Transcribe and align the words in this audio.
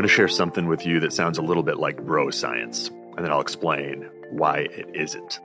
going 0.00 0.08
to 0.08 0.14
share 0.14 0.28
something 0.28 0.66
with 0.66 0.86
you 0.86 0.98
that 0.98 1.12
sounds 1.12 1.36
a 1.36 1.42
little 1.42 1.62
bit 1.62 1.76
like 1.76 2.02
bro 2.06 2.30
science, 2.30 2.88
and 2.88 3.18
then 3.18 3.30
I'll 3.30 3.42
explain 3.42 4.08
why 4.30 4.60
it 4.60 4.88
isn't. 4.94 5.38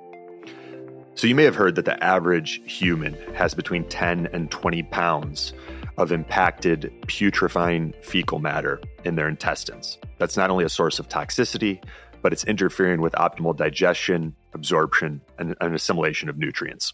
So, 1.16 1.28
you 1.28 1.36
may 1.36 1.44
have 1.44 1.56
heard 1.56 1.76
that 1.76 1.84
the 1.84 2.02
average 2.02 2.62
human 2.64 3.16
has 3.34 3.54
between 3.54 3.84
10 3.90 4.30
and 4.32 4.50
20 4.50 4.84
pounds 4.84 5.52
of 5.98 6.14
impacted 6.14 6.90
putrefying 7.06 7.94
fecal 8.02 8.40
matter 8.40 8.80
in 9.04 9.16
their 9.16 9.28
intestines. 9.28 9.98
That's 10.20 10.38
not 10.38 10.50
only 10.50 10.64
a 10.64 10.70
source 10.70 11.00
of 11.00 11.10
toxicity, 11.10 11.84
but 12.22 12.32
it's 12.32 12.46
interfering 12.46 13.02
with 13.02 13.12
optimal 13.12 13.58
digestion, 13.58 14.38
absorption, 14.54 15.20
and, 15.38 15.54
and 15.60 15.76
assimilation 15.76 16.30
of 16.30 16.38
nutrients. 16.38 16.94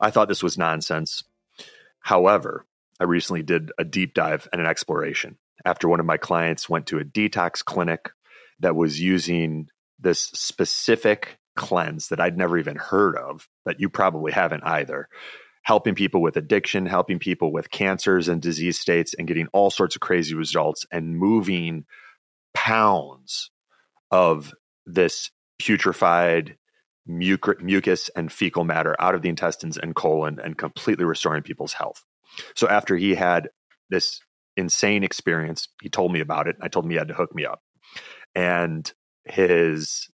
I 0.00 0.10
thought 0.10 0.28
this 0.28 0.42
was 0.42 0.56
nonsense. 0.56 1.24
However, 2.00 2.64
I 2.98 3.04
recently 3.04 3.42
did 3.42 3.70
a 3.78 3.84
deep 3.84 4.14
dive 4.14 4.48
and 4.50 4.62
an 4.62 4.66
exploration 4.66 5.36
after 5.64 5.88
one 5.88 6.00
of 6.00 6.06
my 6.06 6.16
clients 6.16 6.68
went 6.68 6.86
to 6.86 6.98
a 6.98 7.04
detox 7.04 7.64
clinic 7.64 8.10
that 8.60 8.76
was 8.76 9.00
using 9.00 9.68
this 9.98 10.20
specific 10.20 11.38
cleanse 11.56 12.08
that 12.08 12.20
I'd 12.20 12.38
never 12.38 12.58
even 12.58 12.76
heard 12.76 13.16
of, 13.16 13.48
that 13.66 13.80
you 13.80 13.88
probably 13.88 14.32
haven't 14.32 14.64
either. 14.64 15.08
Helping 15.62 15.94
people 15.94 16.22
with 16.22 16.36
addiction, 16.36 16.86
helping 16.86 17.18
people 17.18 17.52
with 17.52 17.70
cancers 17.70 18.28
and 18.28 18.40
disease 18.40 18.78
states, 18.78 19.14
and 19.14 19.28
getting 19.28 19.48
all 19.52 19.70
sorts 19.70 19.96
of 19.96 20.00
crazy 20.00 20.34
results 20.34 20.86
and 20.90 21.18
moving 21.18 21.84
pounds 22.54 23.50
of 24.10 24.54
this 24.86 25.30
putrefied 25.60 26.54
mucus 27.06 28.10
and 28.14 28.32
fecal 28.32 28.64
matter 28.64 28.94
out 28.98 29.14
of 29.14 29.22
the 29.22 29.28
intestines 29.28 29.76
and 29.76 29.94
colon 29.94 30.38
and 30.42 30.56
completely 30.56 31.04
restoring 31.04 31.42
people's 31.42 31.72
health. 31.72 32.04
So, 32.54 32.68
after 32.68 32.96
he 32.96 33.14
had 33.14 33.50
this 33.90 34.20
insane 34.58 35.04
experience. 35.04 35.68
He 35.80 35.88
told 35.88 36.12
me 36.12 36.20
about 36.20 36.48
it. 36.48 36.56
I 36.60 36.68
told 36.68 36.84
him 36.84 36.90
he 36.90 36.96
had 36.96 37.08
to 37.08 37.14
hook 37.14 37.34
me 37.34 37.46
up. 37.46 37.62
And 38.34 38.90
his 39.24 40.08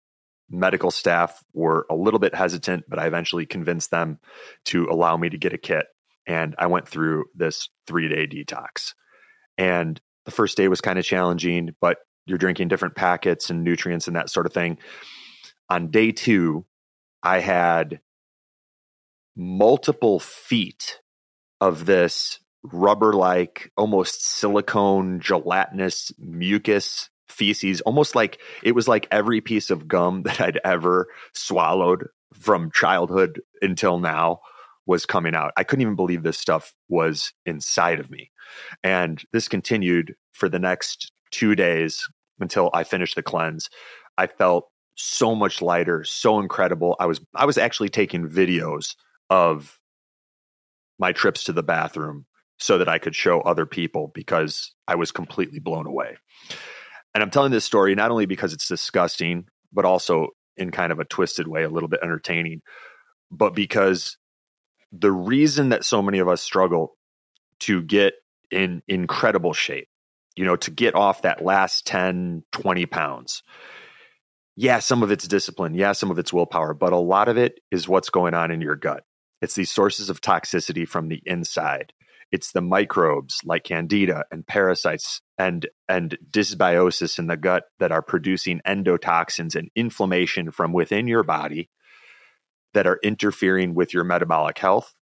medical 0.50 0.90
staff 0.90 1.42
were 1.54 1.86
a 1.88 1.94
little 1.94 2.20
bit 2.20 2.34
hesitant, 2.34 2.84
but 2.88 2.98
I 2.98 3.06
eventually 3.06 3.46
convinced 3.46 3.90
them 3.90 4.18
to 4.66 4.88
allow 4.90 5.16
me 5.16 5.30
to 5.30 5.38
get 5.38 5.54
a 5.54 5.58
kit. 5.58 5.86
And 6.26 6.54
I 6.58 6.66
went 6.66 6.88
through 6.88 7.24
this 7.34 7.68
three 7.86 8.08
day 8.08 8.26
detox. 8.26 8.92
And 9.56 10.00
the 10.24 10.30
first 10.30 10.56
day 10.56 10.68
was 10.68 10.80
kind 10.80 10.98
of 10.98 11.04
challenging, 11.04 11.70
but 11.80 11.98
you're 12.26 12.38
drinking 12.38 12.68
different 12.68 12.94
packets 12.94 13.50
and 13.50 13.64
nutrients 13.64 14.06
and 14.06 14.16
that 14.16 14.30
sort 14.30 14.46
of 14.46 14.52
thing. 14.52 14.78
On 15.68 15.90
day 15.90 16.12
two, 16.12 16.66
I 17.22 17.40
had 17.40 18.00
multiple 19.36 20.20
feet 20.20 21.00
of 21.60 21.86
this 21.86 22.38
rubber 22.64 23.12
like, 23.12 23.70
almost 23.76 24.24
silicone, 24.24 25.20
gelatinous 25.20 26.12
mucus 26.18 27.10
feces, 27.28 27.80
almost 27.82 28.14
like 28.14 28.40
it 28.62 28.74
was 28.74 28.86
like 28.86 29.08
every 29.10 29.40
piece 29.40 29.70
of 29.70 29.88
gum 29.88 30.22
that 30.24 30.40
I'd 30.40 30.60
ever 30.64 31.08
swallowed 31.34 32.08
from 32.34 32.70
childhood 32.70 33.40
until 33.60 33.98
now 33.98 34.40
was 34.86 35.06
coming 35.06 35.34
out. 35.34 35.52
I 35.56 35.64
couldn't 35.64 35.82
even 35.82 35.96
believe 35.96 36.22
this 36.22 36.38
stuff 36.38 36.74
was 36.88 37.32
inside 37.46 38.00
of 38.00 38.10
me. 38.10 38.30
And 38.82 39.22
this 39.32 39.48
continued 39.48 40.14
for 40.32 40.48
the 40.48 40.58
next 40.58 41.12
two 41.30 41.54
days 41.54 42.06
until 42.40 42.70
I 42.74 42.84
finished 42.84 43.14
the 43.14 43.22
cleanse. 43.22 43.70
I 44.18 44.26
felt 44.26 44.68
so 44.94 45.34
much 45.34 45.62
lighter, 45.62 46.04
so 46.04 46.40
incredible. 46.40 46.96
I 46.98 47.06
was 47.06 47.20
I 47.34 47.46
was 47.46 47.58
actually 47.58 47.88
taking 47.88 48.28
videos 48.28 48.94
of 49.30 49.78
my 50.98 51.12
trips 51.12 51.44
to 51.44 51.52
the 51.52 51.62
bathroom 51.62 52.26
so 52.62 52.78
that 52.78 52.88
I 52.88 52.98
could 52.98 53.16
show 53.16 53.40
other 53.40 53.66
people 53.66 54.12
because 54.14 54.72
I 54.86 54.94
was 54.94 55.10
completely 55.10 55.58
blown 55.58 55.86
away. 55.86 56.16
And 57.12 57.22
I'm 57.22 57.30
telling 57.30 57.50
this 57.50 57.64
story 57.64 57.96
not 57.96 58.12
only 58.12 58.24
because 58.24 58.52
it's 58.52 58.68
disgusting, 58.68 59.46
but 59.72 59.84
also 59.84 60.28
in 60.56 60.70
kind 60.70 60.92
of 60.92 61.00
a 61.00 61.04
twisted 61.04 61.48
way, 61.48 61.64
a 61.64 61.68
little 61.68 61.88
bit 61.88 62.00
entertaining, 62.04 62.62
but 63.32 63.52
because 63.54 64.16
the 64.92 65.10
reason 65.10 65.70
that 65.70 65.84
so 65.84 66.02
many 66.02 66.20
of 66.20 66.28
us 66.28 66.40
struggle 66.40 66.96
to 67.60 67.82
get 67.82 68.14
in 68.52 68.82
incredible 68.86 69.52
shape, 69.52 69.88
you 70.36 70.44
know, 70.44 70.56
to 70.56 70.70
get 70.70 70.94
off 70.94 71.22
that 71.22 71.44
last 71.44 71.84
10, 71.86 72.44
20 72.52 72.86
pounds. 72.86 73.42
Yeah, 74.54 74.78
some 74.78 75.02
of 75.02 75.10
it's 75.10 75.26
discipline. 75.26 75.74
Yeah, 75.74 75.92
some 75.92 76.10
of 76.12 76.18
it's 76.18 76.32
willpower, 76.32 76.74
but 76.74 76.92
a 76.92 76.98
lot 76.98 77.28
of 77.28 77.38
it 77.38 77.58
is 77.72 77.88
what's 77.88 78.10
going 78.10 78.34
on 78.34 78.52
in 78.52 78.60
your 78.60 78.76
gut. 78.76 79.02
It's 79.40 79.54
these 79.54 79.70
sources 79.70 80.10
of 80.10 80.20
toxicity 80.20 80.86
from 80.86 81.08
the 81.08 81.22
inside 81.24 81.92
it's 82.32 82.52
the 82.52 82.62
microbes 82.62 83.40
like 83.44 83.64
candida 83.64 84.24
and 84.32 84.46
parasites 84.46 85.20
and 85.38 85.68
and 85.88 86.16
dysbiosis 86.30 87.18
in 87.18 87.26
the 87.26 87.36
gut 87.36 87.64
that 87.78 87.92
are 87.92 88.02
producing 88.02 88.60
endotoxins 88.66 89.54
and 89.54 89.70
inflammation 89.76 90.50
from 90.50 90.72
within 90.72 91.06
your 91.06 91.22
body 91.22 91.68
that 92.74 92.86
are 92.86 92.98
interfering 93.04 93.74
with 93.74 93.94
your 93.94 94.04
metabolic 94.04 94.58
health 94.58 94.94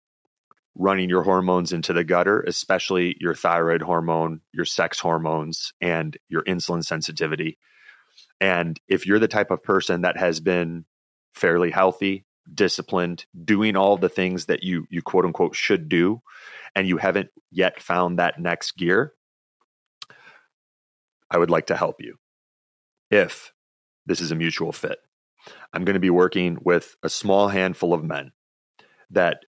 running 0.75 1.09
your 1.09 1.23
hormones 1.23 1.73
into 1.73 1.93
the 1.93 2.05
gutter 2.05 2.41
especially 2.41 3.17
your 3.21 3.35
thyroid 3.35 3.83
hormone 3.83 4.41
your 4.53 4.65
sex 4.65 4.99
hormones 4.99 5.73
and 5.81 6.17
your 6.29 6.43
insulin 6.45 6.85
sensitivity. 6.85 7.59
And 8.41 8.79
if 8.89 9.07
you're 9.07 9.19
the 9.19 9.29
type 9.29 9.51
of 9.51 9.63
person 9.63 10.03
that 10.03 10.17
has 10.17 10.41
been 10.41 10.85
fairly 11.35 11.71
healthy 11.71 12.25
disciplined, 12.53 13.27
doing 13.45 13.77
all 13.77 13.97
the 13.97 14.09
things 14.09 14.47
that 14.47 14.63
you 14.63 14.87
you 14.91 15.03
quote 15.03 15.25
unquote 15.25 15.55
should 15.55 15.89
do, 15.89 16.23
and 16.75 16.89
you 16.89 16.97
haven't 16.97 17.31
yet 17.51 17.81
found 17.81 18.19
that 18.19 18.39
next 18.39 18.77
gear, 18.77 19.13
I 21.31 21.39
would 21.39 21.51
like 21.51 21.67
to 21.67 21.77
help 21.77 21.97
you. 22.01 22.17
If 23.11 23.53
this 24.07 24.21
is 24.21 24.31
a 24.31 24.37
mutual 24.37 24.73
fit, 24.73 24.99
I'm 25.73 25.85
going 25.85 25.95
to 25.95 26.01
be 26.01 26.11
working 26.11 26.59
with 26.63 26.97
a 27.03 27.09
small 27.09 27.49
handful 27.49 27.95
of 27.95 28.05
men 28.05 28.33
that 29.11 29.45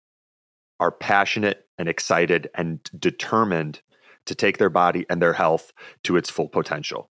are 0.78 0.92
passionate 0.92 1.66
and 1.78 1.88
excited 1.88 2.50
and 2.54 2.80
determined 2.98 3.80
to 4.26 4.34
take 4.34 4.58
their 4.58 4.70
body 4.70 5.06
and 5.08 5.22
their 5.22 5.32
health 5.32 5.72
to 6.04 6.16
its 6.16 6.28
full 6.28 6.48
potential, 6.48 7.10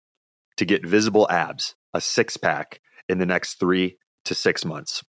to 0.57 0.65
get 0.65 0.87
visible 0.87 1.29
abs, 1.31 1.75
a 1.95 2.01
six 2.01 2.37
pack 2.37 2.81
in 3.09 3.19
the 3.19 3.27
next 3.27 3.61
three 3.61 3.99
to 4.25 4.35
six 4.35 4.65
months. 4.65 5.05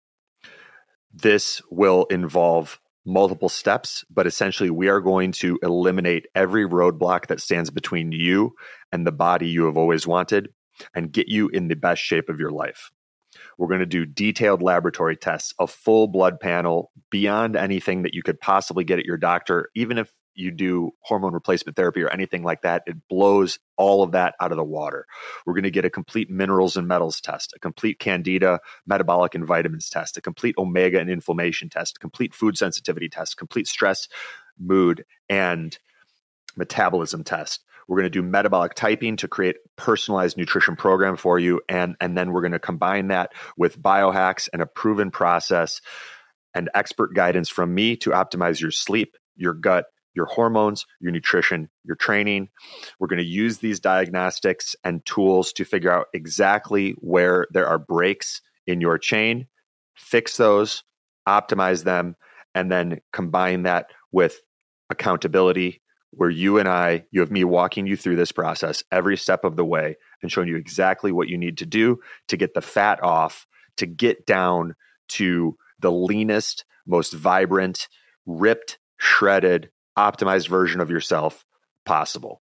This 1.13 1.61
will 1.69 2.05
involve 2.05 2.79
multiple 3.05 3.49
steps, 3.49 4.03
but 4.09 4.25
essentially, 4.25 4.69
we 4.69 4.87
are 4.87 5.01
going 5.01 5.31
to 5.33 5.59
eliminate 5.61 6.25
every 6.33 6.67
roadblock 6.67 7.27
that 7.27 7.41
stands 7.41 7.69
between 7.69 8.11
you 8.11 8.55
and 8.91 9.05
the 9.05 9.11
body 9.11 9.47
you 9.47 9.65
have 9.65 9.77
always 9.77 10.07
wanted 10.07 10.49
and 10.95 11.11
get 11.11 11.27
you 11.27 11.49
in 11.49 11.67
the 11.67 11.75
best 11.75 12.01
shape 12.01 12.29
of 12.29 12.39
your 12.39 12.51
life. 12.51 12.91
We're 13.57 13.67
going 13.67 13.79
to 13.81 13.85
do 13.85 14.05
detailed 14.05 14.61
laboratory 14.61 15.15
tests, 15.15 15.53
a 15.59 15.67
full 15.67 16.07
blood 16.07 16.39
panel 16.39 16.91
beyond 17.09 17.55
anything 17.55 18.03
that 18.03 18.13
you 18.13 18.23
could 18.23 18.39
possibly 18.39 18.83
get 18.83 18.99
at 18.99 19.05
your 19.05 19.17
doctor, 19.17 19.69
even 19.75 19.97
if 19.97 20.11
you 20.35 20.51
do 20.51 20.91
hormone 21.01 21.33
replacement 21.33 21.75
therapy 21.75 22.01
or 22.01 22.09
anything 22.09 22.43
like 22.43 22.61
that, 22.61 22.83
it 22.85 22.97
blows 23.09 23.59
all 23.77 24.03
of 24.03 24.11
that 24.11 24.35
out 24.39 24.51
of 24.51 24.57
the 24.57 24.63
water. 24.63 25.05
We're 25.45 25.53
going 25.53 25.63
to 25.63 25.71
get 25.71 25.85
a 25.85 25.89
complete 25.89 26.29
minerals 26.29 26.77
and 26.77 26.87
metals 26.87 27.21
test, 27.21 27.53
a 27.55 27.59
complete 27.59 27.99
candida 27.99 28.59
metabolic 28.85 29.35
and 29.35 29.45
vitamins 29.45 29.89
test, 29.89 30.17
a 30.17 30.21
complete 30.21 30.55
omega 30.57 30.99
and 30.99 31.09
inflammation 31.09 31.69
test, 31.69 31.97
a 31.97 31.99
complete 31.99 32.33
food 32.33 32.57
sensitivity 32.57 33.09
test, 33.09 33.37
complete 33.37 33.67
stress, 33.67 34.07
mood, 34.59 35.05
and 35.29 35.77
metabolism 36.55 37.23
test. 37.23 37.63
We're 37.87 37.97
going 37.97 38.11
to 38.11 38.21
do 38.21 38.23
metabolic 38.23 38.75
typing 38.75 39.17
to 39.17 39.27
create 39.27 39.57
personalized 39.75 40.37
nutrition 40.37 40.75
program 40.75 41.17
for 41.17 41.37
you 41.37 41.61
and 41.67 41.95
and 41.99 42.17
then 42.17 42.31
we're 42.31 42.41
going 42.41 42.53
to 42.53 42.59
combine 42.59 43.09
that 43.09 43.33
with 43.57 43.81
biohacks 43.81 44.47
and 44.53 44.61
a 44.61 44.65
proven 44.65 45.11
process 45.11 45.81
and 46.53 46.69
expert 46.73 47.13
guidance 47.13 47.49
from 47.49 47.73
me 47.73 47.95
to 47.97 48.11
optimize 48.11 48.61
your 48.61 48.71
sleep, 48.71 49.17
your 49.35 49.53
gut, 49.53 49.85
your 50.13 50.25
hormones, 50.25 50.85
your 50.99 51.11
nutrition, 51.11 51.69
your 51.83 51.95
training. 51.95 52.49
We're 52.99 53.07
going 53.07 53.19
to 53.19 53.25
use 53.25 53.57
these 53.57 53.79
diagnostics 53.79 54.75
and 54.83 55.05
tools 55.05 55.53
to 55.53 55.65
figure 55.65 55.91
out 55.91 56.07
exactly 56.13 56.91
where 56.99 57.47
there 57.51 57.67
are 57.67 57.79
breaks 57.79 58.41
in 58.67 58.81
your 58.81 58.97
chain, 58.97 59.47
fix 59.95 60.37
those, 60.37 60.83
optimize 61.27 61.83
them, 61.83 62.15
and 62.55 62.71
then 62.71 63.01
combine 63.11 63.63
that 63.63 63.87
with 64.11 64.41
accountability, 64.89 65.81
where 66.11 66.29
you 66.29 66.59
and 66.59 66.69
I, 66.69 67.05
you 67.11 67.21
have 67.21 67.31
me 67.31 67.43
walking 67.43 67.87
you 67.87 67.97
through 67.97 68.17
this 68.17 68.31
process 68.31 68.83
every 68.91 69.17
step 69.17 69.43
of 69.43 69.55
the 69.55 69.65
way 69.65 69.97
and 70.21 70.31
showing 70.31 70.47
you 70.47 70.55
exactly 70.55 71.11
what 71.11 71.27
you 71.27 71.37
need 71.37 71.57
to 71.57 71.65
do 71.65 71.99
to 72.27 72.37
get 72.37 72.53
the 72.53 72.61
fat 72.61 73.01
off, 73.03 73.47
to 73.77 73.87
get 73.87 74.27
down 74.27 74.75
to 75.09 75.57
the 75.79 75.91
leanest, 75.91 76.65
most 76.85 77.13
vibrant, 77.13 77.87
ripped, 78.27 78.77
shredded, 78.97 79.71
optimized 79.97 80.47
version 80.47 80.81
of 80.81 80.89
yourself 80.89 81.45
possible. 81.85 82.41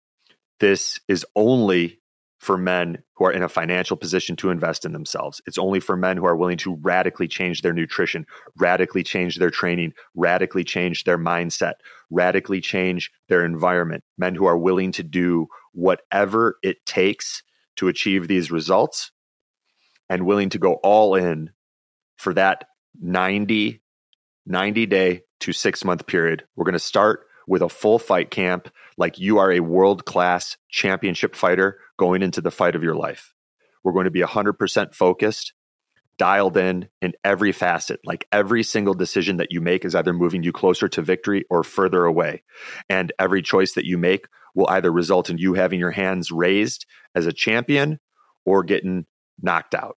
This 0.61 1.01
is 1.09 1.25
only 1.37 2.01
for 2.39 2.57
men 2.57 3.03
who 3.17 3.25
are 3.25 3.33
in 3.33 3.43
a 3.43 3.49
financial 3.49 3.97
position 3.97 4.37
to 4.37 4.51
invest 4.51 4.85
in 4.85 4.93
themselves. 4.93 5.43
It's 5.47 5.59
only 5.59 5.81
for 5.81 5.97
men 5.97 6.17
who 6.17 6.25
are 6.25 6.37
willing 6.37 6.59
to 6.59 6.77
radically 6.77 7.27
change 7.27 7.63
their 7.63 7.73
nutrition, 7.73 8.27
radically 8.57 9.03
change 9.03 9.37
their 9.37 9.51
training, 9.51 9.93
radically 10.15 10.63
change 10.63 11.05
their 11.05 11.19
mindset, 11.19 11.75
radically 12.11 12.61
change 12.61 13.11
their 13.29 13.45
environment. 13.45 14.05
Men 14.17 14.37
who 14.37 14.47
are 14.47 14.57
willing 14.57 14.93
to 14.93 15.03
do 15.03 15.49
whatever 15.73 16.59
it 16.63 16.85
takes 16.87 17.43
to 17.77 17.89
achieve 17.89 18.29
these 18.29 18.51
results 18.51 19.11
and 20.09 20.25
willing 20.25 20.51
to 20.51 20.59
go 20.59 20.75
all 20.75 21.15
in 21.15 21.51
for 22.17 22.35
that 22.35 22.65
90 23.01 23.83
90 24.47 24.87
day 24.87 25.21
to 25.41 25.53
6 25.53 25.85
month 25.85 26.07
period. 26.07 26.45
We're 26.57 26.65
going 26.65 26.73
to 26.73 26.79
start 26.79 27.28
with 27.49 27.63
a 27.63 27.69
full 27.69 27.99
fight 27.99 28.31
camp 28.31 28.71
like 28.97 29.19
you 29.19 29.39
are 29.39 29.51
a 29.51 29.61
world 29.61 30.05
class 30.05 30.57
championship 30.69 31.35
fighter 31.35 31.79
going 31.97 32.23
into 32.23 32.41
the 32.41 32.51
fight 32.51 32.77
of 32.77 32.83
your 32.83 32.95
life. 32.95 33.35
We're 33.83 33.93
going 33.93 34.05
to 34.05 34.11
be 34.11 34.21
100% 34.21 34.95
focused, 34.95 35.55
dialed 36.19 36.57
in 36.57 36.89
in 37.01 37.15
every 37.25 37.53
facet. 37.53 38.01
Like 38.05 38.27
every 38.31 38.63
single 38.63 38.95
decision 38.95 39.39
that 39.39 39.51
you 39.51 39.61
make 39.61 39.85
is 39.85 39.95
either 39.95 40.13
moving 40.13 40.43
you 40.43 40.53
closer 40.53 40.89
to 40.89 41.03
victory 41.03 41.45
or 41.49 41.65
further 41.65 42.05
away. 42.05 42.43
And 42.89 43.13
every 43.19 43.41
choice 43.41 43.73
that 43.75 43.87
you 43.87 43.97
make 43.97 44.27
will 44.55 44.69
either 44.69 44.93
result 44.93 45.31
in 45.31 45.39
you 45.39 45.55
having 45.55 45.79
your 45.79 45.93
hands 45.93 46.31
raised 46.31 46.87
as 47.15 47.27
a 47.27 47.33
champion 47.33 48.01
or 48.45 48.63
getting 48.63 49.07
knocked 49.41 49.75
out. 49.75 49.97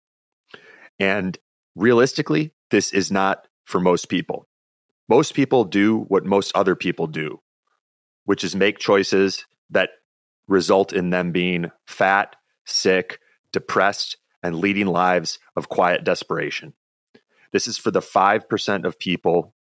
And 1.00 1.38
realistically, 1.75 2.53
this 2.69 2.94
is 2.94 3.12
not 3.12 3.48
for 3.65 3.80
most 3.80 4.07
people. 4.07 4.48
Most 5.12 5.34
people 5.34 5.66
do 5.66 6.06
what 6.08 6.24
most 6.24 6.54
other 6.56 6.74
people 6.74 7.06
do, 7.06 7.42
which 8.24 8.46
is 8.46 8.56
make 8.56 8.80
choices 8.80 9.46
that 9.69 9.90
result 10.48 10.94
in 10.94 11.10
them 11.10 11.34
being 11.34 11.69
fat, 11.86 12.38
sick, 12.63 13.19
depressed, 13.52 14.16
and 14.42 14.56
leading 14.56 14.88
lives 14.88 15.38
of 15.58 15.68
quiet 15.68 16.06
desperation. 16.06 16.72
This 17.52 17.68
is 17.68 17.78
for 17.78 17.92
the 17.92 18.00
5% 18.00 18.86
of 18.86 19.00
people 19.00 19.54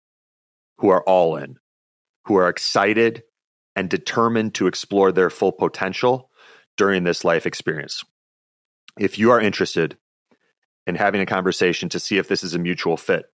who 0.79 0.89
are 0.89 1.03
all 1.03 1.35
in, 1.35 1.57
who 2.27 2.37
are 2.37 2.49
excited 2.49 3.25
and 3.75 3.91
determined 3.91 4.55
to 4.55 4.69
explore 4.69 5.11
their 5.11 5.31
full 5.31 5.51
potential 5.51 6.31
during 6.77 7.03
this 7.03 7.25
life 7.25 7.45
experience. 7.45 8.05
If 9.01 9.19
you 9.19 9.33
are 9.33 9.41
interested 9.41 9.99
in 10.87 10.95
having 10.95 11.21
a 11.21 11.27
conversation 11.27 11.89
to 11.89 11.99
see 11.99 12.19
if 12.19 12.29
this 12.29 12.45
is 12.45 12.55
a 12.55 12.59
mutual 12.61 12.97
fit, 12.97 13.25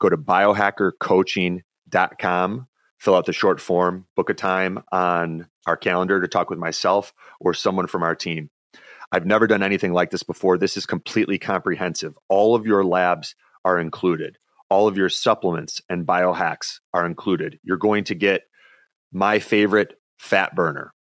go 0.00 0.08
to 0.08 0.16
biohackercoaching.com, 0.16 2.66
fill 2.98 3.14
out 3.14 3.26
the 3.26 3.32
short 3.32 3.60
form, 3.60 4.06
book 4.16 4.30
a 4.30 4.34
time 4.34 4.82
on 4.90 5.46
our 5.66 5.76
calendar 5.76 6.20
to 6.20 6.28
talk 6.28 6.50
with 6.50 6.58
myself 6.58 7.12
or 7.38 7.54
someone 7.54 7.86
from 7.86 8.02
our 8.02 8.16
team. 8.16 8.50
I've 9.12 9.26
never 9.26 9.46
done 9.46 9.62
anything 9.62 9.92
like 9.92 10.10
this 10.10 10.22
before. 10.22 10.58
This 10.58 10.76
is 10.76 10.86
completely 10.86 11.38
comprehensive. 11.38 12.18
All 12.28 12.54
of 12.54 12.66
your 12.66 12.84
labs 12.84 13.34
are 13.64 13.78
included. 13.78 14.38
All 14.68 14.88
of 14.88 14.96
your 14.96 15.08
supplements 15.08 15.80
and 15.88 16.06
biohacks 16.06 16.78
are 16.94 17.04
included. 17.04 17.58
You're 17.62 17.76
going 17.76 18.04
to 18.04 18.14
get 18.14 18.42
my 19.12 19.40
favorite 19.40 19.98
fat 20.18 20.54
burner 20.54 20.94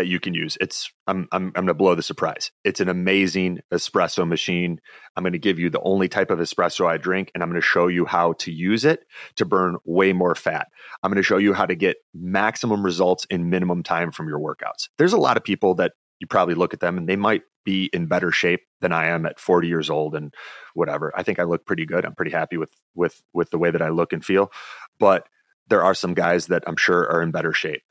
that 0.00 0.06
you 0.06 0.18
can 0.18 0.32
use. 0.32 0.56
It's 0.62 0.90
I'm 1.06 1.28
I'm 1.30 1.48
I'm 1.48 1.52
going 1.52 1.66
to 1.66 1.74
blow 1.74 1.94
the 1.94 2.02
surprise. 2.02 2.50
It's 2.64 2.80
an 2.80 2.88
amazing 2.88 3.60
espresso 3.70 4.26
machine. 4.26 4.80
I'm 5.14 5.22
going 5.22 5.34
to 5.34 5.38
give 5.38 5.58
you 5.58 5.68
the 5.68 5.82
only 5.82 6.08
type 6.08 6.30
of 6.30 6.38
espresso 6.38 6.86
I 6.86 6.96
drink 6.96 7.30
and 7.34 7.42
I'm 7.42 7.50
going 7.50 7.60
to 7.60 7.66
show 7.66 7.86
you 7.86 8.06
how 8.06 8.32
to 8.38 8.50
use 8.50 8.86
it 8.86 9.04
to 9.36 9.44
burn 9.44 9.76
way 9.84 10.14
more 10.14 10.34
fat. 10.34 10.68
I'm 11.02 11.10
going 11.10 11.22
to 11.22 11.22
show 11.22 11.36
you 11.36 11.52
how 11.52 11.66
to 11.66 11.74
get 11.74 11.98
maximum 12.14 12.82
results 12.82 13.26
in 13.28 13.50
minimum 13.50 13.82
time 13.82 14.10
from 14.10 14.26
your 14.26 14.38
workouts. 14.38 14.88
There's 14.96 15.12
a 15.12 15.18
lot 15.18 15.36
of 15.36 15.44
people 15.44 15.74
that 15.74 15.92
you 16.18 16.26
probably 16.26 16.54
look 16.54 16.72
at 16.72 16.80
them 16.80 16.96
and 16.96 17.06
they 17.06 17.16
might 17.16 17.42
be 17.66 17.90
in 17.92 18.06
better 18.06 18.32
shape 18.32 18.62
than 18.80 18.92
I 18.92 19.08
am 19.08 19.26
at 19.26 19.38
40 19.38 19.68
years 19.68 19.90
old 19.90 20.14
and 20.14 20.32
whatever. 20.72 21.12
I 21.14 21.24
think 21.24 21.38
I 21.38 21.42
look 21.42 21.66
pretty 21.66 21.84
good. 21.84 22.06
I'm 22.06 22.14
pretty 22.14 22.30
happy 22.30 22.56
with 22.56 22.72
with 22.94 23.20
with 23.34 23.50
the 23.50 23.58
way 23.58 23.70
that 23.70 23.82
I 23.82 23.90
look 23.90 24.14
and 24.14 24.24
feel. 24.24 24.50
But 24.98 25.28
there 25.68 25.84
are 25.84 25.94
some 25.94 26.14
guys 26.14 26.46
that 26.46 26.64
I'm 26.66 26.76
sure 26.76 27.06
are 27.10 27.20
in 27.20 27.32
better 27.32 27.52
shape. 27.52 27.82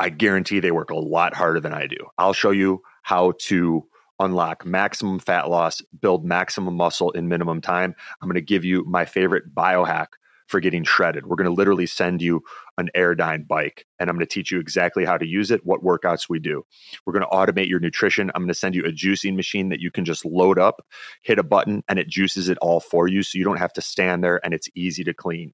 I 0.00 0.08
guarantee 0.08 0.60
they 0.60 0.70
work 0.70 0.90
a 0.90 0.96
lot 0.96 1.34
harder 1.34 1.60
than 1.60 1.74
I 1.74 1.86
do. 1.86 1.98
I'll 2.16 2.32
show 2.32 2.50
you 2.50 2.80
how 3.02 3.34
to 3.42 3.86
unlock 4.18 4.64
maximum 4.64 5.18
fat 5.18 5.50
loss, 5.50 5.82
build 6.00 6.24
maximum 6.24 6.74
muscle 6.74 7.10
in 7.10 7.28
minimum 7.28 7.60
time. 7.60 7.94
I'm 8.20 8.28
going 8.28 8.34
to 8.34 8.40
give 8.40 8.64
you 8.64 8.82
my 8.86 9.04
favorite 9.04 9.54
biohack 9.54 10.06
for 10.46 10.58
getting 10.58 10.84
shredded. 10.84 11.26
We're 11.26 11.36
going 11.36 11.50
to 11.50 11.54
literally 11.54 11.86
send 11.86 12.22
you 12.22 12.40
an 12.76 12.88
Airdyne 12.96 13.46
bike 13.46 13.86
and 13.98 14.10
I'm 14.10 14.16
going 14.16 14.26
to 14.26 14.34
teach 14.34 14.50
you 14.50 14.58
exactly 14.58 15.04
how 15.04 15.16
to 15.16 15.26
use 15.26 15.50
it, 15.50 15.64
what 15.64 15.84
workouts 15.84 16.28
we 16.28 16.38
do. 16.38 16.64
We're 17.06 17.12
going 17.12 17.24
to 17.24 17.28
automate 17.28 17.68
your 17.68 17.78
nutrition. 17.78 18.30
I'm 18.34 18.42
going 18.42 18.48
to 18.48 18.54
send 18.54 18.74
you 18.74 18.84
a 18.84 18.92
juicing 18.92 19.36
machine 19.36 19.68
that 19.68 19.80
you 19.80 19.90
can 19.90 20.04
just 20.04 20.24
load 20.24 20.58
up, 20.58 20.84
hit 21.22 21.38
a 21.38 21.44
button, 21.44 21.84
and 21.88 21.98
it 21.98 22.08
juices 22.08 22.48
it 22.48 22.58
all 22.62 22.80
for 22.80 23.06
you 23.06 23.22
so 23.22 23.38
you 23.38 23.44
don't 23.44 23.58
have 23.58 23.72
to 23.74 23.82
stand 23.82 24.24
there 24.24 24.40
and 24.44 24.54
it's 24.54 24.68
easy 24.74 25.04
to 25.04 25.14
clean. 25.14 25.52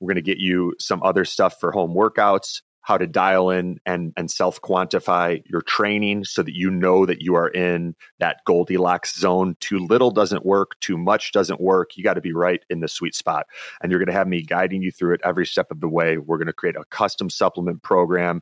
We're 0.00 0.08
going 0.08 0.22
to 0.22 0.22
get 0.22 0.38
you 0.38 0.74
some 0.78 1.02
other 1.02 1.24
stuff 1.24 1.56
for 1.60 1.72
home 1.72 1.94
workouts, 1.94 2.62
how 2.86 2.96
to 2.96 3.06
dial 3.08 3.50
in 3.50 3.80
and, 3.84 4.12
and 4.16 4.30
self 4.30 4.60
quantify 4.62 5.42
your 5.44 5.60
training 5.60 6.22
so 6.22 6.40
that 6.40 6.54
you 6.54 6.70
know 6.70 7.04
that 7.04 7.20
you 7.20 7.34
are 7.34 7.48
in 7.48 7.96
that 8.20 8.36
Goldilocks 8.46 9.18
zone. 9.18 9.56
Too 9.58 9.80
little 9.80 10.12
doesn't 10.12 10.46
work, 10.46 10.78
too 10.80 10.96
much 10.96 11.32
doesn't 11.32 11.60
work. 11.60 11.96
You 11.96 12.04
got 12.04 12.14
to 12.14 12.20
be 12.20 12.32
right 12.32 12.64
in 12.70 12.78
the 12.78 12.86
sweet 12.86 13.16
spot. 13.16 13.46
And 13.82 13.90
you're 13.90 13.98
going 13.98 14.06
to 14.06 14.12
have 14.12 14.28
me 14.28 14.40
guiding 14.40 14.82
you 14.82 14.92
through 14.92 15.14
it 15.14 15.20
every 15.24 15.46
step 15.46 15.72
of 15.72 15.80
the 15.80 15.88
way. 15.88 16.16
We're 16.16 16.38
going 16.38 16.46
to 16.46 16.52
create 16.52 16.76
a 16.76 16.84
custom 16.84 17.28
supplement 17.28 17.82
program. 17.82 18.40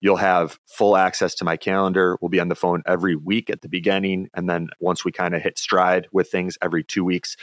You'll 0.00 0.16
have 0.16 0.58
full 0.66 0.96
access 0.96 1.34
to 1.34 1.44
my 1.44 1.58
calendar. 1.58 2.16
We'll 2.22 2.30
be 2.30 2.40
on 2.40 2.48
the 2.48 2.54
phone 2.54 2.82
every 2.86 3.16
week 3.16 3.50
at 3.50 3.60
the 3.60 3.68
beginning. 3.68 4.30
And 4.32 4.48
then 4.48 4.68
once 4.80 5.04
we 5.04 5.12
kind 5.12 5.34
of 5.34 5.42
hit 5.42 5.58
stride 5.58 6.08
with 6.10 6.30
things 6.30 6.56
every 6.62 6.84
two 6.84 7.04
weeks, 7.04 7.36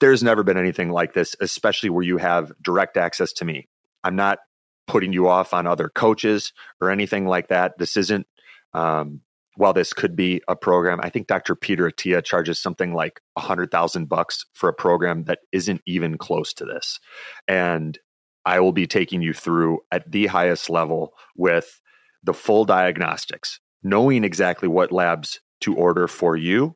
there's 0.00 0.24
never 0.24 0.42
been 0.42 0.58
anything 0.58 0.90
like 0.90 1.12
this, 1.12 1.36
especially 1.40 1.90
where 1.90 2.02
you 2.02 2.16
have 2.16 2.50
direct 2.60 2.96
access 2.96 3.32
to 3.34 3.44
me. 3.44 3.68
I'm 4.02 4.16
not 4.16 4.38
putting 4.90 5.12
you 5.12 5.28
off 5.28 5.54
on 5.54 5.68
other 5.68 5.88
coaches 5.88 6.52
or 6.80 6.90
anything 6.90 7.24
like 7.24 7.46
that. 7.46 7.78
This 7.78 7.96
isn't, 7.96 8.26
um, 8.74 9.20
while 9.54 9.72
this 9.72 9.92
could 9.92 10.16
be 10.16 10.42
a 10.48 10.56
program, 10.56 10.98
I 11.00 11.10
think 11.10 11.28
Dr. 11.28 11.54
Peter 11.54 11.88
Attia 11.88 12.24
charges 12.24 12.58
something 12.58 12.92
like 12.92 13.20
a 13.36 13.40
hundred 13.40 13.70
thousand 13.70 14.08
bucks 14.08 14.46
for 14.52 14.68
a 14.68 14.74
program 14.74 15.24
that 15.24 15.38
isn't 15.52 15.80
even 15.86 16.18
close 16.18 16.52
to 16.54 16.64
this. 16.64 16.98
And 17.46 17.96
I 18.44 18.58
will 18.58 18.72
be 18.72 18.88
taking 18.88 19.22
you 19.22 19.32
through 19.32 19.78
at 19.92 20.10
the 20.10 20.26
highest 20.26 20.68
level 20.68 21.14
with 21.36 21.80
the 22.24 22.34
full 22.34 22.64
diagnostics, 22.64 23.60
knowing 23.84 24.24
exactly 24.24 24.66
what 24.66 24.90
labs 24.90 25.38
to 25.60 25.76
order 25.76 26.08
for 26.08 26.36
you, 26.36 26.74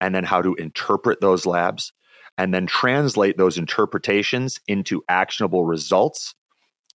and 0.00 0.12
then 0.12 0.24
how 0.24 0.42
to 0.42 0.54
interpret 0.54 1.20
those 1.20 1.46
labs, 1.46 1.92
and 2.36 2.52
then 2.52 2.66
translate 2.66 3.36
those 3.36 3.56
interpretations 3.56 4.58
into 4.66 5.04
actionable 5.08 5.64
results 5.64 6.34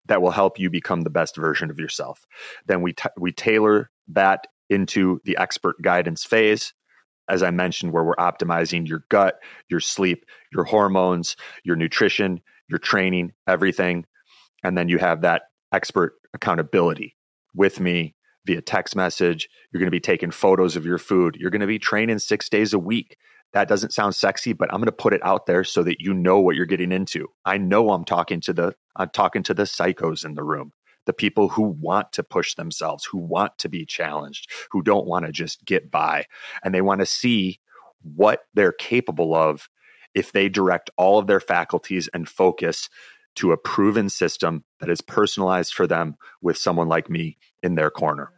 that 0.07 0.23
will 0.23 0.31
help 0.31 0.59
you 0.59 0.71
become 0.71 1.03
the 1.03 1.11
best 1.11 1.37
version 1.37 1.71
of 1.71 1.79
yourself. 1.79 2.27
Then 2.67 2.83
we 2.83 2.93
t- 2.93 3.09
we 3.17 3.33
tailor 3.33 3.91
that 4.09 4.47
into 4.69 5.21
the 5.25 5.37
expert 5.37 5.81
guidance 5.82 6.25
phase 6.25 6.73
as 7.29 7.43
I 7.43 7.51
mentioned 7.51 7.93
where 7.93 8.05
we're 8.05 8.17
optimizing 8.17 8.87
your 8.87 9.05
gut, 9.09 9.39
your 9.69 9.81
sleep, 9.81 10.27
your 10.53 10.65
hormones, 10.65 11.37
your 11.65 11.77
nutrition, 11.77 12.41
your 12.69 12.79
training, 12.79 13.32
everything. 13.47 14.05
And 14.63 14.77
then 14.77 14.89
you 14.89 14.99
have 14.99 15.23
that 15.23 15.43
expert 15.73 16.15
accountability 16.35 17.17
with 17.55 17.81
me 17.81 18.15
via 18.44 18.61
text 18.61 18.97
message. 18.97 19.49
You're 19.71 19.79
going 19.79 19.87
to 19.87 19.91
be 19.91 20.01
taking 20.01 20.31
photos 20.31 20.77
of 20.77 20.85
your 20.85 20.99
food. 20.99 21.37
You're 21.39 21.51
going 21.51 21.61
to 21.61 21.67
be 21.67 21.79
training 21.79 22.19
6 22.19 22.49
days 22.49 22.73
a 22.73 22.79
week 22.79 23.17
that 23.53 23.69
doesn't 23.69 23.93
sound 23.93 24.15
sexy, 24.15 24.53
but 24.53 24.73
I'm 24.73 24.81
going 24.81 24.87
to 24.87 24.93
put 24.93 25.13
it 25.13 25.25
out 25.25 25.47
there 25.47 25.65
so 25.65 25.82
that 25.82 26.01
you 26.01 26.15
know 26.15 26.41
what 26.41 26.56
you're 26.56 26.67
getting 26.67 26.93
into. 26.93 27.29
I 27.44 27.59
know 27.59 27.91
I'm 27.91 28.05
talking 28.05 28.41
to 28.43 28.53
the 28.53 28.75
I'm 28.97 29.11
talking 29.11 29.43
to 29.44 29.55
the 29.55 29.65
psychos 29.65 30.25
in 30.25 30.35
the 30.35 30.43
room, 30.43 30.73
the 31.06 31.13
people 31.13 31.49
who 31.49 31.63
want 31.63 32.13
to 32.13 32.23
push 32.23 32.55
themselves, 32.55 33.05
who 33.05 33.19
want 33.19 33.59
to 33.59 33.69
be 33.69 33.85
challenged, 33.85 34.51
who 34.71 34.82
don't 34.82 35.06
want 35.06 35.27
to 35.27 35.32
just 35.32 35.65
get 35.65 35.91
by, 35.91 36.27
and 36.63 36.75
they 36.75 36.82
want 36.82 37.01
to 37.01 37.06
see 37.06 37.61
what 38.03 38.41
they're 38.55 38.73
capable 38.73 39.35
of 39.35 39.69
if 40.15 40.32
they 40.32 40.49
direct 40.49 40.91
all 40.97 41.19
of 41.19 41.27
their 41.27 41.41
faculties 41.41 42.09
and 42.13 42.29
focus 42.29 42.89
to 43.35 43.53
a 43.53 43.56
proven 43.56 44.11
system 44.11 44.65
that 44.81 44.91
is 44.91 45.01
personalized 45.01 45.73
for 45.73 45.87
them 45.87 46.17
with 46.43 46.56
someone 46.56 46.89
like 46.89 47.09
me 47.09 47.39
in 47.63 47.77
their 47.77 47.91
corner. 47.91 48.31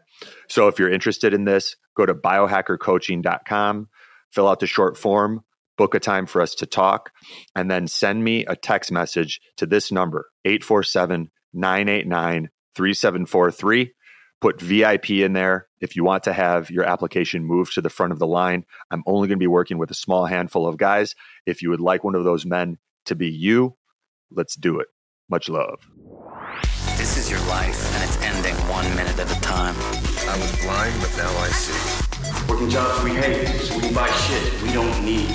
So 0.49 0.69
if 0.69 0.79
you're 0.79 0.93
interested 0.93 1.35
in 1.35 1.45
this, 1.45 1.77
go 1.97 2.07
to 2.07 2.15
biohackercoaching.com 2.15 3.89
fill 4.35 4.49
out 4.49 4.61
the 4.61 4.67
short 4.67 4.97
form, 4.97 5.45
book 5.79 5.95
a 5.95 6.01
time 6.01 6.27
for 6.27 6.43
us 6.43 6.55
to 6.57 6.67
talk, 6.67 7.11
and 7.55 7.71
then 7.71 7.87
send 7.87 8.23
me 8.23 8.45
a 8.47 8.57
text 8.57 8.91
message 8.91 9.41
to 9.57 9.67
this 9.67 9.93
number 9.93 10.27
847 10.45 11.31
989 11.53 12.51
3743. 12.75 13.93
Put 14.41 14.61
VIP 14.61 15.11
in 15.11 15.33
there 15.33 15.69
if 15.81 15.97
you 15.97 16.05
want 16.05 16.25
to 16.25 16.33
have 16.33 16.71
your 16.71 16.85
application 16.85 17.45
moved 17.45 17.75
to 17.75 17.81
the 17.81 17.89
front 17.89 18.13
of 18.13 18.19
the 18.19 18.27
line. 18.27 18.65
I'm 18.91 19.03
only 19.07 19.29
going 19.29 19.39
to 19.39 19.43
be 19.43 19.47
working 19.47 19.79
with 19.79 19.91
a 19.91 19.95
small 19.95 20.27
handful 20.27 20.67
of 20.67 20.77
guys. 20.77 21.15
If 21.47 21.63
you 21.63 21.71
would 21.71 21.81
like 21.81 22.05
one 22.05 22.15
of 22.15 22.25
those 22.25 22.45
men 22.45 22.77
to 23.07 23.15
be 23.15 23.31
you, 23.31 23.77
let's 24.31 24.57
do 24.57 24.81
it. 24.81 24.89
Much 25.31 25.49
love. 25.49 25.79
This 26.99 27.17
is 27.17 27.31
your 27.31 27.41
life, 27.49 27.95
and 27.95 28.05
it's 28.05 28.21
ending 28.23 28.55
one 28.69 28.89
minute 28.97 29.19
at 29.19 29.35
a 29.35 29.41
time. 29.41 29.75
I 30.29 30.37
was 30.39 30.63
blind, 30.63 31.01
but 31.01 31.17
now 31.17 31.31
I 31.39 31.49
see. 31.49 31.94
Working 32.55 32.71
jobs 32.71 33.03
we 33.03 33.11
hate, 33.11 33.49
so 33.49 33.77
we 33.79 33.93
buy 33.93 34.09
shit 34.13 34.63
we 34.63 34.73
don't 34.73 35.05
need. 35.05 35.29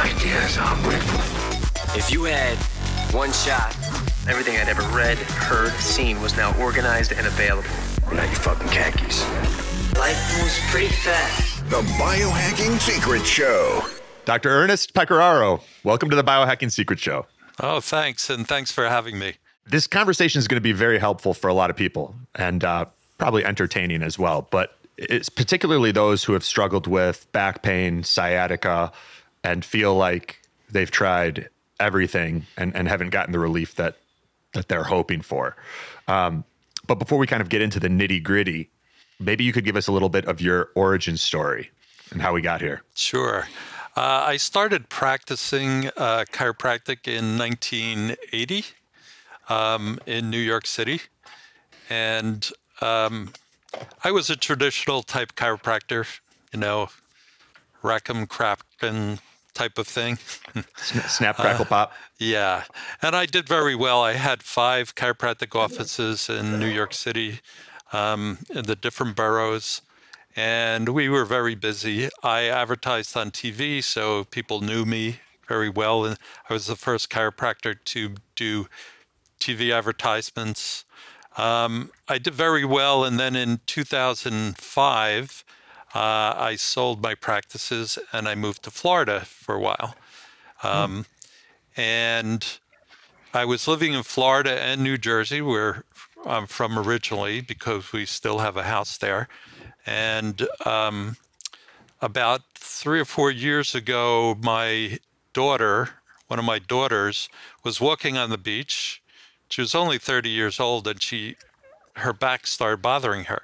Ideas 0.00 0.56
are 0.56 0.82
breakfast. 0.82 1.94
If 1.94 2.10
you 2.10 2.24
had 2.24 2.56
one 3.12 3.30
shot, 3.32 3.76
everything 4.26 4.56
I'd 4.56 4.70
ever 4.70 4.80
read, 4.96 5.18
heard, 5.18 5.72
seen 5.74 6.22
was 6.22 6.34
now 6.34 6.58
organized 6.58 7.12
and 7.12 7.26
available. 7.26 7.68
Now 8.14 8.24
you 8.24 8.34
fucking 8.36 8.66
khakis. 8.68 9.28
Life 9.98 10.40
moves 10.40 10.58
pretty 10.70 10.94
fast. 10.94 11.68
The 11.68 11.82
Biohacking 12.00 12.80
Secrets 12.80 13.28
Show. 13.28 13.82
Dr. 14.24 14.48
Ernest 14.48 14.94
Pecoraro, 14.94 15.60
welcome 15.84 16.08
to 16.08 16.16
the 16.16 16.24
Biohacking 16.24 16.72
Secrets 16.72 17.02
Show. 17.02 17.26
Oh, 17.60 17.80
thanks. 17.80 18.30
And 18.30 18.48
thanks 18.48 18.72
for 18.72 18.88
having 18.88 19.18
me. 19.18 19.34
This 19.66 19.86
conversation 19.86 20.38
is 20.38 20.48
going 20.48 20.56
to 20.56 20.62
be 20.62 20.72
very 20.72 20.98
helpful 20.98 21.34
for 21.34 21.48
a 21.48 21.54
lot 21.54 21.68
of 21.68 21.76
people 21.76 22.14
and 22.36 22.64
uh, 22.64 22.86
probably 23.18 23.44
entertaining 23.44 24.02
as 24.02 24.18
well. 24.18 24.48
But 24.50 24.78
it's 25.10 25.28
particularly 25.28 25.92
those 25.92 26.24
who 26.24 26.32
have 26.32 26.44
struggled 26.44 26.86
with 26.86 27.30
back 27.32 27.62
pain, 27.62 28.02
sciatica, 28.02 28.92
and 29.44 29.64
feel 29.64 29.94
like 29.94 30.40
they've 30.70 30.90
tried 30.90 31.48
everything 31.80 32.46
and, 32.56 32.74
and 32.76 32.88
haven't 32.88 33.10
gotten 33.10 33.32
the 33.32 33.38
relief 33.38 33.74
that 33.76 33.96
that 34.52 34.68
they're 34.68 34.84
hoping 34.84 35.22
for. 35.22 35.56
Um, 36.08 36.44
but 36.86 36.96
before 36.96 37.18
we 37.18 37.26
kind 37.26 37.40
of 37.40 37.48
get 37.48 37.62
into 37.62 37.80
the 37.80 37.88
nitty 37.88 38.22
gritty, 38.22 38.70
maybe 39.18 39.44
you 39.44 39.52
could 39.52 39.64
give 39.64 39.76
us 39.76 39.86
a 39.86 39.92
little 39.92 40.10
bit 40.10 40.26
of 40.26 40.40
your 40.42 40.70
origin 40.74 41.16
story 41.16 41.70
and 42.10 42.20
how 42.20 42.34
we 42.34 42.42
got 42.42 42.60
here. 42.60 42.82
Sure. 42.94 43.48
Uh, 43.96 44.24
I 44.26 44.36
started 44.36 44.88
practicing 44.88 45.88
uh, 45.96 46.24
chiropractic 46.32 47.08
in 47.08 47.38
1980 47.38 48.64
um, 49.48 49.98
in 50.06 50.30
New 50.30 50.38
York 50.38 50.66
City. 50.66 51.00
And 51.88 52.48
um, 52.80 53.32
I 54.04 54.10
was 54.10 54.30
a 54.30 54.36
traditional 54.36 55.02
type 55.02 55.34
chiropractor, 55.34 56.06
you 56.52 56.60
know, 56.60 56.88
Rackham 57.82 58.26
Crafton 58.26 59.20
type 59.54 59.78
of 59.78 59.86
thing. 59.86 60.18
Snap, 60.76 61.36
crackle, 61.36 61.64
pop. 61.64 61.92
Yeah. 62.18 62.64
And 63.00 63.14
I 63.14 63.26
did 63.26 63.48
very 63.48 63.74
well. 63.74 64.02
I 64.02 64.14
had 64.14 64.42
five 64.42 64.94
chiropractic 64.94 65.58
offices 65.58 66.28
in 66.28 66.58
New 66.58 66.68
York 66.68 66.94
City 66.94 67.40
um, 67.92 68.38
in 68.50 68.64
the 68.64 68.76
different 68.76 69.16
boroughs. 69.16 69.82
And 70.34 70.88
we 70.90 71.08
were 71.08 71.26
very 71.26 71.54
busy. 71.54 72.08
I 72.22 72.44
advertised 72.44 73.16
on 73.16 73.30
TV, 73.30 73.84
so 73.84 74.24
people 74.24 74.62
knew 74.62 74.86
me 74.86 75.20
very 75.46 75.68
well. 75.68 76.06
And 76.06 76.16
I 76.48 76.54
was 76.54 76.66
the 76.66 76.76
first 76.76 77.10
chiropractor 77.10 77.76
to 77.84 78.14
do 78.34 78.66
TV 79.38 79.76
advertisements. 79.76 80.84
Um, 81.36 81.90
I 82.08 82.18
did 82.18 82.34
very 82.34 82.64
well. 82.64 83.04
And 83.04 83.18
then 83.18 83.34
in 83.36 83.60
2005, 83.66 85.44
uh, 85.94 85.98
I 85.98 86.56
sold 86.56 87.02
my 87.02 87.14
practices 87.14 87.98
and 88.12 88.28
I 88.28 88.34
moved 88.34 88.62
to 88.64 88.70
Florida 88.70 89.20
for 89.20 89.54
a 89.54 89.60
while. 89.60 89.94
Um, 90.62 91.06
And 91.76 92.58
I 93.32 93.44
was 93.46 93.66
living 93.66 93.94
in 93.94 94.02
Florida 94.02 94.60
and 94.60 94.82
New 94.82 94.98
Jersey, 94.98 95.40
where 95.40 95.84
I'm 96.26 96.46
from 96.46 96.78
originally, 96.78 97.40
because 97.40 97.92
we 97.92 98.04
still 98.04 98.38
have 98.40 98.56
a 98.56 98.64
house 98.64 98.98
there. 98.98 99.28
And 99.86 100.46
um, 100.66 101.16
about 102.00 102.42
three 102.54 103.00
or 103.00 103.04
four 103.04 103.30
years 103.30 103.74
ago, 103.74 104.36
my 104.40 104.98
daughter, 105.32 105.90
one 106.28 106.38
of 106.38 106.44
my 106.44 106.58
daughters, 106.58 107.28
was 107.64 107.80
walking 107.80 108.18
on 108.18 108.30
the 108.30 108.38
beach. 108.38 109.01
She 109.52 109.60
was 109.60 109.74
only 109.74 109.98
30 109.98 110.30
years 110.30 110.58
old, 110.58 110.88
and 110.88 111.02
she, 111.02 111.36
her 111.96 112.14
back 112.14 112.46
started 112.46 112.80
bothering 112.80 113.24
her, 113.24 113.42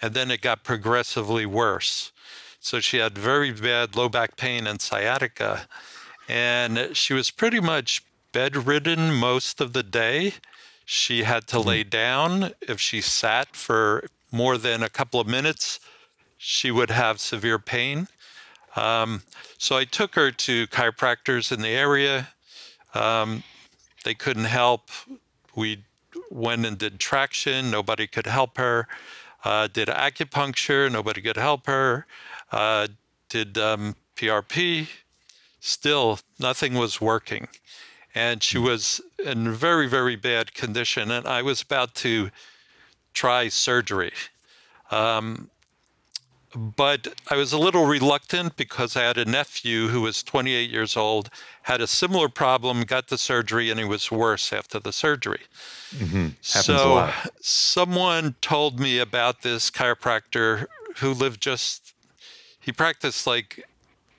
and 0.00 0.14
then 0.14 0.30
it 0.30 0.40
got 0.40 0.64
progressively 0.64 1.44
worse. 1.44 2.12
So 2.60 2.80
she 2.80 2.96
had 2.96 3.18
very 3.18 3.52
bad 3.52 3.94
low 3.94 4.08
back 4.08 4.38
pain 4.38 4.66
and 4.66 4.80
sciatica, 4.80 5.66
and 6.26 6.96
she 6.96 7.12
was 7.12 7.30
pretty 7.30 7.60
much 7.60 8.02
bedridden 8.32 9.12
most 9.12 9.60
of 9.60 9.74
the 9.74 9.82
day. 9.82 10.32
She 10.86 11.24
had 11.24 11.46
to 11.48 11.60
lay 11.60 11.84
down. 11.84 12.52
If 12.62 12.80
she 12.80 13.02
sat 13.02 13.54
for 13.54 14.08
more 14.32 14.56
than 14.56 14.82
a 14.82 14.88
couple 14.88 15.20
of 15.20 15.26
minutes, 15.26 15.78
she 16.38 16.70
would 16.70 16.88
have 16.88 17.20
severe 17.20 17.58
pain. 17.58 18.08
Um, 18.76 19.24
so 19.58 19.76
I 19.76 19.84
took 19.84 20.14
her 20.14 20.30
to 20.30 20.66
chiropractors 20.68 21.52
in 21.52 21.60
the 21.60 21.68
area. 21.68 22.28
Um, 22.94 23.42
they 24.04 24.14
couldn't 24.14 24.44
help. 24.44 24.88
We 25.60 25.84
went 26.30 26.64
and 26.64 26.78
did 26.78 26.98
traction. 26.98 27.70
Nobody 27.70 28.06
could 28.06 28.26
help 28.26 28.56
her. 28.56 28.88
Uh, 29.44 29.68
did 29.68 29.88
acupuncture. 29.88 30.90
Nobody 30.90 31.20
could 31.20 31.36
help 31.36 31.66
her. 31.66 32.06
Uh, 32.50 32.88
did 33.28 33.58
um, 33.58 33.94
PRP. 34.16 34.88
Still, 35.60 36.18
nothing 36.38 36.72
was 36.72 36.98
working. 36.98 37.48
And 38.14 38.42
she 38.42 38.56
was 38.56 39.02
in 39.22 39.52
very, 39.52 39.86
very 39.86 40.16
bad 40.16 40.54
condition. 40.54 41.10
And 41.10 41.26
I 41.26 41.42
was 41.42 41.60
about 41.60 41.94
to 41.96 42.30
try 43.12 43.48
surgery. 43.50 44.12
Um, 44.90 45.50
but 46.54 47.08
I 47.28 47.36
was 47.36 47.52
a 47.52 47.58
little 47.58 47.86
reluctant 47.86 48.56
because 48.56 48.96
I 48.96 49.02
had 49.02 49.18
a 49.18 49.24
nephew 49.24 49.88
who 49.88 50.00
was 50.00 50.22
28 50.22 50.68
years 50.68 50.96
old, 50.96 51.30
had 51.62 51.80
a 51.80 51.86
similar 51.86 52.28
problem, 52.28 52.82
got 52.82 53.08
the 53.08 53.18
surgery, 53.18 53.70
and 53.70 53.78
he 53.78 53.84
was 53.84 54.10
worse 54.10 54.52
after 54.52 54.80
the 54.80 54.92
surgery. 54.92 55.42
Mm-hmm. 55.94 56.28
so 56.40 57.10
someone 57.40 58.34
told 58.40 58.80
me 58.80 58.98
about 58.98 59.42
this 59.42 59.70
chiropractor 59.70 60.66
who 60.96 61.12
lived 61.12 61.40
just, 61.40 61.92
he 62.58 62.72
practiced 62.72 63.26
like 63.26 63.64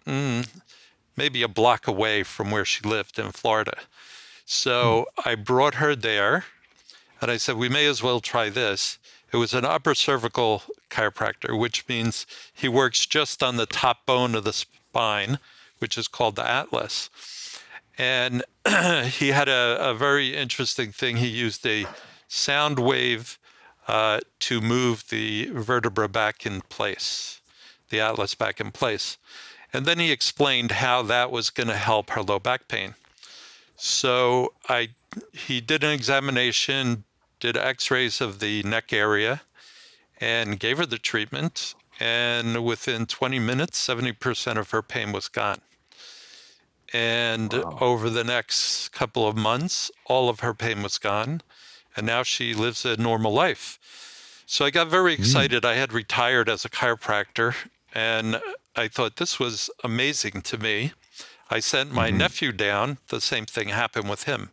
mm, 0.05 0.47
maybe 1.17 1.43
a 1.43 1.47
block 1.47 1.87
away 1.87 2.23
from 2.23 2.49
where 2.49 2.65
she 2.65 2.87
lived 2.87 3.19
in 3.19 3.31
Florida. 3.31 3.77
So 4.45 5.07
I 5.25 5.35
brought 5.35 5.75
her 5.75 5.95
there 5.95 6.45
and 7.21 7.29
I 7.29 7.37
said, 7.37 7.55
we 7.55 7.69
may 7.69 7.85
as 7.85 8.01
well 8.01 8.19
try 8.19 8.49
this. 8.49 8.97
It 9.31 9.37
was 9.37 9.53
an 9.53 9.63
upper 9.63 9.95
cervical 9.95 10.63
chiropractor, 10.89 11.57
which 11.57 11.87
means 11.87 12.25
he 12.53 12.67
works 12.67 13.05
just 13.05 13.41
on 13.41 13.55
the 13.55 13.65
top 13.65 14.05
bone 14.05 14.35
of 14.35 14.43
the 14.43 14.53
spine, 14.53 15.39
which 15.79 15.97
is 15.97 16.07
called 16.07 16.35
the 16.35 16.47
atlas. 16.47 17.09
And 17.97 18.43
he 19.05 19.29
had 19.29 19.47
a, 19.47 19.77
a, 19.79 19.93
very 19.93 20.35
interesting 20.35 20.91
thing. 20.91 21.17
He 21.17 21.27
used 21.27 21.65
a 21.65 21.85
sound 22.27 22.79
wave 22.79 23.37
uh, 23.87 24.19
to 24.39 24.61
move 24.61 25.05
the 25.09 25.49
vertebra 25.53 26.09
back 26.09 26.45
in 26.45 26.61
place, 26.61 27.41
the 27.89 27.99
atlas 27.99 28.35
back 28.35 28.59
in 28.59 28.71
place. 28.71 29.17
And 29.73 29.85
then 29.85 29.99
he 29.99 30.11
explained 30.11 30.71
how 30.71 31.01
that 31.03 31.31
was 31.31 31.49
going 31.49 31.67
to 31.69 31.77
help 31.77 32.11
her 32.11 32.21
low 32.21 32.39
back 32.39 32.67
pain. 32.67 32.95
So 33.77 34.53
I, 34.67 34.89
he 35.31 35.61
did 35.61 35.83
an 35.83 35.91
examination, 35.91 37.05
did 37.41 37.57
X-rays 37.57 38.21
of 38.21 38.39
the 38.39 38.63
neck 38.63 38.93
area, 38.93 39.41
and 40.21 40.59
gave 40.59 40.77
her 40.77 40.85
the 40.85 40.97
treatment. 40.97 41.75
And 41.99 42.63
within 42.63 43.05
20 43.05 43.39
minutes, 43.39 43.85
70% 43.85 44.57
of 44.57 44.71
her 44.71 44.81
pain 44.81 45.11
was 45.11 45.27
gone. 45.27 45.59
And 46.93 47.51
wow. 47.53 47.77
over 47.81 48.09
the 48.09 48.23
next 48.23 48.89
couple 48.89 49.27
of 49.27 49.35
months, 49.35 49.91
all 50.05 50.29
of 50.29 50.39
her 50.39 50.53
pain 50.53 50.81
was 50.81 50.97
gone. 50.97 51.41
And 51.95 52.05
now 52.05 52.23
she 52.23 52.53
lives 52.53 52.85
a 52.85 52.95
normal 52.95 53.33
life. 53.33 53.77
So 54.45 54.65
I 54.65 54.69
got 54.69 54.87
very 54.87 55.15
hmm. 55.15 55.21
excited. 55.21 55.63
Mm. 55.63 55.69
I 55.69 55.75
had 55.75 55.93
retired 55.93 56.49
as 56.49 56.65
a 56.65 56.69
chiropractor, 56.69 57.55
and 57.93 58.41
I 58.75 58.87
thought 58.87 59.17
this 59.17 59.39
was 59.39 59.69
amazing 59.83 60.41
to 60.43 60.57
me. 60.57 60.93
I 61.49 61.59
sent 61.59 61.91
my 61.91 62.09
mm-hmm. 62.09 62.17
nephew 62.17 62.51
down. 62.51 62.97
The 63.09 63.21
same 63.21 63.45
thing 63.45 63.69
happened 63.69 64.09
with 64.09 64.23
him. 64.23 64.51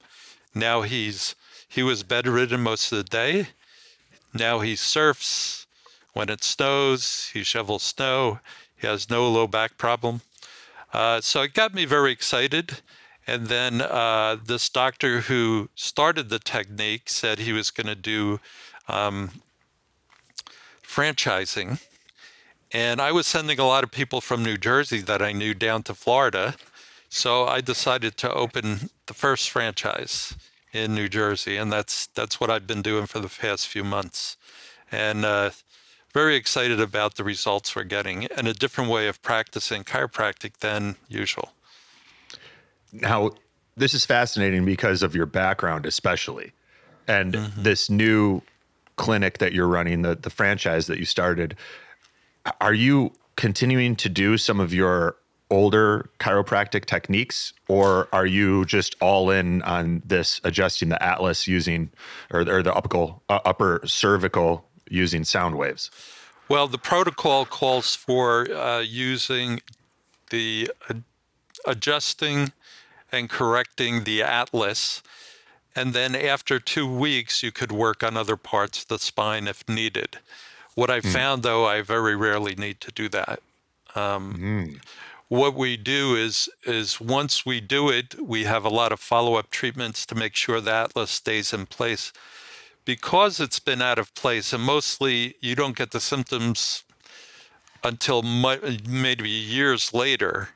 Now 0.54 0.82
he's 0.82 1.34
he 1.68 1.82
was 1.82 2.02
bedridden 2.02 2.62
most 2.62 2.90
of 2.90 2.98
the 2.98 3.04
day. 3.04 3.48
Now 4.32 4.60
he 4.60 4.74
surfs. 4.74 5.66
When 6.14 6.30
it 6.30 6.42
snows, 6.42 7.30
he 7.32 7.42
shovels 7.42 7.82
snow. 7.82 8.40
He 8.76 8.86
has 8.86 9.10
no 9.10 9.30
low 9.30 9.46
back 9.46 9.76
problem. 9.76 10.22
Uh, 10.92 11.20
so 11.20 11.42
it 11.42 11.54
got 11.54 11.74
me 11.74 11.84
very 11.84 12.10
excited. 12.10 12.80
And 13.26 13.48
then 13.48 13.82
uh, 13.82 14.38
this 14.42 14.68
doctor 14.70 15.20
who 15.20 15.68
started 15.74 16.30
the 16.30 16.38
technique 16.38 17.10
said 17.10 17.38
he 17.38 17.52
was 17.52 17.70
going 17.70 17.86
to 17.86 17.94
do 17.94 18.40
um, 18.88 19.42
franchising. 20.82 21.80
And 22.72 23.00
I 23.00 23.12
was 23.12 23.26
sending 23.26 23.58
a 23.58 23.66
lot 23.66 23.84
of 23.84 23.90
people 23.90 24.20
from 24.22 24.42
New 24.42 24.56
Jersey 24.56 25.00
that 25.02 25.20
I 25.20 25.32
knew 25.32 25.52
down 25.52 25.82
to 25.84 25.94
Florida. 25.94 26.54
So 27.10 27.46
I 27.46 27.60
decided 27.60 28.16
to 28.18 28.32
open 28.32 28.90
the 29.06 29.14
first 29.14 29.50
franchise 29.50 30.34
in 30.72 30.94
New 30.94 31.08
Jersey, 31.08 31.56
and 31.56 31.72
that's 31.72 32.06
that's 32.08 32.40
what 32.40 32.50
I've 32.50 32.66
been 32.66 32.82
doing 32.82 33.06
for 33.06 33.18
the 33.18 33.28
past 33.28 33.66
few 33.66 33.84
months, 33.84 34.36
and 34.90 35.24
uh, 35.24 35.50
very 36.12 36.36
excited 36.36 36.80
about 36.80 37.16
the 37.16 37.24
results 37.24 37.74
we're 37.74 37.84
getting 37.84 38.26
and 38.26 38.48
a 38.48 38.54
different 38.54 38.90
way 38.90 39.08
of 39.08 39.22
practicing 39.22 39.84
chiropractic 39.84 40.58
than 40.58 40.96
usual. 41.08 41.52
Now, 42.92 43.30
this 43.76 43.94
is 43.94 44.06
fascinating 44.06 44.64
because 44.64 45.02
of 45.02 45.14
your 45.14 45.26
background, 45.26 45.86
especially, 45.86 46.52
and 47.06 47.34
mm-hmm. 47.34 47.62
this 47.62 47.90
new 47.90 48.42
clinic 48.96 49.38
that 49.38 49.52
you're 49.52 49.68
running, 49.68 50.02
the 50.02 50.14
the 50.14 50.30
franchise 50.30 50.86
that 50.86 50.98
you 50.98 51.04
started. 51.04 51.56
Are 52.60 52.74
you 52.74 53.12
continuing 53.36 53.94
to 53.96 54.08
do 54.08 54.36
some 54.38 54.58
of 54.58 54.72
your 54.72 55.16
older 55.50 56.10
chiropractic 56.20 56.84
techniques, 56.84 57.52
or 57.68 58.08
are 58.12 58.26
you 58.26 58.64
just 58.64 58.96
all 59.00 59.30
in 59.30 59.62
on 59.62 60.02
this 60.04 60.40
adjusting 60.44 60.88
the 60.88 61.02
atlas 61.02 61.46
using 61.46 61.90
or, 62.30 62.40
or 62.40 62.62
the 62.62 62.74
upper, 62.74 63.14
uh, 63.28 63.40
upper 63.44 63.80
cervical 63.84 64.64
using 64.90 65.24
sound 65.24 65.56
waves? 65.56 65.90
Well, 66.48 66.68
the 66.68 66.78
protocol 66.78 67.44
calls 67.44 67.94
for 67.94 68.50
uh, 68.50 68.80
using 68.80 69.60
the 70.30 70.70
uh, 70.88 70.94
adjusting 71.66 72.52
and 73.12 73.28
correcting 73.28 74.04
the 74.04 74.22
atlas. 74.22 75.02
And 75.74 75.92
then 75.92 76.14
after 76.14 76.58
two 76.58 76.90
weeks, 76.90 77.42
you 77.42 77.52
could 77.52 77.70
work 77.70 78.02
on 78.02 78.16
other 78.16 78.36
parts 78.36 78.82
of 78.82 78.88
the 78.88 78.98
spine 78.98 79.46
if 79.46 79.68
needed. 79.68 80.18
What 80.74 80.90
I 80.90 81.00
mm. 81.00 81.12
found, 81.12 81.42
though, 81.42 81.66
I 81.66 81.82
very 81.82 82.16
rarely 82.16 82.54
need 82.54 82.80
to 82.80 82.92
do 82.92 83.08
that. 83.10 83.40
Um, 83.94 84.34
mm. 84.34 84.80
What 85.28 85.54
we 85.54 85.76
do 85.76 86.16
is 86.16 86.48
is 86.64 87.00
once 87.00 87.44
we 87.44 87.60
do 87.60 87.90
it, 87.90 88.14
we 88.20 88.44
have 88.44 88.64
a 88.64 88.70
lot 88.70 88.92
of 88.92 89.00
follow 89.00 89.34
up 89.34 89.50
treatments 89.50 90.06
to 90.06 90.14
make 90.14 90.34
sure 90.34 90.60
the 90.60 90.72
atlas 90.72 91.10
stays 91.10 91.52
in 91.52 91.66
place. 91.66 92.12
Because 92.86 93.38
it's 93.38 93.60
been 93.60 93.82
out 93.82 93.98
of 93.98 94.14
place, 94.14 94.54
and 94.54 94.62
mostly 94.62 95.34
you 95.42 95.54
don't 95.54 95.76
get 95.76 95.90
the 95.90 96.00
symptoms 96.00 96.82
until 97.84 98.22
maybe 98.22 99.28
years 99.28 99.92
later 99.92 100.48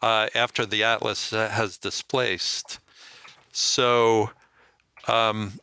uh, 0.00 0.28
after 0.34 0.64
the 0.64 0.82
atlas 0.82 1.30
has 1.30 1.76
displaced. 1.76 2.78
So 3.52 4.30
um, 5.06 5.60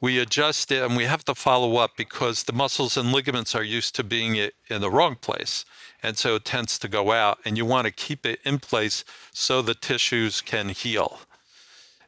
we 0.00 0.18
adjust 0.18 0.72
it 0.72 0.82
and 0.82 0.96
we 0.96 1.04
have 1.04 1.24
to 1.26 1.34
follow 1.34 1.76
up 1.76 1.96
because 1.96 2.44
the 2.44 2.52
muscles 2.52 2.96
and 2.96 3.12
ligaments 3.12 3.54
are 3.54 3.62
used 3.62 3.94
to 3.96 4.04
being 4.04 4.36
in 4.36 4.80
the 4.80 4.90
wrong 4.90 5.16
place. 5.16 5.64
And 6.02 6.16
so 6.16 6.36
it 6.36 6.46
tends 6.46 6.78
to 6.78 6.88
go 6.88 7.12
out, 7.12 7.38
and 7.44 7.58
you 7.58 7.66
want 7.66 7.84
to 7.84 7.92
keep 7.92 8.24
it 8.24 8.40
in 8.42 8.58
place 8.58 9.04
so 9.32 9.60
the 9.60 9.74
tissues 9.74 10.40
can 10.40 10.70
heal. 10.70 11.20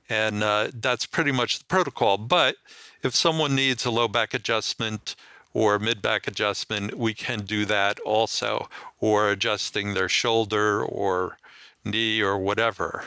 And 0.08 0.42
uh, 0.42 0.68
that's 0.72 1.04
pretty 1.04 1.32
much 1.32 1.58
the 1.58 1.64
protocol. 1.66 2.16
But 2.16 2.56
if 3.02 3.14
someone 3.14 3.54
needs 3.54 3.84
a 3.84 3.90
low 3.90 4.08
back 4.08 4.32
adjustment 4.32 5.14
or 5.52 5.78
mid 5.78 6.00
back 6.00 6.26
adjustment, 6.26 6.96
we 6.96 7.12
can 7.12 7.40
do 7.40 7.66
that 7.66 8.00
also, 8.00 8.68
or 8.99 9.30
adjusting 9.30 9.92
their 9.92 10.08
shoulder 10.08 10.82
or 10.82 11.37
knee 11.84 12.22
or 12.22 12.38
whatever. 12.38 13.04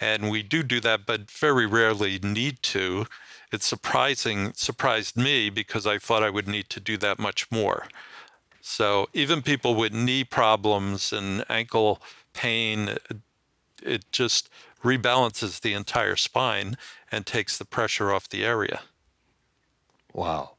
And 0.00 0.30
we 0.30 0.44
do 0.44 0.62
do 0.62 0.80
that, 0.80 1.06
but 1.06 1.28
very 1.28 1.66
rarely 1.66 2.20
need 2.20 2.62
to 2.62 3.06
it's 3.52 3.66
surprising 3.66 4.52
surprised 4.54 5.16
me 5.16 5.50
because 5.50 5.86
I 5.86 5.98
thought 5.98 6.22
I 6.22 6.30
would 6.30 6.48
need 6.48 6.68
to 6.70 6.80
do 6.80 6.96
that 6.98 7.18
much 7.18 7.50
more. 7.50 7.86
So 8.60 9.08
even 9.14 9.42
people 9.42 9.74
with 9.74 9.92
knee 9.92 10.24
problems 10.24 11.12
and 11.12 11.44
ankle 11.48 12.02
pain, 12.34 12.96
it 13.82 14.04
just 14.12 14.50
rebalances 14.84 15.60
the 15.60 15.72
entire 15.72 16.16
spine 16.16 16.76
and 17.10 17.24
takes 17.24 17.56
the 17.56 17.64
pressure 17.64 18.12
off 18.12 18.28
the 18.28 18.44
area. 18.44 18.80
Wow. 20.12 20.52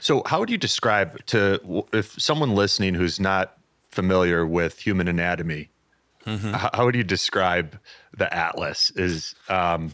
So 0.00 0.22
how 0.26 0.40
would 0.40 0.50
you 0.50 0.58
describe 0.58 1.24
to 1.26 1.84
if 1.92 2.20
someone 2.20 2.54
listening 2.54 2.94
who's 2.94 3.20
not 3.20 3.58
familiar 3.90 4.46
with 4.46 4.78
human 4.78 5.08
anatomy, 5.08 5.68
mm-hmm. 6.26 6.52
how, 6.52 6.84
would 6.84 6.94
you 6.94 7.04
describe 7.04 7.78
the 8.16 8.32
atlas? 8.34 8.90
Is 8.96 9.34
um, 9.48 9.92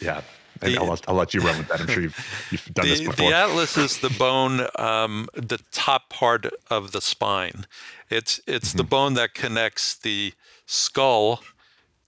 yeah, 0.00 0.20
the, 0.60 0.76
I'll, 0.78 0.98
I'll, 1.08 1.14
let 1.14 1.34
you 1.34 1.40
run 1.40 1.58
with 1.58 1.68
that. 1.68 1.80
I'm 1.80 1.86
sure 1.88 2.02
you've, 2.02 2.48
you've 2.50 2.74
done 2.74 2.84
the, 2.84 2.90
this 2.90 3.00
before. 3.00 3.30
The 3.30 3.34
atlas 3.34 3.76
is 3.76 3.98
the 3.98 4.10
bone, 4.10 4.66
um, 4.76 5.28
the 5.34 5.58
top 5.72 6.08
part 6.08 6.46
of 6.70 6.92
the 6.92 7.00
spine. 7.00 7.66
It's 8.10 8.40
it's 8.46 8.70
mm-hmm. 8.70 8.78
the 8.78 8.84
bone 8.84 9.14
that 9.14 9.34
connects 9.34 9.94
the 9.94 10.34
skull 10.66 11.42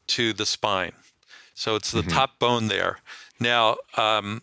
to 0.08 0.32
the 0.32 0.46
spine. 0.46 0.92
So 1.54 1.76
it's 1.76 1.92
the 1.92 2.00
mm-hmm. 2.00 2.10
top 2.10 2.38
bone 2.38 2.68
there. 2.68 2.98
Now, 3.40 3.76
um, 3.96 4.42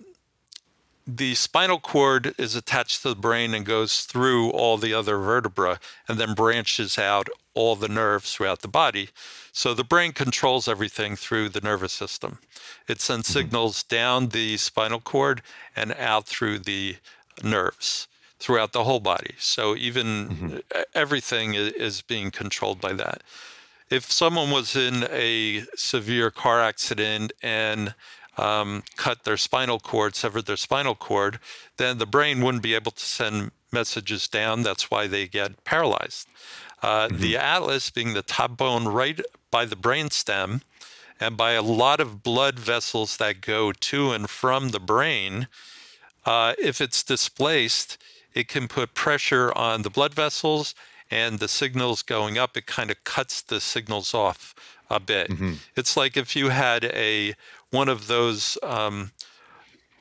the 1.08 1.36
spinal 1.36 1.80
cord 1.80 2.34
is 2.38 2.56
attached 2.56 3.02
to 3.02 3.10
the 3.10 3.16
brain 3.16 3.54
and 3.54 3.66
goes 3.66 4.02
through 4.02 4.52
all 4.52 4.78
the 4.78 4.94
other 4.94 5.18
vertebra 5.18 5.80
and 6.08 6.20
then 6.20 6.34
branches 6.34 6.98
out 6.98 7.28
all 7.54 7.76
the 7.76 7.88
nerves 7.88 8.34
throughout 8.34 8.62
the 8.62 8.68
body. 8.68 9.10
So 9.52 9.74
the 9.74 9.84
brain 9.84 10.14
controls 10.14 10.68
everything 10.68 11.16
through 11.16 11.50
the 11.50 11.62
nervous 11.62 11.94
system. 11.94 12.40
It 12.88 13.02
sends 13.02 13.28
mm-hmm. 13.28 13.40
signals 13.40 13.84
down 13.84 14.30
the 14.30 14.58
spinal 14.58 15.02
cord 15.02 15.42
and 15.76 15.94
out 15.94 16.28
through 16.28 16.60
the 16.60 16.98
nerves 17.44 18.08
throughout 18.40 18.74
the 18.74 18.84
whole 18.84 19.00
body. 19.00 19.36
So 19.38 19.76
even 19.76 20.06
mm-hmm. 20.06 20.58
everything 20.96 21.54
is 21.54 22.02
being 22.02 22.32
controlled 22.32 22.82
by 22.82 22.94
that. 22.94 23.22
If 23.90 24.12
someone 24.12 24.52
was 24.52 24.76
in 24.76 25.06
a 25.12 25.64
severe 25.76 26.32
car 26.32 26.62
accident 26.62 27.34
and 27.44 27.94
um, 28.38 28.84
cut 28.96 29.24
their 29.24 29.38
spinal 29.38 29.80
cord, 29.80 30.16
severed 30.16 30.46
their 30.46 30.58
spinal 30.58 30.96
cord, 30.96 31.40
then 31.78 31.98
the 31.98 32.06
brain 32.06 32.42
wouldn't 32.42 32.64
be 32.64 32.76
able 32.76 32.92
to 32.92 33.06
send 33.06 33.52
messages 33.72 34.28
down. 34.28 34.64
That's 34.64 34.92
why 34.92 35.08
they 35.08 35.28
get 35.28 35.64
paralyzed. 35.64 36.28
Uh, 36.82 37.08
mm-hmm. 37.08 37.18
The 37.18 37.38
atlas 37.38 37.90
being 37.90 38.14
the 38.14 38.22
top 38.22 38.58
bone 38.58 38.88
right 38.88 39.20
by 39.50 39.66
the 39.66 39.76
brainstem 39.76 40.62
and 41.20 41.38
by 41.38 41.52
a 41.52 41.62
lot 41.62 42.00
of 42.00 42.24
blood 42.24 42.58
vessels 42.58 43.18
that 43.18 43.42
go 43.42 43.72
to 43.72 44.12
and 44.12 44.30
from 44.30 44.70
the 44.70 44.80
brain, 44.80 45.48
uh, 46.26 46.54
if 46.58 46.82
it's 46.82 47.04
displaced, 47.04 47.98
it 48.34 48.48
can 48.48 48.68
put 48.68 48.94
pressure 48.94 49.56
on 49.56 49.84
the 49.84 49.90
blood 49.90 50.14
vessels 50.14 50.74
and 51.12 51.40
the 51.40 51.48
signals 51.48 52.02
going 52.02 52.38
up. 52.38 52.56
It 52.56 52.66
kind 52.66 52.90
of 52.90 53.04
cuts 53.04 53.42
the 53.42 53.60
signals 53.60 54.14
off 54.14 54.56
a 54.90 55.00
bit. 55.00 55.30
Mm-hmm. 55.30 55.54
It's 55.76 55.96
like 55.96 56.18
if 56.18 56.36
you 56.36 56.50
had 56.50 56.86
a 56.86 57.36
one 57.72 57.90
of 57.90 58.08
those 58.08 58.58
um, 58.62 59.12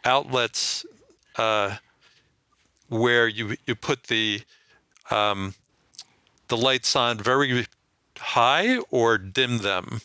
outlets 0.05 0.85
uh, 1.37 1.77
where 2.89 3.27
you 3.27 3.57
you 3.67 3.75
put 3.75 4.05
the 4.05 4.43
um, 5.11 5.55
the 6.49 6.57
lights 6.57 6.95
on 6.95 7.19
very 7.19 7.67
high 8.19 8.79
or 8.91 9.17
dim 9.17 9.59
them. 9.59 10.01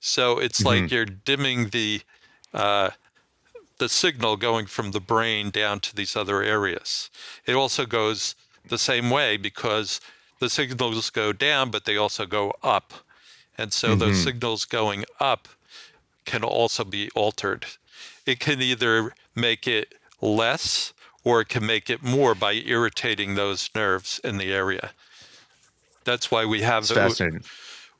So 0.00 0.38
it's 0.38 0.60
mm-hmm. 0.60 0.82
like 0.82 0.90
you're 0.90 1.06
dimming 1.06 1.70
the 1.70 2.02
uh, 2.52 2.90
the 3.78 3.88
signal 3.88 4.36
going 4.36 4.66
from 4.66 4.90
the 4.90 5.00
brain 5.00 5.50
down 5.50 5.80
to 5.80 5.96
these 5.96 6.14
other 6.14 6.42
areas. 6.42 7.10
It 7.46 7.54
also 7.54 7.86
goes 7.86 8.34
the 8.68 8.78
same 8.78 9.10
way 9.10 9.36
because 9.36 10.00
the 10.40 10.50
signals 10.50 11.10
go 11.10 11.32
down, 11.32 11.70
but 11.70 11.84
they 11.84 11.96
also 11.96 12.26
go 12.26 12.52
up. 12.62 12.92
And 13.56 13.72
so 13.72 13.88
mm-hmm. 13.90 14.00
those 14.00 14.22
signals 14.22 14.64
going 14.64 15.04
up 15.20 15.48
can 16.24 16.42
also 16.44 16.84
be 16.84 17.10
altered. 17.14 17.66
It 18.26 18.40
can 18.40 18.60
either 18.60 19.14
make 19.34 19.66
it 19.66 19.94
less 20.20 20.92
or 21.24 21.40
it 21.40 21.48
can 21.48 21.64
make 21.66 21.88
it 21.88 22.02
more 22.02 22.34
by 22.34 22.52
irritating 22.52 23.34
those 23.34 23.70
nerves 23.74 24.20
in 24.22 24.36
the 24.36 24.52
area. 24.52 24.92
That's 26.04 26.30
why 26.30 26.44
we 26.44 26.60
have 26.62 26.86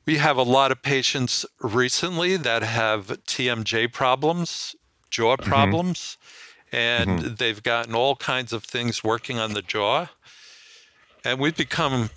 we 0.06 0.18
have 0.18 0.36
a 0.36 0.42
lot 0.42 0.70
of 0.70 0.82
patients 0.82 1.46
recently 1.60 2.36
that 2.36 2.62
have 2.62 3.06
TMJ 3.26 3.92
problems, 3.92 4.76
jaw 5.10 5.36
mm-hmm. 5.36 5.48
problems, 5.48 6.18
and 6.70 7.10
mm-hmm. 7.10 7.34
they've 7.36 7.62
gotten 7.62 7.94
all 7.94 8.16
kinds 8.16 8.52
of 8.52 8.64
things 8.64 9.02
working 9.02 9.38
on 9.38 9.54
the 9.54 9.62
jaw. 9.62 10.08
And 11.24 11.40
we've 11.40 11.56
become 11.56 12.10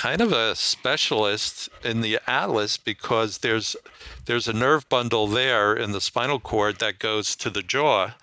kind 0.00 0.22
of 0.22 0.32
a 0.32 0.56
specialist 0.56 1.68
in 1.84 2.00
the 2.00 2.18
atlas 2.26 2.78
because 2.78 3.38
there's 3.38 3.76
there's 4.24 4.48
a 4.48 4.52
nerve 4.54 4.88
bundle 4.88 5.26
there 5.26 5.74
in 5.76 5.92
the 5.92 6.00
spinal 6.00 6.40
cord 6.40 6.78
that 6.78 6.98
goes 6.98 7.36
to 7.36 7.50
the 7.50 7.60
jaw. 7.60 8.14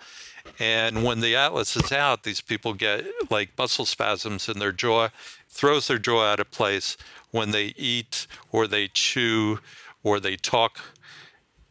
And 0.58 1.04
when 1.04 1.20
the 1.20 1.36
atlas 1.36 1.76
is 1.76 1.92
out 1.92 2.24
these 2.24 2.40
people 2.40 2.74
get 2.74 3.06
like 3.30 3.56
muscle 3.56 3.84
spasms 3.84 4.48
in 4.48 4.58
their 4.58 4.72
jaw 4.72 5.10
throws 5.48 5.86
their 5.86 6.00
jaw 6.00 6.24
out 6.32 6.40
of 6.40 6.50
place. 6.50 6.96
When 7.30 7.52
they 7.52 7.66
eat 7.76 8.26
or 8.50 8.66
they 8.66 8.88
chew 8.88 9.60
or 10.02 10.18
they 10.18 10.34
talk 10.34 10.80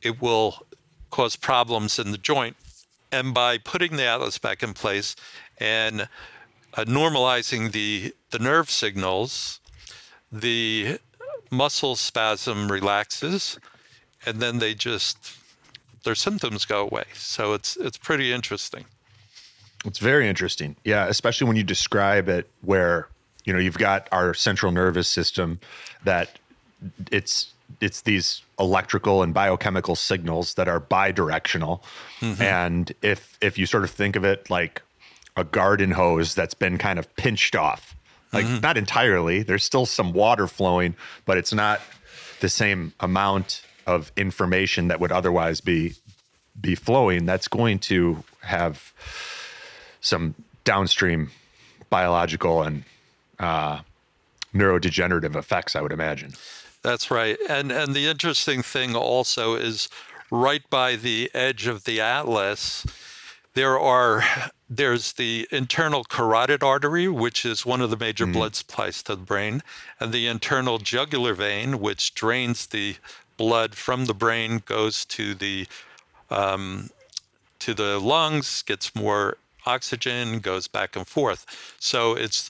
it 0.02 0.22
will 0.22 0.66
cause 1.10 1.36
problems 1.36 2.00
in 2.00 2.12
the 2.12 2.18
joint. 2.18 2.56
And 3.12 3.34
by 3.34 3.58
putting 3.58 3.98
the 3.98 4.06
atlas 4.06 4.38
back 4.38 4.64
in 4.64 4.74
place 4.74 5.18
and 5.58 6.08
uh, 6.76 6.86
normalizing 6.86 7.74
the 7.74 8.14
the 8.32 8.40
nerve 8.40 8.72
signals 8.72 9.60
the 10.32 11.00
muscle 11.50 11.96
spasm 11.96 12.72
relaxes 12.72 13.58
and 14.26 14.40
then 14.40 14.60
they 14.60 14.74
just 14.74 15.38
their 16.04 16.16
symptoms 16.16 16.66
go 16.66 16.82
away. 16.82 17.04
So 17.14 17.54
it's 17.54 17.78
it's 17.78 17.98
pretty 17.98 18.32
interesting. 18.32 18.86
It's 19.86 20.00
very 20.00 20.28
interesting. 20.28 20.76
Yeah 20.84 21.08
especially 21.08 21.48
when 21.48 21.58
you 21.58 21.64
describe 21.64 22.28
it 22.30 22.50
where 22.62 23.08
you 23.46 23.54
know 23.54 23.60
you've 23.60 23.78
got 23.78 24.08
our 24.12 24.34
central 24.34 24.72
nervous 24.72 25.08
system 25.08 25.60
that 26.04 26.40
it's 27.12 27.54
it's 27.82 28.02
these 28.02 28.42
electrical 28.60 29.24
and 29.24 29.34
biochemical 29.34 29.96
signals 29.96 30.56
that 30.56 30.68
are 30.68 30.80
bidirectional. 30.80 31.82
Mm-hmm. 32.20 32.42
and 32.42 32.94
if 33.02 33.38
if 33.42 33.58
you 33.58 33.66
sort 33.66 33.84
of 33.84 33.92
think 33.92 34.16
of 34.16 34.24
it 34.26 34.50
like 34.50 34.82
a 35.36 35.44
garden 35.44 35.92
hose 35.92 36.34
that's 36.34 36.56
been 36.56 36.78
kind 36.78 36.98
of 36.98 37.16
pinched 37.16 37.56
off 37.56 37.96
Like 38.34 38.62
not 38.62 38.78
entirely. 38.78 39.44
There's 39.44 39.64
still 39.64 39.86
some 39.86 40.14
water 40.14 40.48
flowing, 40.48 40.96
but 41.26 41.38
it's 41.38 41.54
not 41.54 41.82
the 42.40 42.50
same 42.50 42.94
amount 43.00 43.62
of 43.86 44.12
information 44.18 44.90
that 44.90 45.00
would 45.00 45.12
otherwise 45.12 45.62
be 45.62 45.96
be 46.60 46.76
flowing. 46.76 47.26
That's 47.26 47.48
going 47.48 47.80
to 47.80 48.24
have 48.42 48.94
some 50.02 50.36
downstream 50.64 51.32
biological 51.90 52.64
and 52.64 52.84
uh, 53.40 53.80
neurodegenerative 54.54 55.36
effects, 55.36 55.76
I 55.76 55.82
would 55.82 55.94
imagine. 55.94 56.34
That's 56.84 57.10
right. 57.10 57.38
And 57.50 57.72
and 57.72 57.94
the 57.94 58.08
interesting 58.08 58.62
thing 58.62 58.96
also 58.96 59.56
is 59.56 59.88
right 60.30 60.70
by 60.70 60.98
the 60.98 61.32
edge 61.34 61.68
of 61.68 61.86
the 61.86 62.02
atlas 62.02 62.86
there 63.58 63.80
are 63.80 64.24
there's 64.70 65.14
the 65.14 65.48
internal 65.52 66.04
carotid 66.04 66.62
artery 66.62 67.08
which 67.08 67.46
is 67.46 67.66
one 67.66 67.82
of 67.82 67.90
the 67.90 67.98
major 67.98 68.26
blood 68.26 68.56
supplies 68.56 69.02
to 69.02 69.16
the 69.16 69.22
brain 69.22 69.64
and 70.00 70.12
the 70.12 70.28
internal 70.28 70.78
jugular 70.78 71.34
vein 71.34 71.80
which 71.80 72.14
drains 72.14 72.68
the 72.68 72.96
blood 73.38 73.76
from 73.76 74.06
the 74.06 74.14
brain 74.14 74.62
goes 74.66 75.06
to 75.06 75.34
the 75.34 75.68
um, 76.30 76.90
to 77.60 77.74
the 77.74 78.00
lungs, 78.00 78.62
gets 78.62 78.96
more 78.96 79.38
oxygen, 79.66 80.40
goes 80.40 80.68
back 80.68 80.96
and 80.96 81.08
forth. 81.08 81.76
So 81.80 82.14
it's 82.14 82.50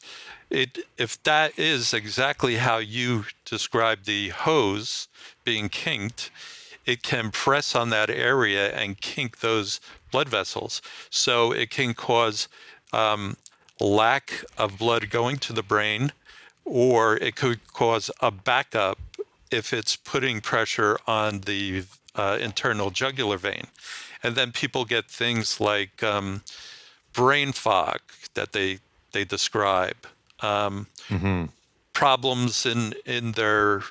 it 0.49 0.79
if 0.97 1.21
that 1.23 1.57
is 1.59 1.93
exactly 1.93 2.55
how 2.55 2.77
you 2.77 3.25
describe 3.45 4.05
the 4.05 4.29
hose 4.29 5.07
being 5.43 5.69
kinked, 5.69 6.31
it 6.87 7.03
can 7.03 7.29
press 7.29 7.75
on 7.75 7.89
that 7.91 8.09
area 8.09 8.71
and 8.71 8.99
kink 9.01 9.39
those 9.39 9.79
blood 10.11 10.29
vessels. 10.29 10.81
So 11.09 11.51
it 11.51 11.69
can 11.69 11.93
cause 11.93 12.47
um, 12.93 13.35
lack 13.79 14.43
of 14.57 14.79
blood 14.79 15.09
going 15.11 15.37
to 15.39 15.53
the 15.53 15.61
brain, 15.61 16.13
or 16.65 17.17
it 17.17 17.35
could 17.35 17.59
cause 17.73 18.09
a 18.21 18.31
backup 18.31 18.97
if 19.51 19.73
it's 19.73 19.95
putting 19.95 20.41
pressure 20.41 20.97
on 21.05 21.41
the 21.41 21.83
uh, 22.15 22.37
internal 22.41 22.89
jugular 22.89 23.37
vein. 23.37 23.67
And 24.23 24.35
then 24.35 24.51
people 24.51 24.85
get 24.85 25.05
things 25.05 25.59
like 25.59 26.01
um, 26.01 26.41
brain 27.13 27.51
fog 27.51 27.99
that 28.33 28.53
they 28.53 28.79
they 29.11 29.25
describe, 29.25 30.07
um, 30.41 30.87
problems 31.93 32.65
in 32.65 32.93
in 33.05 33.33
their 33.33 33.83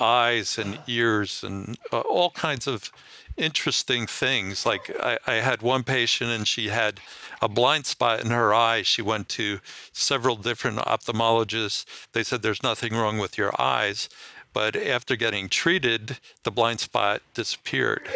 eyes 0.00 0.58
and 0.58 0.78
ears, 0.86 1.44
and 1.44 1.78
uh, 1.92 2.00
all 2.00 2.30
kinds 2.30 2.66
of 2.66 2.90
interesting 3.36 4.06
things. 4.06 4.66
Like 4.66 4.90
I, 5.00 5.18
I 5.26 5.34
had 5.34 5.62
one 5.62 5.82
patient, 5.84 6.30
and 6.30 6.46
she 6.48 6.68
had 6.68 7.00
a 7.42 7.48
blind 7.48 7.86
spot 7.86 8.20
in 8.24 8.30
her 8.30 8.52
eye. 8.54 8.82
She 8.82 9.02
went 9.02 9.28
to 9.30 9.60
several 9.92 10.36
different 10.36 10.78
ophthalmologists. 10.78 11.84
They 12.12 12.22
said 12.22 12.42
there's 12.42 12.62
nothing 12.62 12.92
wrong 12.94 13.18
with 13.18 13.38
your 13.38 13.52
eyes, 13.60 14.08
but 14.52 14.76
after 14.76 15.16
getting 15.16 15.48
treated, 15.48 16.18
the 16.42 16.50
blind 16.50 16.80
spot 16.80 17.22
disappeared. 17.34 18.08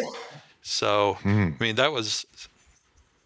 So, 0.62 1.18
I 1.24 1.52
mean, 1.60 1.76
that 1.76 1.92
was 1.92 2.26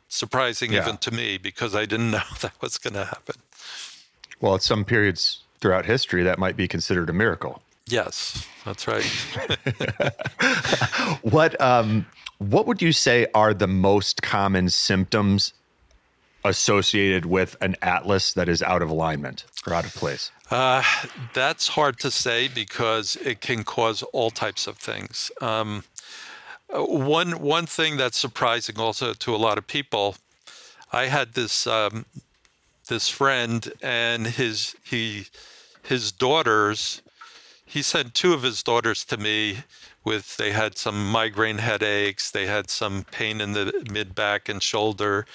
surprising 0.09 0.73
Yeah. 0.73 0.83
even 0.83 0.97
to 0.99 1.11
me 1.11 1.39
because 1.39 1.75
I 1.75 1.85
didn't 1.87 2.11
know 2.17 2.23
that 2.41 2.53
was 2.61 2.79
going 2.79 2.95
to 2.95 3.05
happen. 3.05 3.37
Well, 4.41 4.55
at 4.55 4.63
some 4.63 4.85
periods 4.85 5.41
throughout 5.61 5.87
history, 5.87 6.23
that 6.23 6.39
might 6.39 6.57
be 6.57 6.69
considered 6.69 7.11
a 7.11 7.13
miracle. 7.13 7.61
Yes, 7.89 8.47
that's 8.65 8.87
right. 8.87 9.05
What 11.23 11.61
um, 11.61 12.07
what 12.39 12.67
would 12.67 12.81
you 12.81 12.93
say 12.93 13.27
are 13.35 13.53
the 13.53 13.67
most 13.67 14.23
common 14.23 14.69
symptoms 14.69 15.53
associated 16.45 17.27
with 17.27 17.57
an 17.61 17.77
atlas 17.83 18.33
that 18.35 18.49
is 18.49 18.63
out 18.63 18.83
of 18.83 18.91
alignment 18.91 19.45
or 19.67 19.75
out 19.75 19.85
of 19.85 19.95
place? 19.95 20.31
That's 21.35 21.69
hard 21.69 21.99
to 22.01 22.11
say 22.11 22.49
because 22.49 23.17
it 23.17 23.41
can 23.41 23.65
cause 23.65 24.03
all 24.13 24.31
types 24.31 24.67
of 24.67 24.79
things. 24.79 25.31
Um, 25.41 25.85
uh, 26.73 26.85
one 26.85 27.41
one 27.41 27.67
thing 27.67 27.97
that's 27.97 28.19
surprising 28.19 28.79
also 28.79 29.13
to 29.15 29.35
a 29.35 29.37
lot 29.37 29.59
of 29.59 29.67
people, 29.67 30.17
I 30.93 31.07
had 31.07 31.35
this 31.35 31.67
um, 31.67 32.07
this 32.89 33.09
friend 33.09 33.73
and 33.83 34.27
his 34.27 34.77
he 34.85 35.27
his 35.83 36.13
daughters. 36.13 37.03
He 37.69 37.83
sent 37.83 38.15
two 38.15 38.33
of 38.33 38.43
his 38.43 38.63
daughters 38.63 39.05
to 39.05 39.19
me 39.19 39.59
with 40.03 40.39
they 40.39 40.53
had 40.53 40.79
some 40.79 41.11
migraine 41.11 41.59
headaches, 41.59 42.31
they 42.31 42.47
had 42.47 42.71
some 42.71 43.05
pain 43.11 43.43
in 43.43 43.53
the 43.53 43.87
mid 43.91 44.15
back 44.15 44.49
and 44.49 44.63
shoulder, 44.63 45.27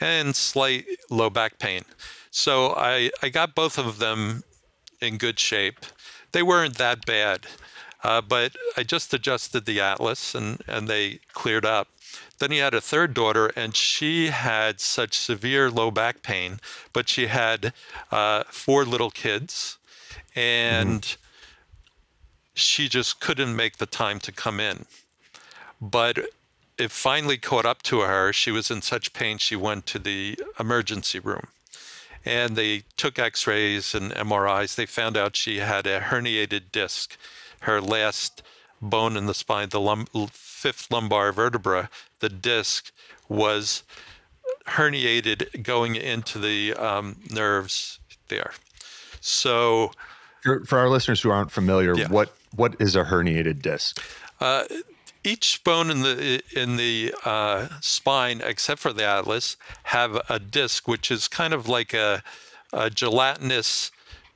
and 0.00 0.34
slight 0.34 0.86
low 1.10 1.28
back 1.28 1.58
pain. 1.58 1.82
So 2.30 2.74
I 2.74 3.10
I 3.22 3.28
got 3.28 3.54
both 3.54 3.76
of 3.76 3.98
them 3.98 4.42
in 5.02 5.18
good 5.18 5.38
shape. 5.38 5.80
They 6.32 6.42
weren't 6.42 6.78
that 6.78 7.04
bad, 7.04 7.40
uh, 8.02 8.22
but 8.22 8.56
I 8.74 8.84
just 8.84 9.12
adjusted 9.12 9.66
the 9.66 9.80
atlas 9.80 10.34
and, 10.34 10.62
and 10.66 10.88
they 10.88 11.20
cleared 11.34 11.66
up. 11.66 11.88
Then 12.38 12.52
he 12.52 12.58
had 12.58 12.72
a 12.74 12.80
third 12.80 13.12
daughter, 13.12 13.52
and 13.54 13.76
she 13.76 14.28
had 14.28 14.80
such 14.80 15.18
severe 15.18 15.70
low 15.70 15.90
back 15.90 16.22
pain, 16.22 16.58
but 16.94 17.08
she 17.08 17.26
had 17.26 17.74
uh, 18.10 18.44
four 18.50 18.84
little 18.86 19.10
kids, 19.10 19.78
and 20.34 21.16
she 22.54 22.88
just 22.88 23.20
couldn't 23.20 23.54
make 23.56 23.76
the 23.78 23.86
time 23.86 24.18
to 24.20 24.32
come 24.32 24.60
in. 24.60 24.86
But 25.80 26.18
it 26.78 26.90
finally 26.90 27.38
caught 27.38 27.66
up 27.66 27.82
to 27.84 28.00
her. 28.00 28.32
She 28.32 28.50
was 28.50 28.70
in 28.70 28.82
such 28.82 29.12
pain, 29.12 29.38
she 29.38 29.56
went 29.56 29.86
to 29.86 29.98
the 29.98 30.38
emergency 30.58 31.18
room 31.18 31.48
and 32.24 32.54
they 32.54 32.84
took 32.96 33.18
x-rays 33.18 33.94
and 33.96 34.12
MRIs. 34.12 34.76
They 34.76 34.86
found 34.86 35.16
out 35.16 35.34
she 35.34 35.58
had 35.58 35.88
a 35.88 35.98
herniated 36.00 36.70
disc. 36.70 37.16
Her 37.62 37.80
last 37.80 38.42
bone 38.80 39.16
in 39.16 39.26
the 39.26 39.34
spine, 39.34 39.70
the 39.70 39.80
lum- 39.80 40.06
fifth 40.32 40.88
lumbar 40.90 41.32
vertebra, 41.32 41.90
the 42.20 42.28
disc 42.28 42.92
was 43.28 43.82
herniated 44.68 45.62
going 45.64 45.96
into 45.96 46.38
the 46.38 46.74
um, 46.74 47.16
nerves 47.30 47.98
there. 48.28 48.52
So 49.20 49.90
For, 50.42 50.64
for 50.64 50.78
our 50.78 50.88
listeners 50.88 51.20
who 51.20 51.30
aren't 51.30 51.50
familiar, 51.50 51.94
Yeah. 51.96 52.08
what 52.08 52.32
what 52.54 52.76
is 52.80 52.96
a 52.96 53.04
herniated 53.04 53.62
disc? 53.62 54.00
Uh, 54.40 54.64
each 55.24 55.62
bone 55.64 55.90
in 55.90 56.02
the 56.02 56.42
in 56.54 56.76
the 56.76 57.14
uh, 57.24 57.68
spine, 57.80 58.42
except 58.44 58.80
for 58.80 58.92
the 58.92 59.04
atlas, 59.04 59.56
have 59.84 60.20
a 60.28 60.38
disc, 60.38 60.88
which 60.88 61.10
is 61.10 61.28
kind 61.28 61.54
of 61.54 61.68
like 61.68 61.94
a, 61.94 62.22
a 62.72 62.90
gelatinous 62.90 63.90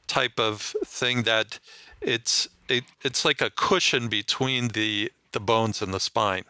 type 0.06 0.38
of 0.38 0.60
thing 0.84 1.24
that 1.24 1.58
it's 2.00 2.48
it, 2.68 2.84
it's 3.02 3.24
like 3.24 3.40
a 3.40 3.50
cushion 3.50 4.08
between 4.08 4.68
the 4.68 5.12
the 5.32 5.40
bones 5.40 5.82
and 5.82 5.92
the 5.92 6.00
spine. 6.00 6.44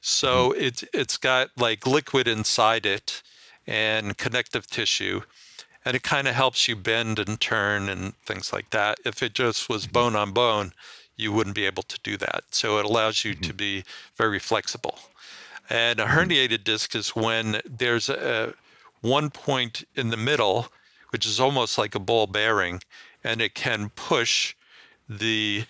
So 0.00 0.50
mm-hmm. 0.50 0.64
it's 0.64 0.84
it's 0.92 1.16
got 1.16 1.50
like 1.56 1.86
liquid 1.86 2.26
inside 2.26 2.84
it 2.86 3.22
and 3.66 4.16
connective 4.16 4.66
tissue, 4.66 5.22
and 5.84 5.94
it 5.94 6.02
kind 6.02 6.26
of 6.26 6.34
helps 6.34 6.66
you 6.66 6.74
bend 6.74 7.18
and 7.18 7.40
turn 7.40 7.88
and 7.88 8.16
things 8.24 8.52
like 8.52 8.70
that. 8.70 8.98
If 9.04 9.22
it 9.22 9.34
just 9.34 9.68
was 9.68 9.84
mm-hmm. 9.84 9.92
bone 9.92 10.16
on 10.16 10.32
bone, 10.32 10.72
you 11.18 11.32
wouldn't 11.32 11.56
be 11.56 11.66
able 11.66 11.82
to 11.82 11.98
do 12.02 12.16
that. 12.16 12.44
So 12.50 12.78
it 12.78 12.86
allows 12.86 13.24
you 13.24 13.34
to 13.34 13.48
mm-hmm. 13.48 13.56
be 13.56 13.84
very 14.16 14.38
flexible. 14.38 14.98
And 15.68 16.00
a 16.00 16.04
mm-hmm. 16.04 16.18
herniated 16.18 16.64
disc 16.64 16.94
is 16.94 17.10
when 17.10 17.60
there's 17.66 18.08
a 18.08 18.54
one 19.00 19.28
point 19.30 19.84
in 19.94 20.08
the 20.08 20.16
middle, 20.16 20.68
which 21.10 21.26
is 21.26 21.38
almost 21.38 21.76
like 21.76 21.94
a 21.94 22.00
ball 22.00 22.26
bearing, 22.26 22.80
and 23.22 23.40
it 23.40 23.54
can 23.54 23.90
push 23.90 24.54
the 25.08 25.64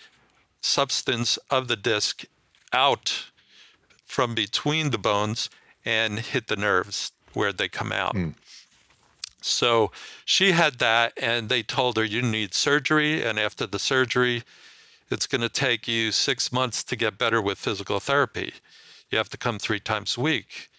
substance 0.61 1.37
of 1.49 1.67
the 1.67 1.75
disc 1.75 2.25
out 2.71 3.31
from 4.05 4.35
between 4.35 4.91
the 4.91 4.97
bones 4.97 5.49
and 5.85 6.19
hit 6.19 6.47
the 6.47 6.55
nerves 6.55 7.11
where 7.33 7.53
they 7.53 7.67
come 7.67 7.91
out. 7.91 8.15
Mm. 8.15 8.35
So 9.41 9.91
she 10.25 10.51
had 10.51 10.79
that, 10.79 11.13
and 11.15 11.47
they 11.47 11.63
told 11.63 11.95
her 11.97 12.03
you 12.03 12.21
need 12.21 12.53
surgery, 12.53 13.23
and 13.23 13.39
after 13.39 13.65
the 13.65 13.79
surgery, 13.79 14.43
it's 15.11 15.27
going 15.27 15.41
to 15.41 15.49
take 15.49 15.87
you 15.87 16.11
six 16.11 16.51
months 16.51 16.83
to 16.85 16.95
get 16.95 17.17
better 17.17 17.41
with 17.41 17.57
physical 17.57 17.99
therapy. 17.99 18.53
You 19.09 19.17
have 19.17 19.29
to 19.29 19.37
come 19.37 19.59
three 19.59 19.79
times 19.79 20.17
a 20.17 20.21
week. 20.21 20.69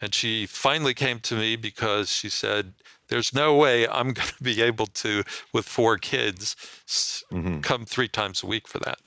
And 0.00 0.14
she 0.14 0.46
finally 0.46 0.94
came 0.94 1.20
to 1.20 1.34
me 1.34 1.56
because 1.56 2.10
she 2.10 2.28
said, 2.28 2.72
There's 3.08 3.34
no 3.34 3.54
way 3.54 3.86
I'm 3.88 4.12
going 4.14 4.28
to 4.28 4.42
be 4.42 4.62
able 4.62 4.86
to, 4.86 5.22
with 5.52 5.66
four 5.66 5.98
kids, 5.98 6.56
s- 6.86 7.22
come 7.62 7.84
three 7.84 8.08
times 8.08 8.42
a 8.42 8.46
week 8.46 8.66
for 8.68 8.78
that. 8.80 8.98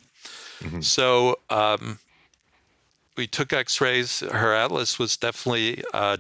So 0.82 1.40
um, 1.50 2.00
we 3.18 3.28
took 3.28 3.52
x 3.54 3.82
rays. 3.82 4.22
Her 4.22 4.54
atlas 4.54 4.98
was 4.98 5.18
definitely 5.18 5.84
uh, 5.94 6.18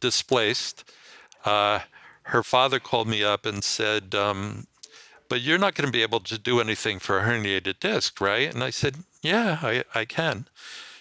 displaced. 0.00 0.84
Uh, 1.44 1.80
her 2.24 2.42
father 2.42 2.78
called 2.78 3.08
me 3.08 3.24
up 3.24 3.46
and 3.46 3.64
said, 3.64 4.14
um, 4.14 4.66
But 5.30 5.40
you're 5.40 5.58
not 5.58 5.74
going 5.74 5.86
to 5.86 5.92
be 5.92 6.02
able 6.02 6.20
to 6.20 6.36
do 6.36 6.60
anything 6.60 6.98
for 6.98 7.20
a 7.20 7.22
herniated 7.22 7.80
disc, 7.80 8.20
right? 8.20 8.52
And 8.52 8.62
I 8.62 8.68
said, 8.70 8.96
Yeah, 9.22 9.58
I, 9.62 9.84
I 9.94 10.04
can. 10.04 10.46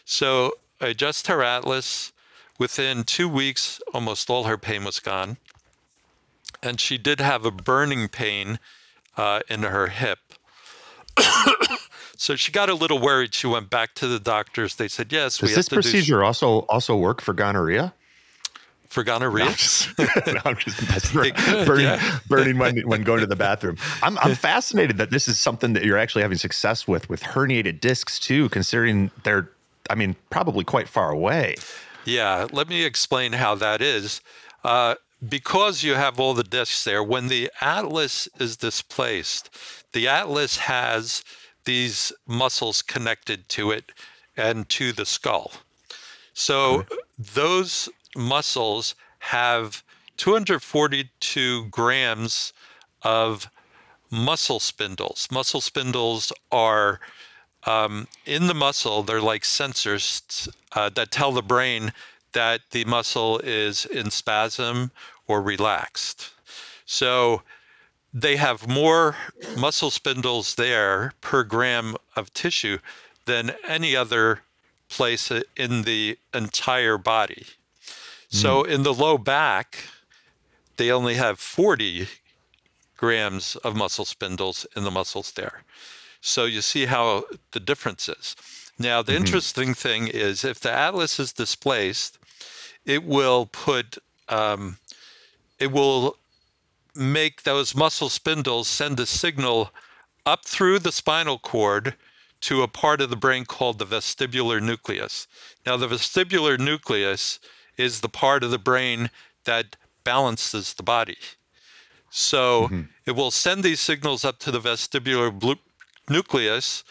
So 0.06 0.54
I 0.80 0.88
adjust 0.88 1.28
her 1.28 1.44
atlas. 1.44 2.14
Within 2.58 3.04
two 3.06 3.28
weeks, 3.28 3.82
almost 3.94 4.30
all 4.30 4.44
her 4.44 4.58
pain 4.58 4.84
was 4.86 5.00
gone. 5.00 5.38
and 6.62 6.80
she 6.80 6.98
did 6.98 7.20
have 7.22 7.46
a 7.46 7.52
burning 7.52 8.08
pain 8.10 8.60
uh, 9.18 9.40
in 9.50 9.64
her 9.64 9.88
hip. 9.88 10.20
so 12.18 12.36
she 12.36 12.52
got 12.52 12.70
a 12.70 12.74
little 12.74 13.00
worried. 13.00 13.34
She 13.34 13.48
went 13.48 13.70
back 13.70 13.96
to 13.96 14.08
the 14.08 14.20
doctors. 14.20 14.76
They 14.76 14.88
said, 14.90 15.12
"Yes, 15.12 15.38
Does 15.38 15.56
this 15.56 15.70
procedure 15.70 16.24
also 16.24 16.60
also 16.70 16.96
work 16.96 17.22
for 17.22 17.34
gonorrhea? 17.34 17.94
For 18.90 19.04
gonorrhea? 19.04 19.46
No, 19.46 19.52
I'm 19.52 19.56
just, 19.56 20.00
no, 20.28 20.42
I'm 20.46 20.56
just 20.56 20.78
could, 21.14 21.68
burning, 21.68 21.86
yeah. 21.86 22.20
burning 22.28 22.58
when, 22.58 22.80
when 22.88 23.04
going 23.04 23.20
to 23.20 23.28
the 23.28 23.36
bathroom. 23.36 23.78
I'm, 24.02 24.18
I'm 24.20 24.34
fascinated 24.34 24.98
that 24.98 25.12
this 25.12 25.28
is 25.28 25.40
something 25.40 25.74
that 25.74 25.84
you're 25.84 25.98
actually 25.98 26.24
having 26.24 26.38
success 26.38 26.88
with, 26.88 27.08
with 27.08 27.22
herniated 27.22 27.82
discs 27.82 28.20
too, 28.20 28.50
considering 28.50 29.12
they're, 29.24 29.50
I 29.90 29.96
mean, 29.96 30.16
probably 30.32 30.64
quite 30.64 30.90
far 30.90 31.12
away. 31.12 31.56
Yeah, 32.06 32.48
let 32.52 32.68
me 32.68 32.84
explain 32.84 33.34
how 33.34 33.56
that 33.56 33.82
is. 33.82 34.22
Uh, 34.64 34.96
because 35.28 35.84
you 35.84 35.96
have 35.96 36.20
all 36.20 36.34
the 36.34 36.44
discs 36.44 36.84
there, 36.84 37.04
when 37.04 37.28
the 37.28 37.52
atlas 37.62 38.28
is 38.40 38.58
displaced, 38.58 39.50
the 39.94 40.08
atlas 40.08 40.58
has 40.58 41.24
these 41.66 42.12
muscles 42.26 42.82
connected 42.82 43.50
to 43.50 43.70
it 43.72 43.92
and 44.38 44.68
to 44.70 44.92
the 44.94 45.06
skull. 45.06 45.52
So 46.34 46.86
those 47.18 47.90
muscles 48.20 48.96
have 49.20 49.84
242 50.18 51.66
grams 51.66 52.54
of 53.02 53.50
muscle 54.12 54.60
spindles. 54.60 55.28
Muscle 55.32 55.62
spindles 55.62 56.32
are 56.52 57.00
um, 57.66 58.08
in 58.26 58.48
the 58.48 58.54
muscle, 58.54 59.04
they're 59.04 59.22
like 59.22 59.44
sensors 59.44 60.48
uh, 60.74 60.90
that 60.90 61.12
tell 61.12 61.32
the 61.32 61.42
brain 61.42 61.94
that 62.32 62.62
the 62.72 62.86
muscle 62.86 63.40
is 63.40 63.86
in 63.86 64.12
spasm 64.12 64.92
or 65.28 65.42
relaxed. 65.42 66.32
So 66.86 67.44
they 68.14 68.38
have 68.38 68.68
more 68.68 69.16
muscle 69.58 69.92
spindles 69.92 70.56
there 70.56 71.14
per 71.22 71.44
gram 71.44 71.96
of 72.16 72.34
tissue 72.34 72.80
than 73.26 73.52
any 73.68 73.96
other 73.96 74.42
place 74.90 75.32
in 75.56 75.84
the 75.84 76.18
entire 76.34 76.98
body. 76.98 77.46
So 78.30 78.64
in 78.64 78.84
the 78.84 78.94
low 78.94 79.18
back, 79.18 79.80
they 80.78 80.92
only 80.92 81.16
have 81.16 81.40
40 81.40 82.08
grams 82.96 83.56
of 83.58 83.76
muscle 83.76 84.06
spindles 84.06 84.68
in 84.76 84.84
the 84.84 84.92
muscles 84.92 85.32
there. 85.32 85.64
So 86.22 86.46
you 86.46 86.62
see 86.62 86.86
how 86.86 87.26
the 87.52 87.60
difference 87.60 88.08
is. 88.08 88.36
Now, 88.78 89.02
the 89.02 89.16
interesting 89.16 89.74
thing 89.74 90.08
is 90.08 90.46
if 90.46 90.60
the 90.60 90.72
atlas 90.72 91.20
is 91.20 91.34
displaced, 91.34 92.18
it 92.86 93.04
will 93.04 93.46
put, 93.46 93.98
um, 94.30 94.78
it 95.60 95.72
will 95.72 96.18
make 96.96 97.44
those 97.44 97.76
muscle 97.76 98.10
spindles 98.10 98.68
send 98.68 99.00
a 99.00 99.06
signal 99.06 99.72
up 100.26 100.46
through 100.46 100.80
the 100.80 100.92
spinal 100.92 101.40
cord 101.40 101.96
to 102.42 102.62
a 102.62 102.68
part 102.68 103.02
of 103.02 103.10
the 103.10 103.18
brain 103.18 103.44
called 103.44 103.80
the 103.80 103.86
vestibular 103.86 104.62
nucleus. 104.62 105.28
Now, 105.66 105.76
the 105.78 105.88
vestibular 105.88 106.58
nucleus 106.58 107.40
is 107.80 108.02
the 108.02 108.10
part 108.10 108.44
of 108.44 108.52
the 108.52 108.60
brain 108.60 109.10
that 109.46 109.78
balances 110.04 110.74
the 110.74 110.84
body. 110.84 111.18
So 112.10 112.64
mm-hmm. 112.64 112.82
it 113.06 113.12
will 113.16 113.32
send 113.32 113.64
these 113.64 113.80
signals 113.80 114.26
up 114.26 114.38
to 114.40 114.52
the 114.52 114.60
vestibular 114.60 115.58
nucleus 116.10 116.84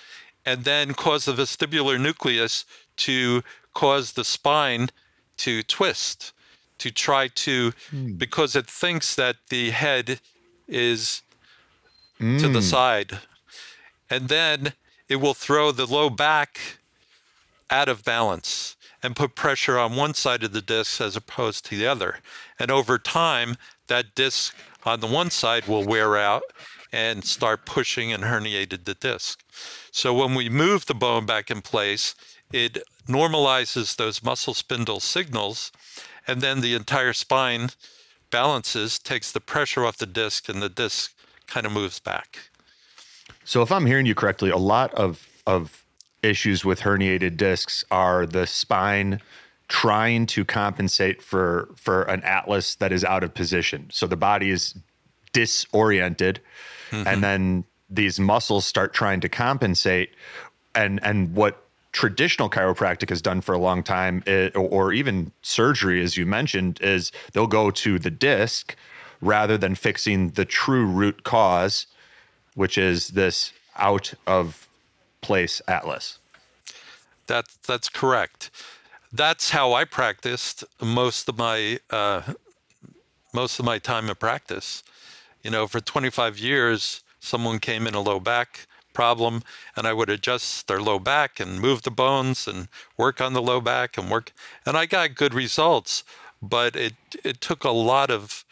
and 0.46 0.64
then 0.64 0.94
cause 0.94 1.27
the 1.27 1.35
vestibular 1.35 2.01
nucleus 2.01 2.64
to 2.96 3.42
cause 3.74 4.12
the 4.12 4.24
spine 4.24 4.88
to 5.37 5.62
twist, 5.62 6.33
to 6.79 6.90
try 6.90 7.29
to, 7.29 7.72
hmm. 7.90 8.14
because 8.14 8.57
it 8.57 8.66
thinks 8.66 9.14
that 9.14 9.37
the 9.51 9.70
head 9.70 10.20
is 10.66 11.22
to 12.18 12.48
the 12.48 12.61
hmm. 12.61 12.61
side. 12.61 13.18
And 14.09 14.29
then 14.29 14.72
it 15.09 15.16
will 15.16 15.35
throw 15.35 15.70
the 15.70 15.87
low 15.87 16.09
back 16.09 16.79
out 17.70 17.88
of 17.88 18.05
balance 18.05 18.77
and 19.02 19.16
put 19.16 19.34
pressure 19.34 19.78
on 19.78 19.96
one 19.96 20.14
side 20.14 20.42
of 20.42 20.52
the 20.52 20.62
disc 20.62 21.00
as 21.00 21.16
opposed 21.16 21.64
to 21.66 21.76
the 21.76 21.87
other. 21.87 22.18
And 22.58 22.70
over 22.70 22.98
time, 22.98 23.56
that 23.87 24.14
disc 24.14 24.54
on 24.84 25.00
the 25.00 25.06
one 25.06 25.30
side 25.30 25.66
will 25.66 25.84
wear 25.84 26.16
out 26.16 26.42
and 26.92 27.24
start 27.24 27.66
pushing 27.66 28.12
and 28.12 28.24
herniated 28.24 28.84
the 28.84 28.94
disc. 28.94 29.42
So 29.90 30.14
when 30.14 30.34
we 30.34 30.48
move 30.48 30.87
the 30.87 30.94
bone 30.94 31.26
back 31.26 31.50
in 31.50 31.61
place, 31.61 32.14
it 32.52 32.82
normalizes 33.06 33.96
those 33.96 34.22
muscle 34.22 34.54
spindle 34.54 35.00
signals, 35.00 35.70
and 36.26 36.40
then 36.40 36.61
the 36.61 36.74
entire 36.74 37.12
spine 37.12 37.70
balances, 38.30 38.98
takes 38.98 39.32
the 39.32 39.40
pressure 39.40 39.84
off 39.84 39.96
the 39.96 40.06
disc, 40.06 40.48
and 40.48 40.62
the 40.62 40.68
disc 40.68 41.14
kind 41.46 41.66
of 41.66 41.72
moves 41.72 41.98
back. 41.98 42.50
So 43.44 43.62
if 43.62 43.72
I'm 43.72 43.87
hearing 43.87 44.06
you 44.06 44.14
correctly, 44.14 44.50
a 44.50 44.56
lot 44.56 44.92
of 44.94 45.26
of 45.46 45.84
issues 46.22 46.64
with 46.64 46.81
herniated 46.81 47.37
discs 47.37 47.85
are 47.90 48.26
the 48.26 48.46
spine 48.46 49.20
trying 49.68 50.26
to 50.26 50.44
compensate 50.44 51.22
for 51.22 51.68
for 51.76 52.02
an 52.04 52.22
atlas 52.22 52.74
that 52.76 52.92
is 52.92 53.04
out 53.04 53.22
of 53.22 53.35
position. 53.35 53.88
So 53.92 54.07
the 54.07 54.16
body 54.16 54.50
is 54.50 54.74
disoriented 55.33 56.40
and 56.90 57.07
mm-hmm. 57.07 57.20
then 57.20 57.64
these 57.90 58.18
muscles 58.18 58.66
start 58.66 58.92
trying 58.92 59.20
to 59.20 59.28
compensate 59.28 60.11
and 60.74 61.00
and 61.02 61.35
what 61.35 61.64
traditional 61.92 62.50
chiropractic 62.50 63.09
has 63.09 63.22
done 63.22 63.40
for 63.40 63.54
a 63.54 63.59
long 63.59 63.83
time 63.83 64.22
i- 64.26 64.50
or, 64.54 64.68
or 64.68 64.92
even 64.92 65.33
surgery 65.42 66.02
as 66.02 66.16
you 66.16 66.26
mentioned 66.26 66.78
is 66.83 67.12
they'll 67.33 67.46
go 67.46 67.70
to 67.70 67.98
the 67.98 68.11
disc 68.11 68.76
rather 69.20 69.59
than 69.59 69.74
fixing 69.74 70.31
the 70.31 70.44
true 70.44 70.85
root 70.87 71.24
cause 71.24 71.87
which 72.54 72.78
is 72.78 73.09
this 73.09 73.52
out 73.76 74.12
of 74.26 74.67
place 75.20 75.61
atlas. 75.68 76.18
That 77.26 77.46
that's 77.66 77.88
correct. 77.88 78.50
That's 79.12 79.50
how 79.50 79.72
I 79.72 79.85
practiced 79.85 80.64
most 80.81 81.28
of 81.28 81.38
my 81.38 81.78
uh, 81.90 82.22
most 83.33 83.59
of 83.59 83.64
my 83.64 83.78
time 83.78 84.09
in 84.09 84.14
practice. 84.16 84.83
You 85.42 85.50
know, 85.50 85.66
for 85.66 85.81
25 85.81 86.38
years, 86.38 87.02
someone 87.20 87.59
came 87.59 87.87
in 87.87 87.94
a 87.94 88.00
low 88.00 88.20
back 88.20 88.66
problem, 88.92 89.42
and 89.76 89.87
I 89.87 89.92
would 89.92 90.11
adjust 90.11 90.66
their 90.66 90.81
low 90.81 90.98
back 90.98 91.38
and 91.38 91.61
move 91.61 91.83
the 91.83 91.90
bones 91.90 92.48
and 92.48 92.68
work 92.96 93.20
on 93.20 93.33
the 93.33 93.42
low 93.42 93.61
back 93.61 93.96
and 93.96 94.11
work, 94.11 94.33
and 94.66 94.76
I 94.76 94.87
got 94.87 95.14
good 95.14 95.35
results. 95.35 96.02
But 96.42 96.76
it 96.76 96.94
it 97.24 97.40
took 97.40 97.64
a 97.64 97.70
lot 97.70 98.11
of 98.11 98.44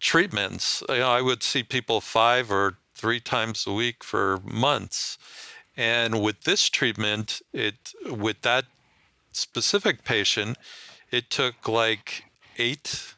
treatments. 0.00 0.82
You 0.88 0.98
know, 0.98 1.10
I 1.10 1.22
would 1.22 1.42
see 1.42 1.62
people 1.62 2.00
five 2.00 2.50
or 2.50 2.78
three 2.94 3.20
times 3.20 3.66
a 3.66 3.72
week 3.72 4.04
for 4.04 4.40
months. 4.44 5.18
And 5.76 6.22
with 6.22 6.42
this 6.42 6.68
treatment, 6.68 7.40
it 7.52 7.94
with 8.04 8.42
that 8.42 8.66
specific 9.32 10.04
patient, 10.04 10.58
it 11.10 11.30
took 11.30 11.66
like 11.66 12.24
eight 12.58 13.14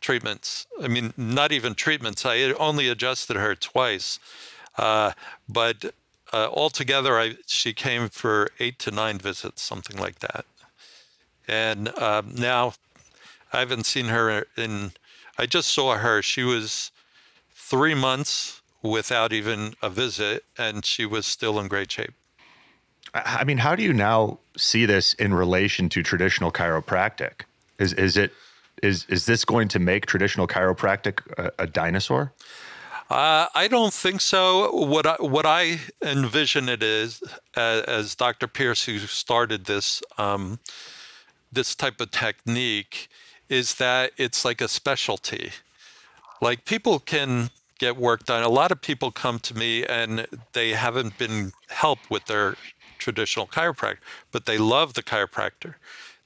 treatments. 0.00 0.66
I 0.82 0.88
mean, 0.88 1.12
not 1.16 1.52
even 1.52 1.74
treatments. 1.74 2.26
I 2.26 2.42
only 2.52 2.88
adjusted 2.88 3.36
her 3.36 3.54
twice, 3.54 4.18
uh, 4.76 5.12
but 5.48 5.94
uh, 6.32 6.48
altogether, 6.52 7.18
I 7.18 7.36
she 7.46 7.72
came 7.72 8.08
for 8.08 8.50
eight 8.58 8.78
to 8.80 8.90
nine 8.90 9.18
visits, 9.18 9.62
something 9.62 9.96
like 9.96 10.18
that. 10.18 10.44
And 11.46 11.96
um, 11.98 12.32
now, 12.36 12.74
I 13.52 13.60
haven't 13.60 13.86
seen 13.86 14.06
her 14.06 14.46
in. 14.56 14.92
I 15.38 15.46
just 15.46 15.70
saw 15.70 15.96
her. 15.96 16.22
She 16.22 16.42
was 16.42 16.90
three 17.54 17.94
months 17.94 18.60
without 18.84 19.32
even 19.32 19.74
a 19.82 19.88
visit, 19.88 20.44
and 20.56 20.84
she 20.84 21.06
was 21.06 21.26
still 21.26 21.58
in 21.58 21.66
great 21.66 21.90
shape. 21.90 22.12
I 23.14 23.44
mean, 23.44 23.58
how 23.58 23.74
do 23.74 23.82
you 23.82 23.92
now 23.92 24.38
see 24.56 24.86
this 24.86 25.14
in 25.14 25.32
relation 25.34 25.88
to 25.90 26.02
traditional 26.02 26.52
chiropractic? 26.52 27.42
Is 27.78 27.92
is 27.94 28.16
it 28.16 28.32
is 28.82 29.06
is 29.08 29.26
this 29.26 29.44
going 29.44 29.68
to 29.68 29.78
make 29.78 30.06
traditional 30.06 30.46
chiropractic 30.46 31.20
a, 31.38 31.50
a 31.62 31.66
dinosaur? 31.66 32.32
Uh, 33.10 33.46
I 33.54 33.68
don't 33.68 33.92
think 33.92 34.20
so. 34.20 34.70
What 34.72 35.06
I, 35.06 35.16
what 35.20 35.44
I 35.44 35.80
envision 36.02 36.68
it 36.70 36.82
is, 36.82 37.22
uh, 37.54 37.82
as 37.86 38.14
Dr. 38.14 38.48
Pierce, 38.48 38.84
who 38.84 38.98
started 38.98 39.66
this 39.66 40.02
um, 40.18 40.58
this 41.52 41.74
type 41.74 42.00
of 42.00 42.10
technique, 42.10 43.08
is 43.48 43.74
that 43.74 44.12
it's 44.16 44.44
like 44.44 44.60
a 44.60 44.68
specialty. 44.68 45.52
Like 46.40 46.64
people 46.64 46.98
can 46.98 47.50
get 47.84 47.96
work 47.98 48.24
done. 48.24 48.42
A 48.42 48.48
lot 48.48 48.72
of 48.72 48.80
people 48.80 49.10
come 49.10 49.38
to 49.40 49.54
me 49.54 49.84
and 49.84 50.26
they 50.54 50.70
haven't 50.70 51.18
been 51.18 51.52
helped 51.68 52.08
with 52.10 52.24
their 52.24 52.56
traditional 52.98 53.46
chiropractor, 53.46 53.98
but 54.32 54.46
they 54.46 54.56
love 54.56 54.94
the 54.94 55.02
chiropractor. 55.02 55.74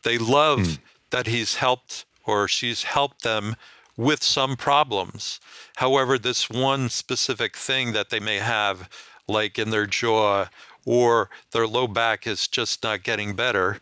They 0.04 0.18
love 0.18 0.60
hmm. 0.60 0.72
that 1.10 1.26
he's 1.26 1.56
helped 1.56 2.04
or 2.24 2.46
she's 2.46 2.84
helped 2.84 3.22
them 3.24 3.56
with 3.96 4.22
some 4.22 4.56
problems. 4.56 5.40
However, 5.76 6.16
this 6.16 6.48
one 6.48 6.88
specific 6.88 7.56
thing 7.56 7.92
that 7.92 8.10
they 8.10 8.20
may 8.20 8.36
have, 8.36 8.88
like 9.26 9.58
in 9.58 9.70
their 9.70 9.86
jaw 9.86 10.46
or 10.84 11.30
their 11.50 11.66
low 11.66 11.88
back, 11.88 12.24
is 12.24 12.46
just 12.46 12.84
not 12.84 13.02
getting 13.02 13.34
better. 13.34 13.80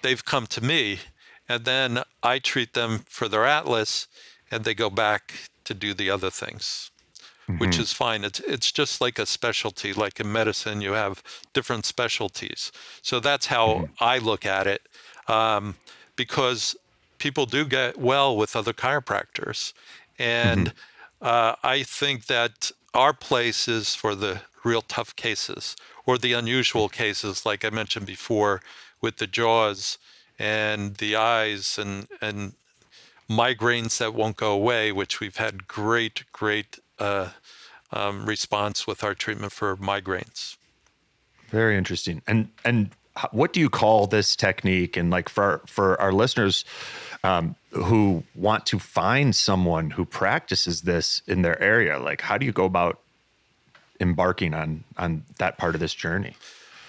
They've 0.00 0.24
come 0.24 0.46
to 0.46 0.64
me, 0.64 1.00
and 1.46 1.66
then 1.66 2.02
I 2.22 2.38
treat 2.38 2.72
them 2.72 3.00
for 3.06 3.28
their 3.28 3.44
atlas, 3.44 4.08
and 4.50 4.64
they 4.64 4.74
go 4.74 4.88
back 4.88 5.50
to 5.64 5.74
do 5.74 5.94
the 5.94 6.10
other 6.10 6.30
things, 6.30 6.90
which 7.58 7.78
is 7.78 7.92
fine. 7.92 8.24
It's 8.24 8.40
it's 8.40 8.72
just 8.72 9.00
like 9.00 9.18
a 9.18 9.26
specialty, 9.26 9.92
like 9.92 10.20
in 10.20 10.30
medicine, 10.32 10.80
you 10.80 10.92
have 10.92 11.22
different 11.52 11.84
specialties. 11.86 12.72
So 13.02 13.20
that's 13.20 13.46
how 13.46 13.88
I 14.00 14.18
look 14.18 14.46
at 14.46 14.66
it, 14.66 14.82
um, 15.28 15.76
because 16.16 16.76
people 17.18 17.46
do 17.46 17.64
get 17.64 17.98
well 17.98 18.36
with 18.36 18.56
other 18.56 18.72
chiropractors, 18.72 19.72
and 20.18 20.72
uh, 21.20 21.54
I 21.62 21.82
think 21.82 22.26
that 22.26 22.70
our 22.92 23.12
place 23.12 23.68
is 23.68 23.94
for 23.94 24.14
the 24.14 24.42
real 24.64 24.82
tough 24.82 25.14
cases 25.16 25.76
or 26.06 26.18
the 26.18 26.32
unusual 26.32 26.88
cases, 26.88 27.44
like 27.46 27.64
I 27.64 27.70
mentioned 27.70 28.06
before, 28.06 28.60
with 29.00 29.16
the 29.18 29.26
jaws 29.26 29.98
and 30.38 30.96
the 30.96 31.16
eyes 31.16 31.78
and 31.78 32.06
and 32.20 32.54
migraines 33.28 33.98
that 33.98 34.14
won't 34.14 34.36
go 34.36 34.52
away, 34.52 34.92
which 34.92 35.20
we've 35.20 35.36
had 35.36 35.66
great, 35.66 36.24
great 36.32 36.78
uh, 36.98 37.30
um, 37.92 38.26
response 38.26 38.86
with 38.86 39.02
our 39.02 39.14
treatment 39.14 39.52
for 39.52 39.76
migraines. 39.76 40.56
Very 41.48 41.76
interesting. 41.76 42.22
And 42.26 42.48
and 42.64 42.90
what 43.30 43.52
do 43.52 43.60
you 43.60 43.70
call 43.70 44.06
this 44.06 44.34
technique? 44.34 44.96
And 44.96 45.10
like 45.10 45.28
for 45.28 45.60
for 45.66 46.00
our 46.00 46.12
listeners 46.12 46.64
um, 47.22 47.54
who 47.70 48.24
want 48.34 48.66
to 48.66 48.78
find 48.78 49.34
someone 49.34 49.90
who 49.90 50.04
practices 50.04 50.82
this 50.82 51.22
in 51.26 51.42
their 51.42 51.60
area, 51.62 51.98
like 51.98 52.22
how 52.22 52.36
do 52.38 52.44
you 52.44 52.52
go 52.52 52.64
about 52.64 53.00
embarking 54.00 54.52
on 54.54 54.84
on 54.98 55.24
that 55.38 55.56
part 55.58 55.74
of 55.74 55.80
this 55.80 55.94
journey? 55.94 56.34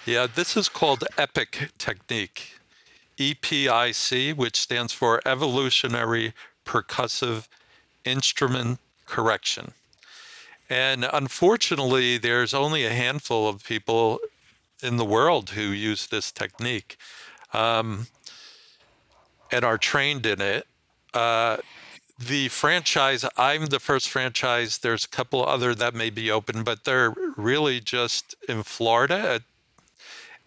Yeah, 0.06 0.28
this 0.28 0.56
is 0.56 0.70
called 0.70 1.04
EPIC 1.18 1.72
technique, 1.78 2.55
EPIC, 3.18 4.36
which 4.36 4.60
stands 4.60 4.94
for 4.94 5.22
Evolutionary 5.26 6.34
Percussive 6.66 7.48
Instrument 8.04 8.80
Correction. 9.06 9.72
And 10.70 11.08
unfortunately, 11.12 12.18
there's 12.18 12.54
only 12.54 12.86
a 12.86 12.90
handful 12.90 13.48
of 13.48 13.64
people 13.64 14.20
in 14.82 14.98
the 14.98 15.06
world 15.06 15.52
who 15.52 15.62
use 15.62 16.08
this 16.08 16.32
technique 16.32 16.98
um, 17.54 18.08
and 19.52 19.64
are 19.64 19.78
trained 19.78 20.26
in 20.26 20.42
it. 20.42 20.68
Uh, 21.14 21.58
the 22.18 22.48
franchise, 22.48 23.26
I'm 23.38 23.68
the 23.68 23.80
first 23.80 24.10
franchise. 24.10 24.80
There's 24.80 25.06
a 25.06 25.10
couple 25.10 25.46
other 25.46 25.76
that 25.76 25.94
may 25.94 26.10
be 26.10 26.32
open, 26.32 26.64
but 26.64 26.84
they're 26.84 27.14
really 27.36 27.80
just 27.80 28.36
in 28.48 28.64
Florida 28.64 29.42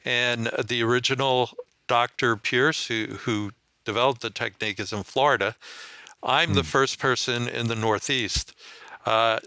and 0.04 0.46
the 0.66 0.82
original 0.82 1.50
Dr. 1.88 2.36
Pierce, 2.36 2.86
who, 2.86 3.06
who 3.22 3.50
developed 3.84 4.20
the 4.20 4.30
technique, 4.30 4.78
is 4.78 4.92
in 4.92 5.02
Florida. 5.02 5.56
I'm 6.22 6.54
the 6.54 6.64
first 6.64 6.98
person 6.98 7.48
in 7.48 7.66
the 7.66 7.74
Northeast. 7.74 8.54
Uh, 9.04 9.38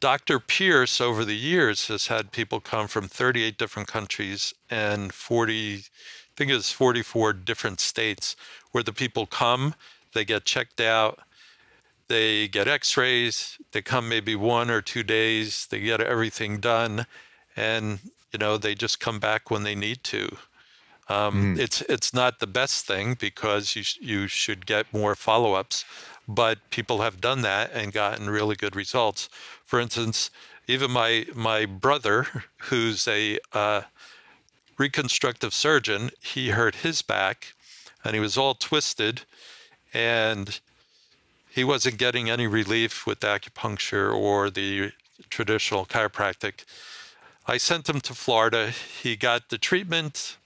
Dr. 0.00 0.38
Pierce, 0.38 1.00
over 1.00 1.24
the 1.24 1.36
years, 1.36 1.88
has 1.88 2.08
had 2.08 2.30
people 2.30 2.60
come 2.60 2.86
from 2.86 3.08
38 3.08 3.58
different 3.58 3.88
countries 3.88 4.54
and 4.70 5.12
40, 5.12 5.76
I 5.76 5.80
think 6.36 6.50
it's 6.50 6.70
44 6.70 7.32
different 7.32 7.80
states, 7.80 8.36
where 8.72 8.84
the 8.84 8.92
people 8.92 9.26
come, 9.26 9.74
they 10.12 10.24
get 10.24 10.44
checked 10.44 10.80
out, 10.80 11.20
they 12.08 12.48
get 12.48 12.66
x-rays 12.66 13.58
they 13.72 13.82
come 13.82 14.08
maybe 14.08 14.34
one 14.34 14.70
or 14.70 14.80
two 14.80 15.02
days 15.02 15.66
they 15.70 15.80
get 15.80 16.00
everything 16.00 16.58
done 16.58 17.06
and 17.54 18.00
you 18.32 18.38
know 18.38 18.56
they 18.56 18.74
just 18.74 18.98
come 18.98 19.18
back 19.18 19.50
when 19.50 19.62
they 19.62 19.74
need 19.74 20.02
to 20.02 20.38
um, 21.08 21.58
it's 21.58 21.80
it's 21.82 22.12
not 22.12 22.38
the 22.38 22.46
best 22.46 22.86
thing 22.86 23.14
because 23.18 23.74
you 23.76 23.82
sh- 23.82 23.98
you 24.00 24.26
should 24.26 24.66
get 24.66 24.92
more 24.92 25.14
follow-ups 25.14 25.84
but 26.26 26.58
people 26.70 27.00
have 27.00 27.20
done 27.20 27.40
that 27.42 27.70
and 27.72 27.92
gotten 27.92 28.28
really 28.28 28.56
good 28.56 28.76
results 28.76 29.28
for 29.64 29.80
instance 29.80 30.30
even 30.66 30.90
my 30.90 31.26
my 31.34 31.64
brother 31.64 32.26
who's 32.68 33.08
a 33.08 33.38
uh, 33.52 33.82
reconstructive 34.76 35.54
surgeon 35.54 36.10
he 36.20 36.50
hurt 36.50 36.76
his 36.76 37.02
back 37.02 37.54
and 38.04 38.14
he 38.14 38.20
was 38.20 38.36
all 38.36 38.54
twisted 38.54 39.22
and 39.92 40.60
he 41.58 41.64
wasn't 41.64 41.98
getting 41.98 42.30
any 42.30 42.46
relief 42.46 43.06
with 43.06 43.20
acupuncture 43.20 44.14
or 44.14 44.48
the 44.48 44.92
traditional 45.28 45.84
chiropractic. 45.84 46.64
I 47.46 47.56
sent 47.56 47.88
him 47.88 48.00
to 48.02 48.14
Florida. 48.14 48.70
He 48.70 49.16
got 49.16 49.48
the 49.48 49.58
treatment, 49.58 50.36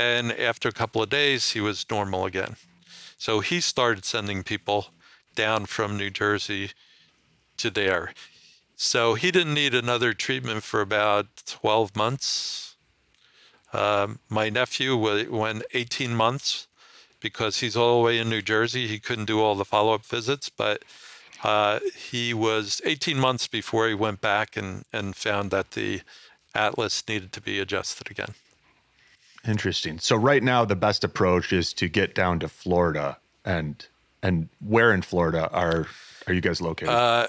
and 0.00 0.32
after 0.32 0.66
a 0.66 0.72
couple 0.72 1.02
of 1.02 1.10
days, 1.10 1.50
he 1.50 1.60
was 1.60 1.84
normal 1.90 2.24
again. 2.24 2.56
So 3.18 3.40
he 3.40 3.60
started 3.60 4.06
sending 4.06 4.42
people 4.42 4.86
down 5.34 5.66
from 5.66 5.98
New 5.98 6.08
Jersey 6.08 6.70
to 7.58 7.68
there. 7.68 8.14
So 8.76 9.12
he 9.12 9.30
didn't 9.30 9.52
need 9.52 9.74
another 9.74 10.14
treatment 10.14 10.62
for 10.62 10.80
about 10.80 11.26
12 11.44 11.94
months. 11.94 12.76
Um, 13.74 14.20
my 14.30 14.48
nephew 14.48 14.96
went 14.96 15.64
18 15.74 16.14
months 16.14 16.66
because 17.20 17.60
he's 17.60 17.76
all 17.76 17.98
the 18.00 18.06
way 18.06 18.18
in 18.18 18.30
New 18.30 18.40
Jersey. 18.40 18.86
He 18.86 18.98
couldn't 18.98 19.26
do 19.26 19.42
all 19.42 19.54
the 19.54 19.66
follow 19.66 19.92
up 19.92 20.06
visits, 20.06 20.48
but 20.48 20.82
uh, 21.44 21.80
he 21.94 22.32
was 22.32 22.80
18 22.86 23.18
months 23.18 23.46
before 23.46 23.86
he 23.86 23.92
went 23.92 24.22
back 24.22 24.56
and, 24.56 24.86
and 24.94 25.14
found 25.14 25.50
that 25.50 25.72
the 25.72 26.00
atlas 26.54 27.04
needed 27.06 27.32
to 27.32 27.42
be 27.42 27.60
adjusted 27.60 28.10
again. 28.10 28.34
Interesting. 29.46 29.98
So 29.98 30.16
right 30.16 30.42
now 30.42 30.64
the 30.64 30.76
best 30.76 31.04
approach 31.04 31.52
is 31.52 31.72
to 31.74 31.88
get 31.88 32.14
down 32.14 32.38
to 32.40 32.48
Florida 32.48 33.18
and 33.44 33.86
and 34.22 34.48
where 34.60 34.92
in 34.92 35.02
Florida 35.02 35.48
are 35.52 35.86
are 36.26 36.34
you 36.34 36.40
guys 36.42 36.60
located? 36.60 36.90
Uh, 36.90 37.26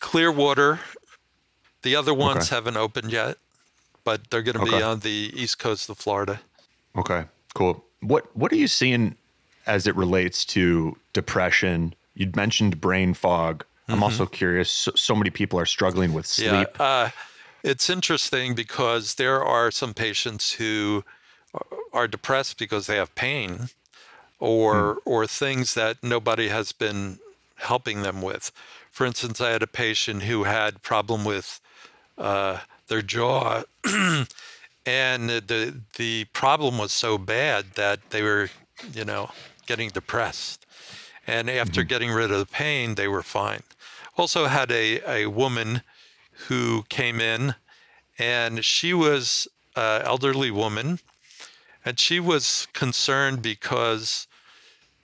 Clearwater, 0.00 0.80
the 1.82 1.96
other 1.96 2.12
ones 2.12 2.44
Okay. 2.46 2.54
haven't 2.54 2.76
opened 2.76 3.10
yet, 3.10 3.38
but 4.04 4.30
they're 4.30 4.42
going 4.42 4.58
to 4.58 4.64
be 4.64 4.82
on 4.82 5.00
the 5.00 5.32
east 5.34 5.58
coast 5.58 5.88
of 5.88 5.96
Florida. 5.96 6.40
okay, 6.96 7.24
cool. 7.54 7.82
What 8.00 8.34
what 8.36 8.52
are 8.52 8.56
you 8.56 8.68
seeing 8.68 9.16
as 9.66 9.86
it 9.86 9.96
relates 9.96 10.44
to 10.46 10.96
depression? 11.14 11.94
You'd 12.14 12.36
mentioned 12.36 12.80
brain 12.80 13.14
fog. 13.14 13.64
I'm 13.88 14.02
also 14.02 14.24
curious. 14.26 14.70
So, 14.70 14.92
so 14.94 15.14
many 15.14 15.30
people 15.30 15.58
are 15.58 15.66
struggling 15.66 16.12
with 16.12 16.26
sleep. 16.26 16.68
Yeah, 16.78 16.84
uh, 16.84 17.10
it's 17.62 17.88
interesting 17.90 18.54
because 18.54 19.14
there 19.16 19.42
are 19.44 19.70
some 19.70 19.94
patients 19.94 20.52
who 20.52 21.04
are 21.92 22.08
depressed 22.08 22.58
because 22.58 22.86
they 22.86 22.96
have 22.96 23.14
pain 23.14 23.68
or 24.38 24.98
or 25.04 25.26
things 25.26 25.74
that 25.74 26.02
nobody 26.02 26.48
has 26.48 26.72
been 26.72 27.18
helping 27.56 28.02
them 28.02 28.20
with. 28.20 28.50
For 28.90 29.06
instance, 29.06 29.40
I 29.40 29.50
had 29.50 29.62
a 29.62 29.66
patient 29.66 30.24
who 30.24 30.44
had 30.44 30.82
problem 30.82 31.24
with 31.24 31.60
uh, 32.18 32.58
their 32.88 33.02
jaw, 33.02 33.62
and 33.84 35.30
the 35.30 35.80
the 35.96 36.26
problem 36.32 36.78
was 36.78 36.92
so 36.92 37.18
bad 37.18 37.72
that 37.74 38.10
they 38.10 38.22
were, 38.22 38.50
you 38.92 39.04
know, 39.04 39.30
getting 39.66 39.90
depressed. 39.90 40.66
And 41.26 41.48
after 41.48 41.82
getting 41.82 42.10
rid 42.10 42.30
of 42.30 42.38
the 42.38 42.46
pain, 42.46 42.96
they 42.96 43.08
were 43.08 43.22
fine. 43.22 43.62
Also 44.18 44.44
had 44.46 44.70
a, 44.70 45.00
a 45.10 45.26
woman 45.26 45.80
who 46.48 46.84
came 46.90 47.18
in, 47.18 47.54
and 48.18 48.62
she 48.62 48.92
was 48.92 49.48
an 49.74 50.02
elderly 50.02 50.50
woman, 50.50 50.98
and 51.84 51.98
she 51.98 52.20
was 52.20 52.66
concerned 52.72 53.42
because, 53.42 54.26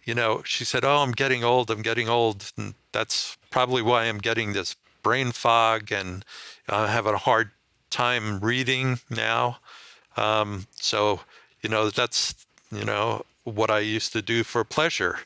you 0.04 0.14
know, 0.14 0.42
she 0.44 0.64
said, 0.64 0.84
"Oh, 0.84 0.98
I'm 0.98 1.12
getting 1.12 1.44
old. 1.44 1.70
I'm 1.70 1.82
getting 1.82 2.08
old, 2.08 2.52
and 2.56 2.74
that's 2.92 3.36
probably 3.50 3.82
why 3.82 4.04
I'm 4.04 4.18
getting 4.18 4.52
this 4.52 4.76
brain 5.02 5.32
fog, 5.32 5.92
and 5.92 6.24
I'm 6.68 6.88
having 6.88 7.14
a 7.14 7.18
hard 7.18 7.50
time 7.90 8.40
reading 8.40 9.00
now." 9.10 9.58
Um, 10.16 10.66
so, 10.72 11.20
you 11.62 11.68
know, 11.68 11.90
that's 11.90 12.34
you 12.72 12.84
know 12.84 13.24
what 13.44 13.70
I 13.70 13.80
used 13.80 14.12
to 14.12 14.22
do 14.22 14.44
for 14.44 14.64
pleasure. 14.64 15.18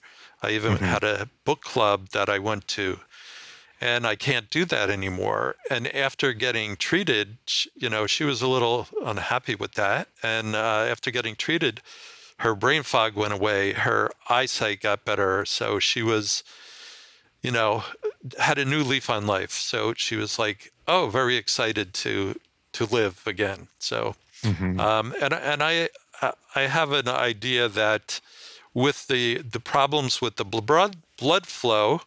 I 0.42 0.50
even 0.50 0.76
had 0.76 1.02
a 1.04 1.28
book 1.44 1.62
club 1.62 2.10
that 2.10 2.28
I 2.28 2.38
went 2.38 2.68
to, 2.68 3.00
and 3.84 4.06
I 4.06 4.16
can't 4.16 4.48
do 4.48 4.64
that 4.64 4.88
anymore. 4.88 5.56
And 5.70 5.94
after 5.94 6.32
getting 6.32 6.74
treated, 6.76 7.36
you 7.74 7.90
know, 7.90 8.06
she 8.06 8.24
was 8.24 8.40
a 8.40 8.48
little 8.48 8.88
unhappy 9.04 9.54
with 9.54 9.74
that. 9.74 10.08
And 10.22 10.56
uh, 10.56 10.86
after 10.88 11.10
getting 11.10 11.36
treated, 11.36 11.82
her 12.38 12.54
brain 12.54 12.82
fog 12.82 13.14
went 13.14 13.35
away, 13.35 13.74
her 13.74 14.10
eyesight 14.30 14.80
got 14.80 15.04
better. 15.04 15.44
So 15.44 15.78
she 15.78 16.02
was, 16.02 16.42
you 17.42 17.50
know, 17.50 17.85
had 18.38 18.58
a 18.58 18.64
new 18.64 18.82
leaf 18.82 19.10
on 19.10 19.26
life. 19.26 19.52
So 19.52 19.92
she 19.94 20.16
was 20.16 20.38
like, 20.38 20.72
oh, 20.88 21.08
very 21.10 21.37
excited 21.37 21.92
to 22.04 22.40
to 22.72 22.87
live 22.87 23.22
again. 23.26 23.68
So, 23.78 24.16
um, 24.80 25.14
and 25.20 25.35
and 25.35 25.62
I 25.62 25.90
I 26.54 26.62
have 26.62 26.90
an 26.92 27.08
idea 27.08 27.68
that 27.68 28.20
with 28.72 29.08
the 29.08 29.42
the 29.42 29.60
problems 29.60 30.22
with 30.22 30.37
the 30.37 30.44
blood 30.44 30.96
blood 31.18 31.46
flow 31.46 32.00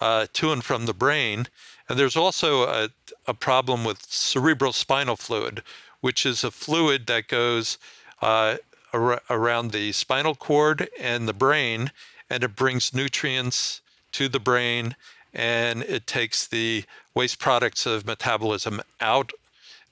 uh, 0.00 0.26
to 0.32 0.52
and 0.52 0.64
from 0.64 0.86
the 0.86 0.94
brain, 0.94 1.46
and 1.88 1.98
there's 1.98 2.16
also 2.16 2.64
a, 2.64 2.90
a 3.26 3.34
problem 3.34 3.84
with 3.84 4.02
cerebral 4.08 4.72
spinal 4.72 5.16
fluid, 5.16 5.62
which 6.00 6.26
is 6.26 6.44
a 6.44 6.50
fluid 6.50 7.06
that 7.06 7.28
goes 7.28 7.78
uh, 8.20 8.56
ar- 8.92 9.22
around 9.30 9.72
the 9.72 9.92
spinal 9.92 10.34
cord 10.34 10.88
and 11.00 11.28
the 11.28 11.32
brain, 11.32 11.92
and 12.28 12.42
it 12.42 12.56
brings 12.56 12.92
nutrients 12.92 13.80
to 14.12 14.28
the 14.28 14.40
brain 14.40 14.96
and 15.36 15.82
it 15.82 16.06
takes 16.06 16.46
the 16.46 16.84
waste 17.14 17.38
products 17.38 17.84
of 17.84 18.06
metabolism 18.06 18.80
out 19.00 19.32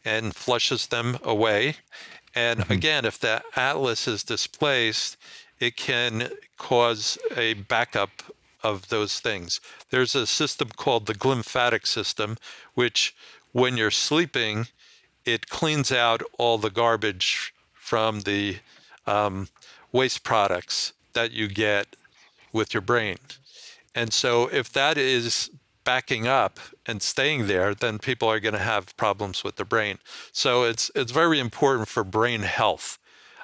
and 0.04 0.34
flushes 0.34 0.86
them 0.86 1.18
away. 1.22 1.76
And 2.34 2.68
again, 2.70 3.04
if 3.04 3.18
the 3.18 3.42
atlas 3.54 4.08
is 4.08 4.24
displaced, 4.24 5.16
it 5.60 5.76
can 5.76 6.30
cause 6.56 7.18
a 7.36 7.54
backup 7.54 8.10
of 8.64 8.88
those 8.88 9.20
things. 9.20 9.60
There's 9.90 10.14
a 10.16 10.26
system 10.26 10.70
called 10.74 11.06
the 11.06 11.14
glymphatic 11.14 11.86
system, 11.86 12.36
which 12.74 13.14
when 13.52 13.76
you're 13.76 13.92
sleeping, 13.92 14.66
it 15.24 15.48
cleans 15.48 15.92
out 15.92 16.22
all 16.38 16.58
the 16.58 16.70
garbage 16.70 17.54
from 17.72 18.22
the 18.22 18.56
um, 19.06 19.48
waste 19.92 20.24
products 20.24 20.92
that 21.12 21.30
you 21.30 21.46
get 21.46 21.94
with 22.52 22.74
your 22.74 22.80
brain. 22.80 23.18
And 23.94 24.12
so 24.12 24.48
if 24.48 24.72
that 24.72 24.98
is 24.98 25.50
backing 25.84 26.26
up 26.26 26.58
and 26.86 27.02
staying 27.02 27.46
there, 27.46 27.74
then 27.74 27.98
people 27.98 28.28
are 28.28 28.40
going 28.40 28.54
to 28.54 28.58
have 28.60 28.96
problems 28.96 29.44
with 29.44 29.56
the 29.56 29.64
brain. 29.64 29.98
So 30.32 30.64
it's 30.64 30.90
it's 30.94 31.12
very 31.12 31.38
important 31.38 31.88
for 31.88 32.02
brain 32.02 32.40
health 32.42 32.98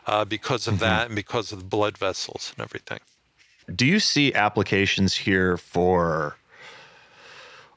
uh, 0.07 0.25
because 0.25 0.67
of 0.67 0.79
that 0.81 1.07
and 1.07 1.15
because 1.15 1.53
of 1.53 1.59
the 1.59 1.65
blood 1.65 1.99
vessels 1.99 2.53
and 2.57 2.65
everything. 2.65 3.01
Do 3.75 3.87
you 3.87 4.01
see 4.01 4.35
applications 4.35 5.15
here 5.15 5.57
for 5.57 6.37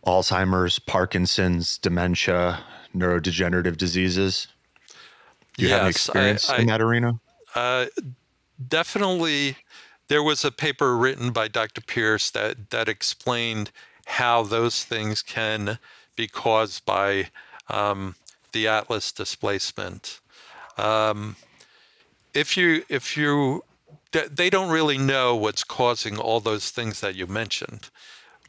Alzheimer's, 0.05 0.79
Parkinson's, 0.79 1.77
dementia, 1.77 2.63
neurodegenerative 2.95 3.77
diseases? 3.77 4.47
Do 5.57 5.63
you 5.63 5.69
have 5.69 5.81
any 5.81 5.89
Yes, 5.89 5.95
I- 6.09 6.11
experience 6.11 6.49
I- 6.49 6.57
in 6.57 6.67
that 6.67 6.81
arena? 6.81 7.19
Uh, 7.55 7.85
definitely, 8.67 9.57
there 10.07 10.23
was 10.23 10.43
a 10.43 10.51
paper 10.51 10.97
written 10.97 11.31
by 11.31 11.47
Dr. 11.47 11.81
Pierce 11.81 12.31
that 12.31 12.71
that 12.71 12.89
explained 12.89 13.71
how 14.05 14.43
those 14.43 14.83
things 14.83 15.21
can 15.21 15.77
be 16.15 16.27
caused 16.27 16.85
by 16.85 17.29
um, 17.69 18.15
the 18.51 18.67
atlas 18.67 19.11
displacement. 19.11 20.19
Um, 20.77 21.35
if 22.33 22.57
you 22.57 22.83
if 22.89 23.15
you 23.15 23.63
they- 24.13 24.49
don't 24.49 24.69
really 24.69 24.97
know 24.97 25.35
what's 25.35 25.63
causing 25.63 26.17
all 26.17 26.39
those 26.39 26.69
things 26.71 26.99
that 27.01 27.15
you 27.15 27.27
mentioned, 27.27 27.89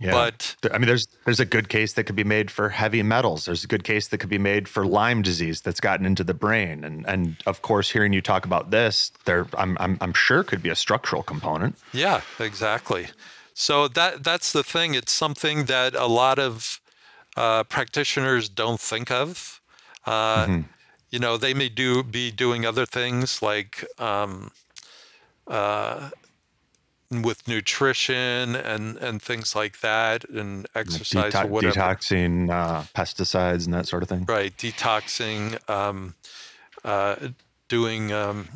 but 0.01 0.57
I 0.73 0.79
mean, 0.79 0.87
there's 0.89 1.07
there's 1.25 1.41
a 1.41 1.45
good 1.57 1.69
case 1.69 1.93
that 1.95 2.05
could 2.05 2.17
be 2.17 2.25
made 2.25 2.51
for 2.51 2.69
heavy 2.69 3.03
metals. 3.03 3.45
There's 3.47 3.65
a 3.65 3.67
good 3.67 3.85
case 3.85 4.09
that 4.09 4.19
could 4.19 4.29
be 4.31 4.39
made 4.53 4.69
for 4.69 4.85
Lyme 4.85 5.23
disease 5.23 5.61
that's 5.63 5.81
gotten 5.81 6.05
into 6.07 6.25
the 6.25 6.35
brain, 6.35 6.85
and 6.85 7.07
and 7.07 7.37
of 7.47 7.63
course, 7.63 7.91
hearing 7.95 8.13
you 8.13 8.21
talk 8.23 8.45
about 8.45 8.71
this, 8.71 9.13
there 9.25 9.47
I'm 9.57 9.77
I'm, 9.81 9.97
I'm 10.01 10.13
sure 10.15 10.43
could 10.45 10.63
be 10.63 10.71
a 10.71 10.77
structural 10.77 11.23
component. 11.23 11.77
Yeah, 11.93 12.21
exactly. 12.39 13.07
So 13.55 13.89
that 13.89 14.23
that's 14.25 14.51
the 14.53 14.63
thing. 14.65 14.95
It's 14.95 15.13
something 15.13 15.67
that 15.67 15.95
a 15.95 16.07
lot 16.07 16.39
of 16.39 16.81
uh, 17.37 17.63
practitioners 17.65 18.49
don't 18.49 18.81
think 18.81 19.11
of. 19.11 19.61
Uh, 20.07 20.47
You 21.11 21.21
know, 21.21 21.37
they 21.39 21.55
may 21.55 21.69
do 21.69 22.03
be 22.03 22.33
doing 22.33 22.67
other 22.67 22.85
things 22.87 23.41
like 23.41 23.85
um, 24.01 24.51
uh, 25.47 26.11
with 27.11 27.47
nutrition 27.47 28.57
and 28.57 28.97
and 28.97 29.23
things 29.23 29.55
like 29.55 29.81
that, 29.81 30.29
and 30.29 30.67
exercise 30.75 31.33
Detox- 31.33 31.45
or 31.45 31.49
whatever. 31.49 31.75
detoxing 31.75 32.51
uh, 32.51 32.83
pesticides 32.95 33.65
and 33.65 33.75
that 33.75 33.87
sort 33.87 34.03
of 34.03 34.09
thing. 34.09 34.25
Right, 34.25 34.57
detoxing, 34.57 35.69
um, 35.69 36.15
uh, 36.85 37.29
doing 37.69 38.13
um, 38.13 38.49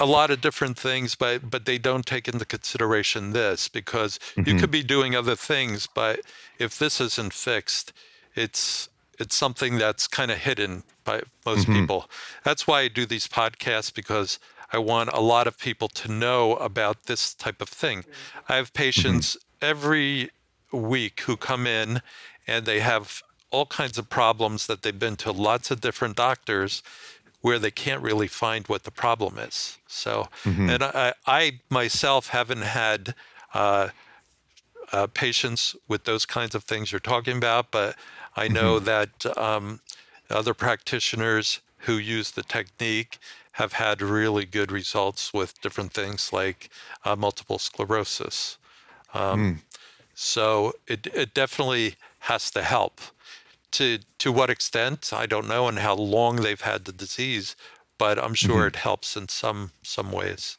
a 0.00 0.06
lot 0.06 0.30
of 0.30 0.40
different 0.40 0.78
things, 0.78 1.14
but 1.14 1.50
but 1.50 1.64
they 1.64 1.78
don't 1.78 2.06
take 2.06 2.28
into 2.28 2.44
consideration 2.44 3.32
this 3.32 3.68
because 3.68 4.18
you 4.36 4.56
could 4.56 4.70
be 4.70 4.82
doing 4.82 5.14
other 5.14 5.36
things, 5.36 5.88
but 5.94 6.20
if 6.58 6.78
this 6.78 7.00
isn't 7.00 7.32
fixed, 7.32 7.92
it's 8.34 8.88
it's 9.18 9.34
something 9.34 9.78
that's 9.78 10.06
kind 10.06 10.30
of 10.30 10.38
hidden 10.38 10.82
by 11.04 11.22
most 11.46 11.66
people. 11.66 12.10
That's 12.42 12.66
why 12.66 12.80
I 12.80 12.88
do 12.88 13.06
these 13.06 13.28
podcasts 13.28 13.94
because 13.94 14.38
I 14.74 14.78
want 14.78 15.10
a 15.12 15.20
lot 15.20 15.46
of 15.46 15.56
people 15.58 15.88
to 15.88 16.10
know 16.10 16.56
about 16.56 17.04
this 17.04 17.32
type 17.32 17.60
of 17.62 17.68
thing. 17.68 18.04
I 18.48 18.56
have 18.56 18.72
patients 18.72 19.36
every 19.62 20.30
week 20.72 21.20
who 21.20 21.36
come 21.36 21.66
in 21.66 22.02
and 22.46 22.66
they 22.66 22.80
have 22.80 23.22
all 23.50 23.66
kinds 23.66 23.98
of 23.98 24.10
problems 24.10 24.66
that 24.66 24.82
they've 24.82 24.98
been 24.98 25.16
to 25.16 25.30
lots 25.30 25.70
of 25.70 25.80
different 25.80 26.16
doctors 26.16 26.82
where 27.40 27.58
they 27.58 27.70
can't 27.70 28.02
really 28.02 28.26
find 28.26 28.66
what 28.66 28.82
the 28.84 28.90
problem 28.90 29.38
is. 29.38 29.78
So, 29.86 30.28
and 30.70 30.82
I, 30.82 31.12
I 31.26 31.60
myself 31.70 32.28
haven't 32.28 32.62
had 32.62 33.14
uh, 33.52 33.88
uh, 34.92 35.06
patients 35.08 35.76
with 35.86 36.04
those 36.04 36.26
kinds 36.26 36.54
of 36.54 36.64
things 36.64 36.90
you're 36.90 36.98
talking 36.98 37.36
about, 37.36 37.70
but 37.70 37.94
I 38.34 38.48
know 38.48 38.78
that 38.80 39.24
um, 39.38 39.80
other 40.30 40.54
practitioners 40.54 41.60
who 41.80 41.96
use 41.98 42.32
the 42.32 42.42
technique 42.42 43.18
have 43.54 43.74
had 43.74 44.02
really 44.02 44.44
good 44.44 44.72
results 44.72 45.32
with 45.32 45.60
different 45.60 45.92
things 45.92 46.32
like 46.32 46.68
uh, 47.04 47.16
multiple 47.16 47.58
sclerosis. 47.58 48.58
Um, 49.12 49.62
So 50.14 50.72
it 50.86 51.06
it 51.06 51.34
definitely 51.34 51.96
has 52.18 52.50
to 52.50 52.62
help. 52.62 53.00
To 53.70 53.98
to 54.18 54.32
what 54.32 54.50
extent 54.50 55.12
I 55.12 55.26
don't 55.26 55.48
know, 55.48 55.68
and 55.68 55.78
how 55.78 55.94
long 55.96 56.42
they've 56.42 56.60
had 56.72 56.84
the 56.84 56.92
disease, 56.92 57.56
but 57.98 58.18
I'm 58.18 58.34
sure 58.34 58.66
it 58.68 58.76
helps 58.76 59.16
in 59.16 59.28
some 59.28 59.70
some 59.82 60.12
ways. 60.12 60.58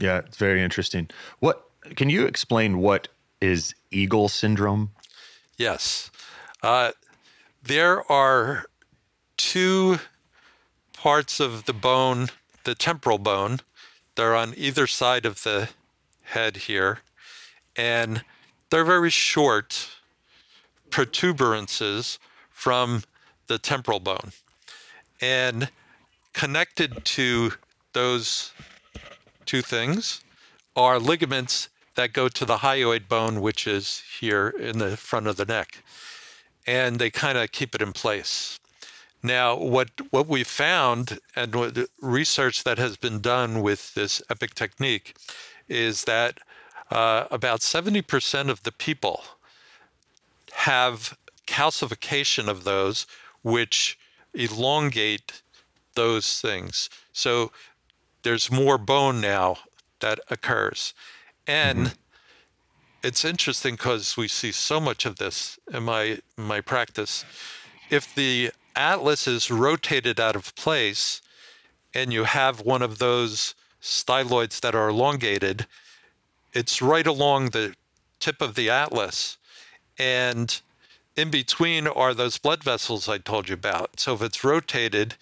Yeah, 0.00 0.18
it's 0.26 0.36
very 0.38 0.60
interesting. 0.60 1.08
What 1.40 1.62
can 1.96 2.10
you 2.10 2.26
explain? 2.26 2.78
What 2.78 3.08
is 3.40 3.74
Eagle 3.90 4.28
syndrome? 4.28 4.90
Yes. 5.56 6.10
Uh, 6.62 6.90
there 7.62 8.10
are 8.10 8.64
two 9.36 9.98
parts 11.02 11.40
of 11.40 11.64
the 11.64 11.72
bone, 11.72 12.28
the 12.62 12.76
temporal 12.76 13.18
bone, 13.18 13.58
they're 14.14 14.36
on 14.36 14.54
either 14.56 14.86
side 14.86 15.26
of 15.26 15.42
the 15.42 15.68
head 16.22 16.56
here, 16.68 17.00
and 17.74 18.22
they're 18.70 18.84
very 18.84 19.10
short 19.10 19.88
protuberances 20.90 22.20
from 22.52 23.02
the 23.48 23.58
temporal 23.58 23.98
bone. 23.98 24.30
And 25.20 25.70
connected 26.34 27.04
to 27.04 27.54
those 27.94 28.52
two 29.44 29.60
things 29.60 30.22
are 30.76 31.00
ligaments 31.00 31.68
that 31.96 32.12
go 32.12 32.28
to 32.28 32.44
the 32.44 32.58
hyoid 32.58 33.08
bone, 33.08 33.40
which 33.40 33.66
is 33.66 34.04
here 34.20 34.50
in 34.50 34.78
the 34.78 34.96
front 34.96 35.26
of 35.26 35.36
the 35.36 35.46
neck. 35.46 35.82
And 36.64 37.00
they 37.00 37.10
kind 37.10 37.36
of 37.36 37.50
keep 37.50 37.74
it 37.74 37.82
in 37.82 37.92
place. 37.92 38.60
Now, 39.22 39.56
what, 39.56 39.90
what 40.10 40.26
we 40.26 40.42
found 40.42 41.20
and 41.36 41.54
what 41.54 41.74
the 41.74 41.88
research 42.00 42.64
that 42.64 42.78
has 42.78 42.96
been 42.96 43.20
done 43.20 43.62
with 43.62 43.94
this 43.94 44.20
EPIC 44.28 44.54
technique 44.54 45.16
is 45.68 46.04
that 46.04 46.38
uh, 46.90 47.26
about 47.30 47.60
70% 47.60 48.48
of 48.48 48.64
the 48.64 48.72
people 48.72 49.22
have 50.52 51.16
calcification 51.46 52.48
of 52.48 52.64
those, 52.64 53.06
which 53.42 53.98
elongate 54.34 55.42
those 55.94 56.40
things. 56.40 56.90
So 57.12 57.52
there's 58.22 58.50
more 58.50 58.78
bone 58.78 59.20
now 59.20 59.58
that 60.00 60.20
occurs. 60.30 60.94
And 61.46 61.94
it's 63.02 63.24
interesting 63.24 63.74
because 63.74 64.16
we 64.16 64.28
see 64.28 64.52
so 64.52 64.80
much 64.80 65.04
of 65.06 65.16
this 65.16 65.58
in 65.72 65.82
my 65.82 66.18
my 66.36 66.60
practice. 66.60 67.24
If 67.90 68.14
the 68.14 68.52
atlas 68.76 69.26
is 69.26 69.50
rotated 69.50 70.18
out 70.20 70.36
of 70.36 70.54
place 70.54 71.20
and 71.94 72.12
you 72.12 72.24
have 72.24 72.60
one 72.60 72.82
of 72.82 72.98
those 72.98 73.54
styloids 73.80 74.60
that 74.60 74.74
are 74.74 74.88
elongated, 74.88 75.66
it's 76.52 76.80
right 76.80 77.06
along 77.06 77.50
the 77.50 77.74
tip 78.20 78.40
of 78.40 78.54
the 78.54 78.70
atlas. 78.70 79.36
And 79.98 80.60
in 81.16 81.30
between 81.30 81.86
are 81.86 82.14
those 82.14 82.38
blood 82.38 82.64
vessels 82.64 83.08
I 83.08 83.18
told 83.18 83.48
you 83.48 83.54
about. 83.54 84.00
So 84.00 84.14
if 84.14 84.22
it's 84.22 84.44
rotated, 84.44 85.16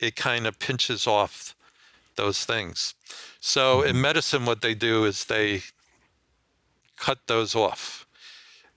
it 0.00 0.16
kind 0.16 0.46
of 0.46 0.58
pinches 0.58 1.06
off 1.06 1.54
those 2.16 2.44
things. 2.44 2.94
So 3.40 3.82
in 3.82 3.92
mm-hmm. 3.92 4.02
medicine, 4.02 4.44
what 4.46 4.60
they 4.60 4.74
do 4.74 5.04
is 5.04 5.26
they 5.26 5.62
cut 6.96 7.18
those 7.26 7.54
off. 7.54 8.06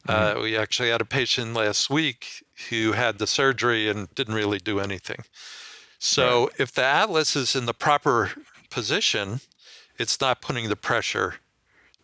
Uh, 0.07 0.39
we 0.41 0.57
actually 0.57 0.89
had 0.89 1.01
a 1.01 1.05
patient 1.05 1.53
last 1.53 1.89
week 1.89 2.43
who 2.69 2.93
had 2.93 3.19
the 3.19 3.27
surgery 3.27 3.87
and 3.89 4.13
didn't 4.15 4.33
really 4.33 4.57
do 4.57 4.79
anything. 4.79 5.23
So 5.99 6.49
if 6.57 6.71
the 6.71 6.83
atlas 6.83 7.35
is 7.35 7.55
in 7.55 7.65
the 7.65 7.73
proper 7.73 8.31
position, 8.69 9.41
it's 9.97 10.19
not 10.19 10.41
putting 10.41 10.69
the 10.69 10.75
pressure 10.75 11.35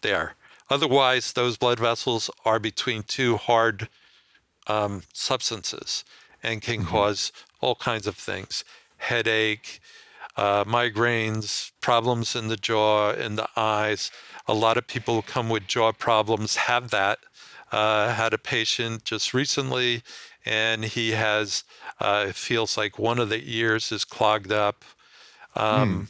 there. 0.02 0.36
Otherwise, 0.70 1.34
those 1.34 1.58
blood 1.58 1.80
vessels 1.80 2.30
are 2.46 2.60
between 2.60 3.04
two 3.04 3.38
hard 3.38 3.90
um, 4.68 5.04
substances 5.14 6.04
and 6.44 6.62
can 6.62 6.86
cause 6.86 7.32
all 7.62 7.76
kinds 7.76 8.06
of 8.06 8.16
things 8.16 8.64
headache, 8.98 9.80
uh, 10.36 10.64
migraines, 10.66 11.72
problems 11.82 12.36
in 12.36 12.48
the 12.48 12.58
jaw, 12.58 13.12
in 13.12 13.36
the 13.36 13.48
eyes. 13.56 14.12
A 14.48 14.54
lot 14.54 14.78
of 14.78 14.88
people 14.88 15.16
who 15.16 15.22
come 15.22 15.50
with 15.50 15.68
jaw 15.68 15.92
problems 15.92 16.56
have 16.56 16.90
that. 16.92 17.20
Uh, 17.72 18.14
had 18.14 18.34
a 18.34 18.38
patient 18.38 19.04
just 19.04 19.34
recently, 19.34 20.02
and 20.46 20.86
he 20.86 21.12
has 21.12 21.64
uh, 22.00 22.32
feels 22.32 22.78
like 22.78 22.98
one 22.98 23.20
of 23.20 23.30
the 23.30 23.42
ears 23.46 23.92
is 23.92 24.06
clogged 24.06 24.52
up. 24.52 24.86
Um, 25.56 26.08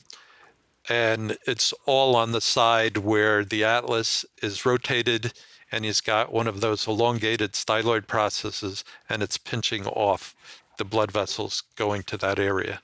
And 0.90 1.38
it's 1.46 1.74
all 1.86 2.16
on 2.16 2.32
the 2.32 2.40
side 2.40 2.98
where 2.98 3.44
the 3.44 3.66
atlas 3.66 4.26
is 4.42 4.66
rotated, 4.66 5.34
and 5.70 5.84
he's 5.84 6.00
got 6.00 6.32
one 6.32 6.48
of 6.48 6.62
those 6.62 6.88
elongated 6.88 7.54
styloid 7.54 8.08
processes, 8.08 8.86
and 9.10 9.22
it's 9.22 9.38
pinching 9.38 9.86
off 9.86 10.34
the 10.78 10.86
blood 10.86 11.12
vessels 11.12 11.64
going 11.76 12.04
to 12.04 12.18
that 12.18 12.40
area. 12.40 12.82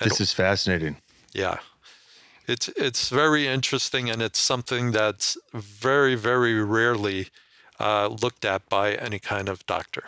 And 0.00 0.10
This 0.10 0.20
is 0.20 0.32
fascinating. 0.32 0.96
yeah. 1.34 1.58
It's 2.48 2.68
it's 2.68 3.08
very 3.10 3.48
interesting 3.48 4.08
and 4.08 4.22
it's 4.22 4.38
something 4.38 4.92
that's 4.92 5.36
very, 5.52 6.14
very 6.14 6.62
rarely 6.62 7.28
uh, 7.80 8.08
looked 8.22 8.44
at 8.44 8.68
by 8.68 8.94
any 8.94 9.18
kind 9.18 9.48
of 9.48 9.64
doctor. 9.66 10.04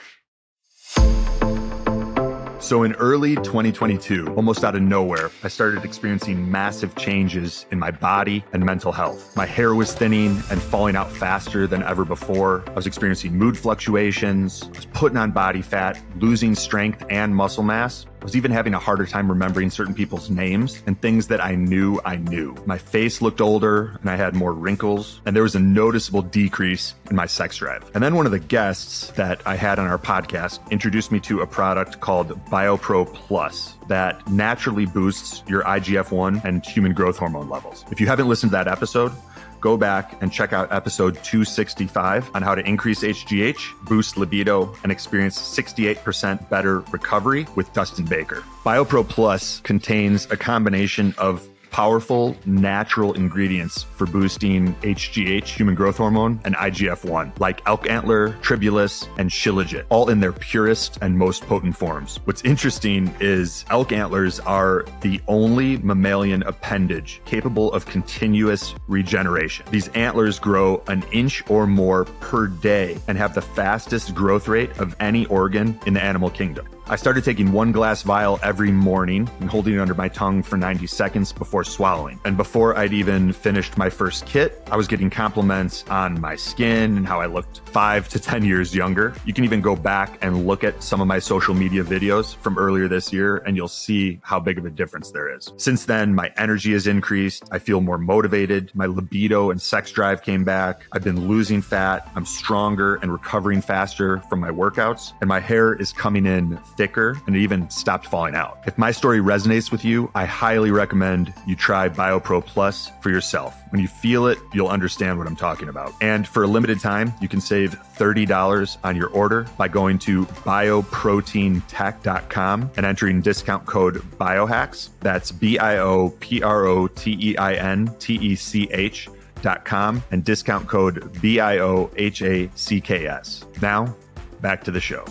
So, 2.61 2.83
in 2.83 2.93
early 2.95 3.37
2022, 3.37 4.35
almost 4.35 4.65
out 4.65 4.75
of 4.75 4.83
nowhere, 4.83 5.31
I 5.45 5.49
started 5.49 5.85
experiencing 5.85 6.51
massive 6.51 6.97
changes 6.97 7.67
in 7.71 7.79
my 7.79 7.93
body 7.93 8.45
and 8.53 8.65
mental 8.65 8.91
health. 8.91 9.35
My 9.37 9.47
hair 9.47 9.77
was 9.77 9.95
thinning 9.95 10.43
and 10.51 10.61
falling 10.61 10.97
out 10.97 11.11
faster 11.11 11.69
than 11.69 11.85
ever 11.85 12.05
before. 12.05 12.65
I 12.67 12.73
was 12.73 12.87
experiencing 12.87 13.39
mood 13.39 13.57
fluctuations. 13.57 14.65
I 14.65 14.69
was 14.71 14.87
putting 14.87 15.17
on 15.17 15.31
body 15.31 15.63
fat, 15.63 16.03
losing 16.17 16.57
strength 16.57 17.05
and 17.09 17.35
muscle 17.35 17.63
mass. 17.63 18.07
Was 18.23 18.37
even 18.37 18.51
having 18.51 18.75
a 18.75 18.79
harder 18.79 19.07
time 19.07 19.29
remembering 19.29 19.71
certain 19.71 19.95
people's 19.95 20.29
names 20.29 20.83
and 20.87 21.01
things 21.01 21.29
that 21.29 21.43
I 21.43 21.55
knew 21.55 22.01
I 22.05 22.17
knew. 22.17 22.55
My 22.67 22.79
face 22.79 23.23
looked 23.23 23.41
older 23.41 23.97
and 24.01 24.11
I 24.11 24.17
had 24.17 24.35
more 24.35 24.53
wrinkles, 24.53 25.21
and 25.25 25.35
there 25.35 25.43
was 25.43 25.55
a 25.55 25.61
noticeable 25.61 26.23
decrease 26.23 26.95
in 27.11 27.17
my 27.17 27.27
sex 27.27 27.57
drive. 27.57 27.91
And 27.95 28.03
then 28.03 28.17
one 28.17 28.27
of 28.27 28.33
the 28.33 28.39
guests 28.39 29.11
that 29.13 29.41
I 29.47 29.57
had 29.57 29.79
on 29.79 29.87
our 29.87 29.99
podcast 29.99 30.59
introduced 30.71 31.13
me 31.13 31.21
to 31.21 31.41
a 31.41 31.47
product 31.47 32.01
called 32.01 32.29
BioPro 32.47 33.13
Plus 33.15 33.75
that 33.89 34.29
naturally 34.29 34.87
boosts 34.87 35.43
your 35.49 35.63
IGF 35.63 36.11
1 36.11 36.43
and 36.45 36.65
human 36.65 36.93
growth 36.93 37.17
hormone 37.17 37.49
levels. 37.49 37.85
If 37.91 38.01
you 38.01 38.07
haven't 38.07 38.29
listened 38.29 38.51
to 38.53 38.57
that 38.57 38.69
episode, 38.69 39.13
go 39.61 39.77
back 39.77 40.21
and 40.23 40.33
check 40.33 40.53
out 40.53 40.73
episode 40.73 41.15
265 41.25 42.31
on 42.35 42.43
how 42.43 42.55
to 42.55 42.67
increase 42.67 43.03
HGH, 43.03 43.85
boost 43.85 44.17
libido, 44.17 44.75
and 44.83 44.93
experience 44.93 45.39
68% 45.39 46.49
better 46.49 46.81
recovery 46.91 47.47
with 47.55 47.73
Dustin 47.73 48.05
Baker. 48.05 48.43
BioPro 48.65 49.09
Plus 49.09 49.61
contains 49.61 50.31
a 50.31 50.37
combination 50.37 51.15
of 51.19 51.47
powerful 51.71 52.37
natural 52.47 53.13
ingredients 53.15 53.83
for 53.83 54.07
boosting 54.07 54.75
HGH, 54.77 55.45
human 55.47 55.75
growth 55.75 55.97
hormone, 55.97 56.41
and 56.45 56.55
IGF 56.57 57.05
1, 57.05 57.33
like 57.39 57.63
elk 57.67 57.89
antler, 57.89 58.33
tribulus, 58.41 59.09
and 59.19 59.31
shilajit, 59.31 59.85
all 59.89 60.11
in 60.11 60.21
their 60.21 60.33
purest 60.33 60.99
and 61.03 61.17
most 61.17 61.43
potent 61.47 61.77
forms. 61.77 62.21
What's 62.25 62.43
interesting 62.43 63.15
is 63.21 63.65
elk 63.71 63.93
antlers 63.93 64.41
are 64.41 64.85
the 65.01 65.21
only 65.29 65.79
mammalian 65.79 66.43
appendage 66.45 67.21
capable 67.25 67.73
of 67.73 67.87
continuous 67.87 68.75
regeneration. 68.87 69.67
These 69.71 69.89
antlers 69.89 70.39
grow 70.39 70.83
an 70.89 71.05
inch 71.13 71.43
or 71.49 71.67
more 71.67 72.05
per 72.21 72.47
day 72.47 72.99
and 73.09 73.19
have 73.19 73.35
the 73.35 73.43
fastest 73.43 74.15
growth 74.15 74.49
rate 74.49 74.77
of 74.79 74.97
any 75.01 75.27
organ 75.27 75.79
in 75.87 75.95
the 75.95 76.03
animal 76.03 76.31
kingdom. 76.31 76.67
I 76.91 76.97
started 76.97 77.23
taking 77.23 77.53
one 77.53 77.71
glass 77.71 78.01
vial 78.01 78.41
every 78.43 78.73
morning 78.73 79.29
and 79.41 79.51
holding 79.51 79.75
it 79.75 79.79
under 79.79 79.93
my 79.93 80.09
tongue 80.09 80.43
for 80.43 80.57
90 80.57 80.87
seconds 80.87 81.35
before 81.35 81.63
swallowing. 81.63 82.19
And 82.25 82.35
before 82.35 82.79
I'd 82.79 82.95
even 82.95 83.35
finished 83.35 83.77
my 83.77 83.91
first 83.91 84.25
kit, 84.25 84.63
I 84.71 84.77
was 84.77 84.89
getting 84.89 85.11
compliments 85.11 85.85
on 85.91 86.19
my 86.19 86.35
skin 86.35 86.97
and 86.97 87.07
how 87.07 87.21
I 87.21 87.27
looked 87.27 87.61
five 87.69 88.09
to 88.09 88.19
10 88.19 88.43
years 88.43 88.75
younger. 88.75 89.15
You 89.27 89.35
can 89.35 89.45
even 89.45 89.61
go 89.61 89.77
back 89.77 90.17
and 90.23 90.47
look 90.47 90.65
at 90.65 90.83
some 90.83 91.03
of 91.03 91.07
my 91.07 91.19
social 91.19 91.53
media 91.53 91.85
videos 91.85 92.35
from 92.37 92.57
earlier 92.57 92.89
this 92.89 93.13
year, 93.13 93.43
and 93.45 93.55
you'll 93.55 93.69
see 93.69 94.19
how 94.23 94.41
big 94.41 94.57
of 94.57 94.65
a 94.65 94.71
difference 94.71 95.11
there 95.11 95.31
is. 95.37 95.53
Since 95.59 95.85
then, 95.85 96.15
my 96.15 96.33
energy 96.39 96.73
has 96.73 96.87
increased. 96.87 97.45
I 97.51 97.59
feel 97.59 97.83
more 97.83 97.99
motivated. 97.99 98.73
My 98.75 98.87
libido 98.87 99.51
and 99.51 99.61
sex 99.61 99.93
drive 99.93 100.23
came 100.23 100.43
back. 100.43 100.85
I've 100.93 101.05
been 101.05 101.29
losing 101.29 101.61
fat. 101.61 102.11
I'm 102.15 102.25
stronger 102.25 102.95
and 102.97 103.13
recovering 103.13 103.61
faster 103.61 104.21
from 104.31 104.41
my 104.41 104.51
workouts, 104.51 105.13
and 105.21 105.29
my 105.29 105.41
hair 105.41 105.75
is 105.75 105.93
coming 105.93 106.25
in 106.25 106.59
thicker 106.79 107.21
and 107.27 107.37
it 107.37 107.41
even 107.41 107.69
stopped 107.69 108.07
falling 108.07 108.35
out. 108.37 108.61
If 108.67 108.79
my 108.79 108.93
story 108.93 109.19
resonates 109.19 109.73
with 109.73 109.85
you, 109.85 110.11
I 110.15 110.25
highly 110.25 110.71
recommend 110.71 111.35
you 111.47 111.57
try 111.57 111.89
BioPro 111.89 112.47
Plus 112.47 112.93
for 113.03 113.11
yourself. 113.11 113.61
When 113.71 113.83
you 113.83 113.89
feel 113.89 114.29
it, 114.29 114.39
you'll 114.55 114.69
understand 114.69 115.19
what 115.19 115.27
I'm 115.27 115.35
talking 115.37 115.69
about. 115.69 115.93
And 116.01 116.27
for 116.27 116.45
a 116.45 116.47
limited 116.47 116.81
time, 116.81 117.13
you 117.21 117.29
can 117.29 117.41
save 117.41 117.73
$30 117.73 118.79
on 118.85 118.97
your 118.97 119.09
order 119.09 119.47
by 119.59 119.67
going 119.67 119.99
to 120.01 120.25
bioproteintech.com 120.25 122.71
and 122.77 122.87
entering 122.87 123.21
discount 123.21 123.67
code 123.67 123.97
biohacks. 124.17 124.91
That's 125.01 125.33
B 125.33 125.59
I 125.59 125.79
O 125.79 126.11
P 126.21 126.41
R 126.43 126.67
O 126.67 126.87
T 126.87 127.19
E 127.21 127.37
I 127.37 127.55
N 127.55 127.93
T 127.99 128.15
E 128.15 128.37
C 128.37 128.69
H 128.71 129.09
dot 129.43 129.65
com 129.65 130.05
and 130.11 130.25
discount 130.25 130.69
code 130.69 131.21
B 131.21 131.41
I 131.41 131.59
O 131.59 131.91
H 131.97 132.23
A 132.23 132.49
C 132.55 132.81
K 132.81 133.09
S. 133.09 133.45
Now, 133.61 133.93
back 134.41 134.63
to 134.65 134.71
the 134.71 134.81
show. 134.81 135.05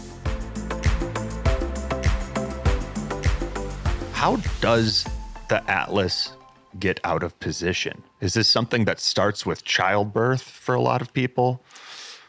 How 4.18 4.38
does 4.62 5.06
the 5.48 5.62
Atlas 5.70 6.32
get 6.80 7.00
out 7.04 7.22
of 7.22 7.40
position? 7.40 8.02
Is 8.20 8.34
this 8.34 8.48
something 8.48 8.86
that 8.86 9.00
starts 9.00 9.46
with 9.46 9.64
childbirth 9.64 10.42
for 10.42 10.74
a 10.74 10.82
lot 10.82 11.04
of 11.04 11.14
people? 11.14 11.62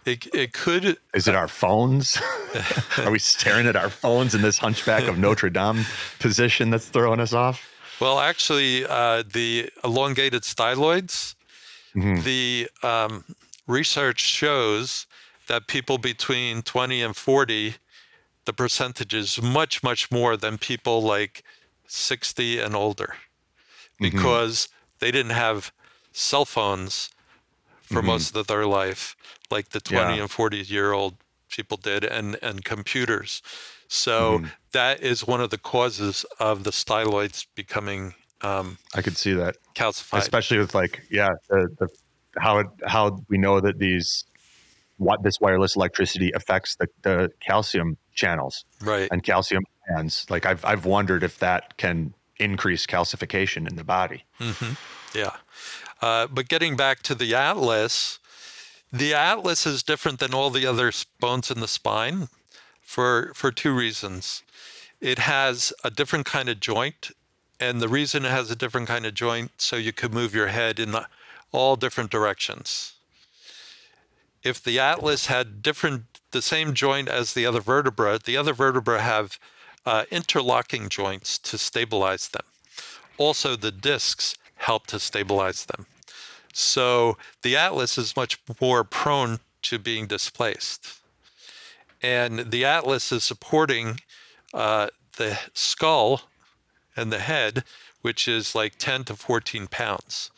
It, 0.05 0.27
it 0.35 0.53
could, 0.53 0.99
Is 1.15 1.29
it 1.29 1.35
our 1.35 1.49
phones? 1.49 2.19
Are 2.99 3.11
we 3.11 3.19
staring 3.19 3.67
at 3.67 3.75
our 3.75 3.89
phones 3.89 4.35
in 4.35 4.43
this 4.43 4.59
hunchback 4.59 5.05
of 5.05 5.19
Notre 5.19 5.49
Dame 5.49 5.87
position 6.19 6.69
that's 6.69 6.89
throwing 6.89 7.21
us 7.21 7.33
off? 7.33 7.67
well, 8.01 8.21
actually, 8.21 8.85
uh, 8.85 9.23
the 9.23 9.71
elongated 9.83 10.43
styloids, 10.43 11.37
the 11.95 12.69
um, 12.83 13.25
research 13.67 14.21
shows 14.21 15.07
that 15.47 15.67
people 15.69 15.97
between 15.97 16.61
20 16.61 17.01
and 17.01 17.17
40, 17.17 17.77
the 18.45 18.53
percentage 18.53 19.15
is 19.15 19.41
much, 19.41 19.83
much 19.83 20.11
more 20.11 20.37
than 20.37 20.59
people 20.59 21.01
like 21.01 21.43
60 21.89 22.61
and 22.61 22.77
older 22.77 23.15
mm-hmm. 24.01 24.05
because 24.05 24.69
they 25.01 25.11
didn't 25.11 25.33
have 25.33 25.73
cell 26.13 26.45
phones 26.45 27.11
for 27.83 27.99
mm-hmm. 27.99 28.07
most 28.07 28.37
of 28.37 28.47
their 28.47 28.67
life 28.67 29.17
like 29.51 29.71
the 29.71 29.81
20 29.81 30.17
Yeah. 30.17 30.23
and 30.23 30.31
40 30.31 30.59
year 30.59 30.93
old 30.93 31.17
people 31.49 31.77
did 31.77 32.05
and, 32.05 32.37
and 32.43 32.65
computers. 32.65 33.43
So 33.89 34.39
mm-hmm. 34.39 34.47
that 34.73 35.01
is 35.01 35.27
one 35.27 35.41
of 35.41 35.51
the 35.51 35.59
causes 35.59 36.27
of 36.39 36.65
the 36.65 36.71
styloids 36.71 37.47
becoming 37.55 38.15
um, 38.43 38.79
I 38.95 39.03
could 39.03 39.17
see 39.17 39.33
that, 39.33 39.57
calcified. 39.75 40.19
especially 40.19 40.59
with 40.59 40.75
like, 40.75 41.03
yeah, 41.11 41.31
the, 41.49 41.69
the 41.79 41.89
how 42.39 42.59
it, 42.59 42.67
how 42.87 43.21
we 43.29 43.37
know 43.37 43.61
that 43.61 43.79
these 43.79 44.25
what 44.99 45.23
this 45.23 45.41
wireless 45.41 45.77
electricity 45.77 46.31
affects 46.33 46.77
the, 46.77 46.89
the 47.03 47.33
calcium 47.41 47.97
channels 48.15 48.65
right. 48.81 49.09
and 49.11 49.23
calcium 49.23 49.65
ions. 49.91 50.27
Like 50.29 50.45
I've 50.45 50.65
I've 50.65 50.85
wondered 50.85 51.23
if 51.23 51.39
that 51.39 51.77
can 51.77 52.15
increase 52.39 52.87
calcification 52.87 53.69
in 53.69 53.77
the 53.77 53.85
body. 53.85 54.25
Yeah. 55.15 55.37
Uh, 56.01 56.27
but 56.27 56.49
getting 56.49 56.77
back 56.77 57.03
to 57.03 57.15
the 57.15 57.35
atlas, 57.35 58.19
the 58.93 59.15
atlas 59.15 59.67
is 59.67 59.83
different 59.83 60.19
than 60.19 60.35
all 60.35 60.51
the 60.51 60.67
other 60.67 60.93
bones 61.21 61.51
in 61.51 61.61
the 61.61 61.69
spine 61.69 62.29
for 62.81 63.33
for 63.35 63.51
two 63.51 63.75
reasons. 63.75 64.43
It 65.01 65.21
has 65.21 65.73
a 65.85 65.91
different 65.91 66.27
kind 66.27 66.49
of 66.49 66.59
joint, 66.59 67.13
and 67.61 67.81
the 67.81 67.89
reason 67.89 68.25
it 68.25 68.31
has 68.31 68.51
a 68.51 68.57
different 68.57 68.89
kind 68.89 69.07
of 69.07 69.15
joint 69.15 69.53
so 69.59 69.77
you 69.77 69.93
can 69.93 70.13
move 70.13 70.35
your 70.35 70.49
head 70.49 70.79
in 70.79 70.95
all 71.53 71.77
different 71.77 72.11
directions. 72.11 72.95
If 74.43 74.63
the 74.63 74.79
atlas 74.79 75.27
had 75.27 75.63
different 75.63 76.05
the 76.31 76.43
same 76.43 76.75
joint 76.75 77.09
as 77.09 77.35
the 77.35 77.47
other 77.47 77.61
vertebra, 77.61 78.19
the 78.19 78.37
other 78.37 78.53
vertebra 78.53 79.01
have 79.01 79.39
uh, 79.87 80.05
interlocking 80.11 80.89
joints 80.89 81.39
to 81.39 81.57
stabilize 81.59 82.29
them. 82.29 82.45
Also, 83.17 83.57
the 83.57 83.73
discs 83.73 84.37
help 84.57 84.87
to 84.89 85.01
stabilize 85.01 85.65
them. 85.67 85.87
So 86.53 87.17
the 87.43 87.57
atlas 87.57 87.97
is 87.99 88.17
much 88.17 88.39
more 88.61 88.85
prone 88.85 89.41
to 89.63 89.79
being 89.79 90.07
displaced. 90.07 90.99
And 92.03 92.51
the 92.51 92.65
atlas 92.65 93.11
is 93.11 93.25
supporting 93.25 94.01
uh, 94.55 94.89
the 95.17 95.39
skull 95.53 96.23
and 96.97 97.13
the 97.13 97.19
head, 97.19 97.65
which 98.03 98.29
is 98.29 98.55
like 98.55 98.77
10 98.79 99.05
to 99.05 99.17
14 99.17 99.67
pounds. 99.67 100.31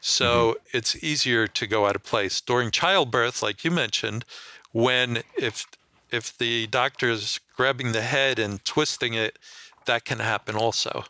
So 0.00 0.56
it's 0.72 1.02
easier 1.02 1.46
to 1.46 1.66
go 1.66 1.86
out 1.86 1.96
of 1.96 2.02
place. 2.02 2.40
During 2.40 2.70
childbirth, 2.70 3.42
like 3.42 3.64
you 3.64 3.70
mentioned, 3.70 4.24
when 4.72 5.22
if 5.36 5.66
if 6.10 6.36
the 6.36 6.66
doctor 6.68 7.10
is 7.10 7.40
grabbing 7.56 7.92
the 7.92 8.02
head 8.02 8.38
and 8.38 8.64
twisting 8.64 9.14
it, 9.14 9.38
that 9.86 10.04
can 10.04 10.18
happen 10.20 10.56
also. 10.56 11.04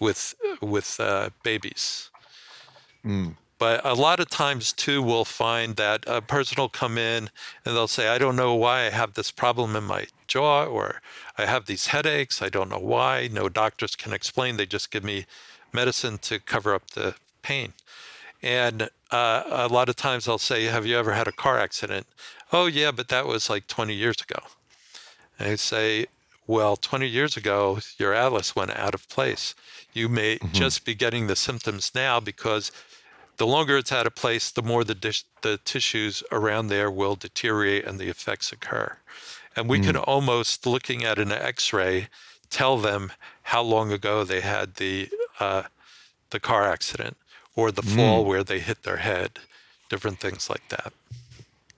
with 0.00 0.34
with 0.62 1.00
uh, 1.00 1.30
babies. 1.42 2.10
But 3.58 3.84
a 3.84 3.94
lot 3.94 4.20
of 4.20 4.28
times 4.30 4.72
too, 4.72 5.02
we'll 5.02 5.24
find 5.24 5.76
that 5.76 6.04
a 6.06 6.20
person 6.22 6.56
will 6.58 6.68
come 6.70 6.98
in 6.98 7.30
and 7.64 7.76
they'll 7.76 7.88
say, 7.88 8.08
"I 8.08 8.18
don't 8.18 8.36
know 8.36 8.54
why 8.54 8.86
I 8.86 8.90
have 8.90 9.14
this 9.14 9.30
problem 9.30 9.76
in 9.76 9.84
my 9.84 10.06
jaw, 10.28 10.64
or 10.66 11.00
I 11.38 11.46
have 11.46 11.66
these 11.66 11.88
headaches. 11.88 12.42
I 12.42 12.48
don't 12.50 12.68
know 12.70 12.78
why. 12.78 13.28
No 13.32 13.48
doctors 13.48 13.96
can 13.96 14.12
explain. 14.12 14.56
They 14.56 14.66
just 14.66 14.90
give 14.90 15.04
me 15.04 15.26
medicine 15.72 16.18
to 16.18 16.38
cover 16.40 16.74
up 16.74 16.90
the 16.92 17.16
pain." 17.42 17.74
And 18.46 18.90
uh, 19.10 19.42
a 19.50 19.66
lot 19.66 19.88
of 19.88 19.96
times 19.96 20.28
I'll 20.28 20.38
say, 20.38 20.66
Have 20.66 20.86
you 20.86 20.96
ever 20.96 21.12
had 21.14 21.26
a 21.26 21.32
car 21.32 21.58
accident? 21.58 22.06
Oh, 22.52 22.66
yeah, 22.66 22.92
but 22.92 23.08
that 23.08 23.26
was 23.26 23.50
like 23.50 23.66
20 23.66 23.92
years 23.92 24.18
ago. 24.22 24.38
And 25.36 25.48
I 25.48 25.56
say, 25.56 26.06
Well, 26.46 26.76
20 26.76 27.08
years 27.08 27.36
ago, 27.36 27.80
your 27.98 28.14
atlas 28.14 28.54
went 28.54 28.70
out 28.70 28.94
of 28.94 29.08
place. 29.08 29.56
You 29.92 30.08
may 30.08 30.38
just 30.52 30.84
be 30.84 30.94
getting 30.94 31.26
the 31.26 31.34
symptoms 31.34 31.90
now 31.92 32.20
because 32.20 32.70
the 33.36 33.48
longer 33.48 33.78
it's 33.78 33.90
out 33.90 34.06
of 34.06 34.14
place, 34.14 34.52
the 34.52 34.62
more 34.62 34.84
the, 34.84 34.94
the 35.42 35.58
tissues 35.64 36.22
around 36.30 36.68
there 36.68 36.88
will 36.88 37.16
deteriorate 37.16 37.84
and 37.84 37.98
the 37.98 38.08
effects 38.08 38.52
occur. 38.52 38.96
And 39.56 39.68
we 39.68 39.80
can 39.80 39.96
almost, 39.96 40.66
looking 40.66 41.02
at 41.02 41.18
an 41.18 41.32
x 41.32 41.72
ray, 41.72 42.08
tell 42.48 42.78
them 42.78 43.10
how 43.42 43.62
long 43.62 43.90
ago 43.90 44.22
they 44.22 44.40
had 44.40 44.74
the, 44.74 45.08
uh, 45.40 45.64
the 46.30 46.38
car 46.38 46.62
accident 46.62 47.16
or 47.56 47.72
the 47.72 47.82
fall 47.82 48.24
where 48.24 48.44
they 48.44 48.60
hit 48.60 48.82
their 48.84 48.98
head, 48.98 49.38
different 49.88 50.20
things 50.20 50.48
like 50.48 50.68
that. 50.68 50.92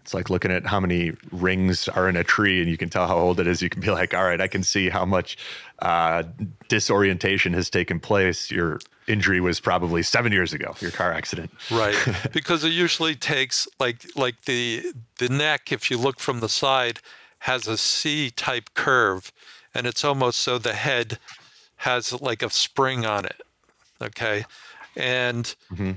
It's 0.03 0.15
like 0.15 0.31
looking 0.31 0.51
at 0.51 0.67
how 0.67 0.81
many 0.81 1.13
rings 1.31 1.87
are 1.87 2.09
in 2.09 2.17
a 2.17 2.25
tree 2.25 2.61
and 2.61 2.71
you 2.71 2.79
can 2.79 2.89
tell 2.89 3.07
how 3.07 3.19
old 3.19 3.39
it 3.41 3.47
is. 3.47 3.61
You 3.61 3.69
can 3.69 3.83
be 3.83 3.91
like, 3.91 4.15
all 4.15 4.25
right, 4.25 4.41
I 4.41 4.49
can 4.49 4.63
see 4.63 4.89
how 4.89 5.05
much 5.05 5.37
uh, 5.81 6.23
disorientation 6.69 7.53
has 7.53 7.69
taken 7.69 8.01
place. 8.01 8.51
Your 8.51 8.81
injury 9.07 9.41
was 9.41 9.61
probably 9.61 10.03
seven 10.03 10.33
years 10.33 10.55
ago, 10.55 10.75
your 10.81 10.91
car 10.91 11.13
accident. 11.13 11.51
Right. 11.71 11.95
because 12.33 12.65
it 12.65 12.73
usually 12.73 13.15
takes 13.17 13.69
like 13.79 14.07
like 14.17 14.47
the 14.47 14.93
the 15.19 15.29
neck, 15.29 15.73
if 15.73 15.91
you 15.91 15.99
look 15.99 16.21
from 16.21 16.41
the 16.41 16.49
side, 16.49 17.01
has 17.41 17.69
a 17.69 17.77
C 17.77 18.31
type 18.31 18.71
curve 18.73 19.31
and 19.75 19.87
it's 19.87 20.05
almost 20.05 20.41
so 20.41 20.59
the 20.59 20.75
head 20.75 21.19
has 21.77 22.19
like 22.21 22.43
a 22.43 22.51
spring 22.51 23.05
on 23.05 23.25
it. 23.25 23.43
Okay. 24.01 24.45
And 24.99 25.55
mm-hmm. 25.73 25.93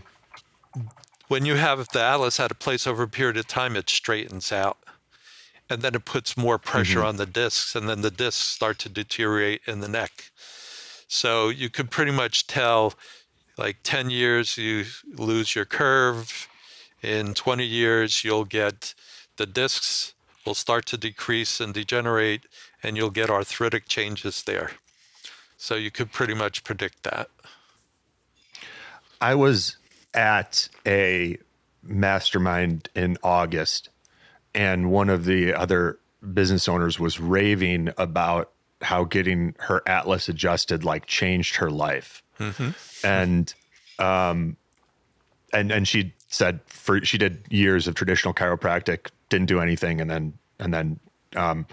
when 1.28 1.46
you 1.46 1.56
have 1.56 1.88
the 1.90 2.02
atlas 2.02 2.40
at 2.40 2.52
a 2.52 2.56
place 2.56 2.86
over 2.86 3.04
a 3.04 3.08
period 3.08 3.36
of 3.36 3.48
time, 3.48 3.76
it 3.76 3.90
straightens 3.90 4.52
out. 4.52 4.78
And 5.70 5.82
then 5.82 5.96
it 5.96 6.06
puts 6.06 6.38
more 6.38 6.58
pressure 6.58 7.00
mm-hmm. 7.00 7.08
on 7.08 7.16
the 7.18 7.26
discs, 7.26 7.76
and 7.76 7.90
then 7.90 8.02
the 8.02 8.12
discs 8.12 8.44
start 8.44 8.78
to 8.80 8.90
deteriorate 8.90 9.62
in 9.66 9.80
the 9.80 9.88
neck. 9.88 10.32
So 11.08 11.50
you 11.50 11.70
can 11.70 11.88
pretty 11.88 12.12
much 12.12 12.46
tell 12.46 12.94
like 13.58 13.78
10 13.84 14.10
years, 14.10 14.58
you 14.58 14.86
lose 15.16 15.56
your 15.56 15.66
curve. 15.66 16.48
In 17.02 17.34
20 17.34 17.66
years, 17.66 18.24
you'll 18.24 18.46
get 18.46 18.94
the 19.38 19.46
discs 19.46 20.14
will 20.46 20.54
start 20.56 20.86
to 20.88 20.98
decrease 20.98 21.60
and 21.60 21.74
degenerate, 21.74 22.44
and 22.84 22.98
you'll 22.98 23.12
get 23.12 23.30
arthritic 23.30 23.88
changes 23.88 24.44
there. 24.44 24.72
So 25.58 25.76
you 25.76 25.92
could 25.92 26.12
pretty 26.12 26.34
much 26.34 26.64
predict 26.64 27.04
that. 27.04 27.30
I 29.22 29.36
was 29.36 29.78
at 30.14 30.68
a 30.86 31.38
mastermind 31.84 32.90
in 32.96 33.18
August, 33.24 33.90
and 34.54 34.92
one 34.92 35.10
of 35.10 35.26
the 35.26 35.54
other 35.54 36.00
business 36.34 36.68
owners 36.68 37.00
was 37.00 37.20
raving 37.20 37.90
about 37.98 38.52
how 38.82 39.04
getting 39.04 39.56
her 39.60 39.82
atlas 39.86 40.28
adjusted 40.28 40.84
like 40.84 41.06
changed 41.06 41.58
her 41.58 41.70
life, 41.70 42.24
and 43.04 43.54
um, 44.00 44.58
and 45.54 45.72
and 45.72 45.88
she 45.88 46.14
said 46.28 46.60
for 46.66 47.04
she 47.06 47.18
did 47.18 47.46
years 47.50 47.88
of 47.88 47.96
traditional 47.96 48.34
chiropractic, 48.34 49.10
didn't 49.30 49.48
do 49.48 49.60
anything, 49.60 50.02
and 50.02 50.10
then 50.10 50.34
and 50.60 50.74
then 50.74 51.00
um, 51.36 51.66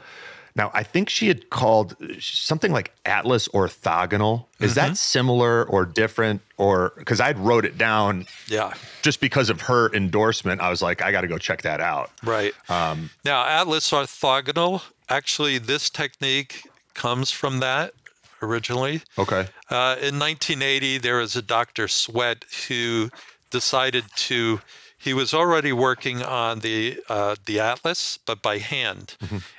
now 0.59 0.71
I 0.75 0.83
think 0.83 1.09
she 1.09 1.29
had 1.29 1.49
called 1.51 1.97
uh, 2.03 2.15
something 2.21 2.73
like 2.73 2.93
Atlas 3.07 3.49
orthogonal. 3.49 4.47
Is 4.61 4.75
that 4.75 4.87
mm-hmm. 4.87 4.95
similar 4.95 5.65
or 5.65 5.87
different? 5.87 6.43
Or 6.59 6.93
because 6.97 7.21
I'd 7.21 7.39
wrote 7.39 7.65
it 7.65 7.79
down 7.79 8.27
Yeah. 8.49 8.75
just 9.03 9.21
because 9.21 9.49
of 9.49 9.63
her 9.63 9.95
endorsement, 9.95 10.61
I 10.61 10.69
was 10.69 10.83
like, 10.83 11.01
I 11.01 11.13
got 11.13 11.21
to 11.23 11.29
go 11.29 11.39
check 11.39 11.63
that 11.63 11.81
out. 11.81 12.11
Right. 12.25 12.53
Um, 12.69 13.11
now, 13.25 13.47
Atlas 13.47 13.91
orthogonal, 13.91 14.83
actually, 15.09 15.59
this 15.59 15.89
technique 15.89 16.63
comes 16.95 17.31
from 17.31 17.61
that 17.61 17.95
originally. 18.43 19.03
Okay. 19.17 19.47
Uh, 19.71 19.97
in 20.01 20.19
1980, 20.19 20.99
there 20.99 21.19
was 21.19 21.37
a 21.37 21.43
Dr. 21.43 21.87
Sweat 21.89 22.45
who 22.67 23.11
decided 23.51 24.05
to. 24.17 24.61
He 25.09 25.15
was 25.15 25.33
already 25.33 25.73
working 25.73 26.23
on 26.23 26.59
the 26.61 27.01
uh, 27.09 27.37
the 27.47 27.59
atlas, 27.59 28.19
but 28.27 28.43
by 28.43 28.59
hand, 28.59 29.17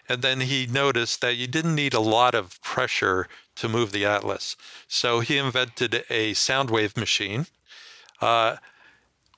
and 0.08 0.22
then 0.22 0.42
he 0.42 0.68
noticed 0.68 1.22
that 1.22 1.38
you 1.38 1.48
didn't 1.48 1.74
need 1.74 1.96
a 1.96 2.00
lot 2.00 2.36
of 2.36 2.62
pressure 2.62 3.28
to 3.56 3.68
move 3.68 3.92
the 3.92 4.06
atlas. 4.06 4.56
So 4.88 5.22
he 5.22 5.38
invented 5.38 6.04
a 6.08 6.36
sound 6.36 6.70
wave 6.70 6.96
machine, 6.96 7.48
uh, 8.22 8.58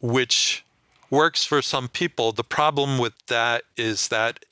which 0.01 0.65
works 1.09 1.45
for 1.45 1.61
some 1.61 1.87
people. 1.87 2.33
The 2.33 2.43
problem 2.43 2.97
with 2.97 3.13
that 3.27 3.63
is 3.77 4.09
that 4.09 4.43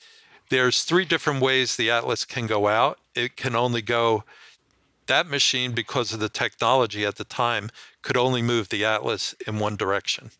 there's 0.48 0.82
three 0.82 1.04
different 1.04 1.42
ways 1.42 1.76
the 1.76 1.90
atlas 1.90 2.24
can 2.24 2.46
go 2.46 2.68
out. 2.68 2.98
It 3.14 3.36
can 3.36 3.54
only 3.54 3.82
go 3.82 4.24
that 5.10 5.28
machine 5.28 5.72
because 5.72 6.12
of 6.12 6.20
the 6.20 6.28
technology 6.28 7.04
at 7.04 7.16
the 7.16 7.24
time 7.24 7.68
could 8.02 8.16
only 8.16 8.40
move 8.40 8.68
the 8.68 8.84
atlas 8.84 9.34
in 9.46 9.58
one 9.58 9.76
direction. 9.76 10.30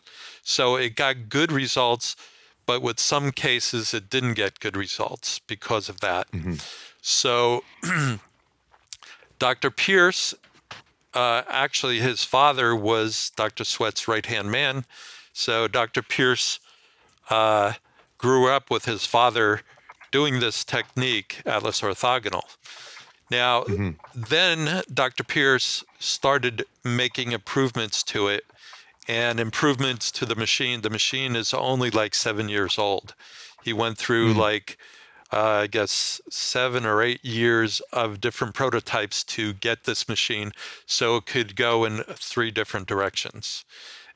So 0.43 0.77
it 0.77 0.97
got 0.97 1.29
good 1.29 1.53
results, 1.53 2.17
but 2.67 2.81
with 2.81 2.99
some 3.01 3.33
cases 3.33 3.93
it 3.93 4.09
didn't 4.09 4.35
get 4.35 4.61
good 4.61 4.77
results 4.77 5.41
because 5.41 5.89
of 5.89 6.01
that. 6.01 6.29
So 7.03 7.65
Dr. 9.39 9.71
Pierce, 9.71 10.35
uh, 11.15 11.43
actually 11.49 11.99
his 11.99 12.25
father 12.25 12.75
was 12.75 13.33
Dr. 13.37 13.65
Sweat's 13.65 14.07
right-hand 14.07 14.51
man. 14.51 14.85
So 15.33 15.67
Dr. 15.67 16.03
Pierce 16.03 16.61
uh, 17.29 17.75
grew 18.19 18.49
up 18.49 18.71
with 18.71 18.85
his 18.85 19.05
father 19.05 19.63
doing 20.13 20.41
this 20.41 20.65
technique, 20.65 21.43
Atlas 21.45 21.81
orthogonal. 21.81 22.43
Now, 23.31 23.65
then 24.15 24.83
Dr. 24.93 25.23
Pierce 25.25 25.85
started 25.99 26.65
making 26.85 27.33
improvements 27.33 28.03
to 28.05 28.27
it 28.29 28.45
and 29.09 29.39
improvements 29.41 30.11
to 30.13 30.27
the 30.27 30.35
machine. 30.35 30.81
The 30.83 30.91
machine 30.91 31.37
is 31.37 31.55
only 31.55 31.91
like 31.91 32.15
seven 32.15 32.49
years 32.49 32.79
old. 32.79 33.15
He 33.63 33.73
went 33.73 33.99
through 33.99 34.33
like, 34.35 34.79
uh, 35.33 35.63
I 35.63 35.67
guess, 35.69 36.21
seven 36.31 36.85
or 36.85 37.03
eight 37.03 37.25
years 37.25 37.81
of 37.93 38.21
different 38.21 38.55
prototypes 38.55 39.23
to 39.25 39.53
get 39.53 39.85
this 39.85 40.09
machine 40.09 40.53
so 40.87 41.17
it 41.17 41.27
could 41.27 41.55
go 41.57 41.85
in 41.85 42.03
three 42.15 42.51
different 42.51 42.87
directions. 42.89 43.65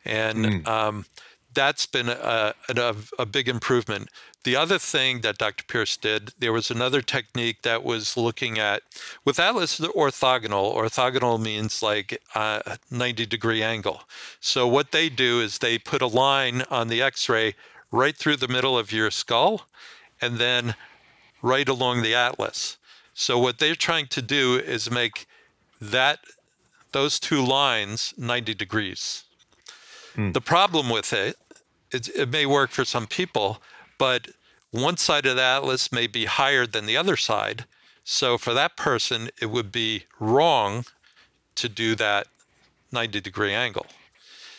And 0.04 0.66
um, 0.66 1.06
that's 1.54 1.86
been 1.86 2.08
a, 2.08 2.54
a, 2.68 2.96
a 3.18 3.26
big 3.26 3.48
improvement. 3.48 4.08
The 4.45 4.57
other 4.57 4.78
thing 4.78 5.22
that 5.22 5.38
Dr. 5.38 5.64
Pierce 5.64 5.97
did, 5.97 6.32
there 6.38 6.53
was 6.53 6.70
another 6.70 7.01
technique 7.01 7.62
that 7.62 7.82
was 7.82 8.16
looking 8.16 8.59
at, 8.59 8.82
with 9.24 9.40
Atlas 9.40 9.78
the 9.78 9.88
orthogonal, 9.88 10.74
orthogonal 10.74 11.40
means 11.40 11.82
like 11.82 12.22
a 12.34 12.78
90 12.90 13.24
degree 13.24 13.62
angle. 13.62 14.03
So 14.40 14.68
what 14.68 14.92
they 14.92 15.09
do 15.09 15.40
is 15.40 15.59
they 15.59 15.78
put 15.78 16.03
a 16.03 16.07
line 16.07 16.62
on 16.70 16.88
the 16.88 17.01
x 17.01 17.28
ray 17.28 17.55
right 17.90 18.14
through 18.14 18.36
the 18.36 18.49
middle 18.49 18.76
of 18.76 18.92
your 18.92 19.11
skull 19.11 19.66
and 20.20 20.36
then 20.36 20.74
right 21.40 21.68
along 21.68 22.03
the 22.03 22.14
atlas. 22.14 22.76
So 23.14 23.38
what 23.38 23.59
they're 23.59 23.74
trying 23.74 24.09
to 24.09 24.20
do 24.20 24.57
is 24.57 24.90
make 24.90 25.26
that 25.80 26.18
those 26.92 27.18
two 27.18 27.45
lines 27.45 28.12
90 28.18 28.55
degrees. 28.55 29.24
Hmm. 30.14 30.32
The 30.32 30.40
problem 30.40 30.90
with 30.90 31.12
it, 31.12 31.36
it, 31.90 32.09
it 32.09 32.28
may 32.28 32.45
work 32.45 32.70
for 32.70 32.84
some 32.84 33.07
people, 33.07 33.61
but 34.05 34.28
one 34.70 34.98
side 34.98 35.24
of 35.24 35.36
the 35.36 35.42
atlas 35.42 35.90
may 35.90 36.07
be 36.07 36.26
higher 36.26 36.66
than 36.66 36.84
the 36.84 36.94
other 36.94 37.16
side. 37.16 37.64
So 38.05 38.36
for 38.36 38.52
that 38.52 38.76
person, 38.76 39.30
it 39.40 39.46
would 39.46 39.72
be 39.72 40.02
wrong 40.20 40.84
to 41.55 41.70
do 41.70 41.94
that 41.94 42.26
90 42.92 43.22
degree 43.22 43.55
angle. 43.55 43.86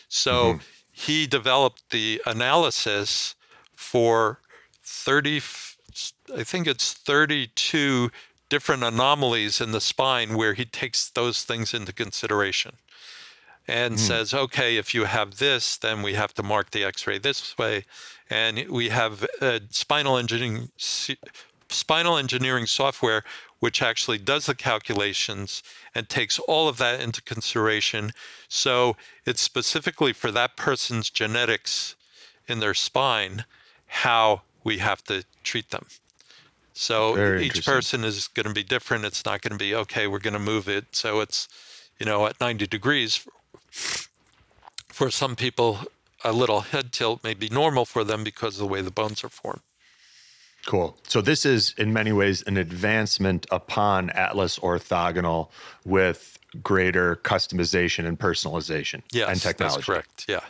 So 0.08 0.32
mm-hmm. 0.32 0.58
he 0.90 1.28
developed 1.28 1.90
the 1.90 2.20
analysis 2.26 3.36
for 3.76 4.40
30, 4.82 5.36
I 6.36 6.42
think 6.42 6.66
it's 6.66 6.92
32 6.92 8.10
different 8.48 8.82
anomalies 8.82 9.60
in 9.60 9.70
the 9.70 9.80
spine 9.80 10.36
where 10.36 10.54
he 10.54 10.64
takes 10.64 11.08
those 11.08 11.44
things 11.44 11.72
into 11.72 11.92
consideration 11.92 12.72
and 13.68 13.98
says, 13.98 14.32
okay, 14.32 14.76
if 14.76 14.94
you 14.94 15.04
have 15.04 15.38
this, 15.38 15.76
then 15.76 16.02
we 16.02 16.14
have 16.14 16.32
to 16.34 16.42
mark 16.42 16.70
the 16.70 16.84
x 16.84 17.06
ray 17.06 17.18
this 17.18 17.56
way. 17.58 17.84
And 18.30 18.68
we 18.68 18.90
have 18.90 19.26
uh, 19.40 19.60
spinal 19.70 20.16
engineering, 20.16 20.70
spinal 21.68 22.16
engineering 22.16 22.66
software 22.66 23.24
which 23.58 23.82
actually 23.82 24.18
does 24.18 24.46
the 24.46 24.54
calculations 24.54 25.62
and 25.94 26.08
takes 26.08 26.38
all 26.40 26.68
of 26.68 26.76
that 26.76 27.00
into 27.00 27.22
consideration. 27.22 28.12
So 28.48 28.96
it's 29.24 29.40
specifically 29.40 30.12
for 30.12 30.30
that 30.32 30.56
person's 30.56 31.10
genetics 31.10 31.96
in 32.46 32.60
their 32.60 32.74
spine 32.74 33.44
how 33.86 34.42
we 34.62 34.78
have 34.78 35.02
to 35.04 35.24
treat 35.42 35.70
them. 35.70 35.86
So 36.74 37.14
Very 37.14 37.46
each 37.46 37.64
person 37.64 38.04
is 38.04 38.28
going 38.28 38.46
to 38.46 38.52
be 38.52 38.62
different. 38.62 39.04
It's 39.04 39.24
not 39.24 39.40
going 39.40 39.52
to 39.52 39.64
be 39.64 39.74
okay. 39.74 40.06
We're 40.06 40.18
going 40.18 40.34
to 40.34 40.38
move 40.38 40.68
it 40.68 40.84
so 40.92 41.20
it's, 41.20 41.48
you 41.98 42.04
know, 42.04 42.26
at 42.26 42.38
90 42.40 42.66
degrees. 42.66 43.26
For 44.88 45.10
some 45.10 45.36
people, 45.36 45.80
a 46.24 46.32
little 46.32 46.62
head 46.62 46.92
tilt 46.92 47.22
may 47.22 47.34
be 47.34 47.48
normal 47.48 47.84
for 47.84 48.02
them 48.04 48.24
because 48.24 48.54
of 48.54 48.60
the 48.60 48.66
way 48.66 48.80
the 48.80 48.90
bones 48.90 49.22
are 49.22 49.28
formed. 49.28 49.60
Cool. 50.66 50.96
So 51.06 51.20
this 51.20 51.46
is 51.46 51.74
in 51.78 51.92
many 51.92 52.12
ways 52.12 52.42
an 52.42 52.56
advancement 52.56 53.46
upon 53.52 54.10
Atlas 54.10 54.58
orthogonal 54.58 55.48
with 55.84 56.38
greater 56.62 57.16
customization 57.16 58.06
and 58.06 58.18
personalization 58.18 59.02
Yes, 59.12 59.28
and 59.28 59.40
technology. 59.40 59.76
that's 59.76 59.86
correct. 59.86 60.24
Yeah, 60.28 60.40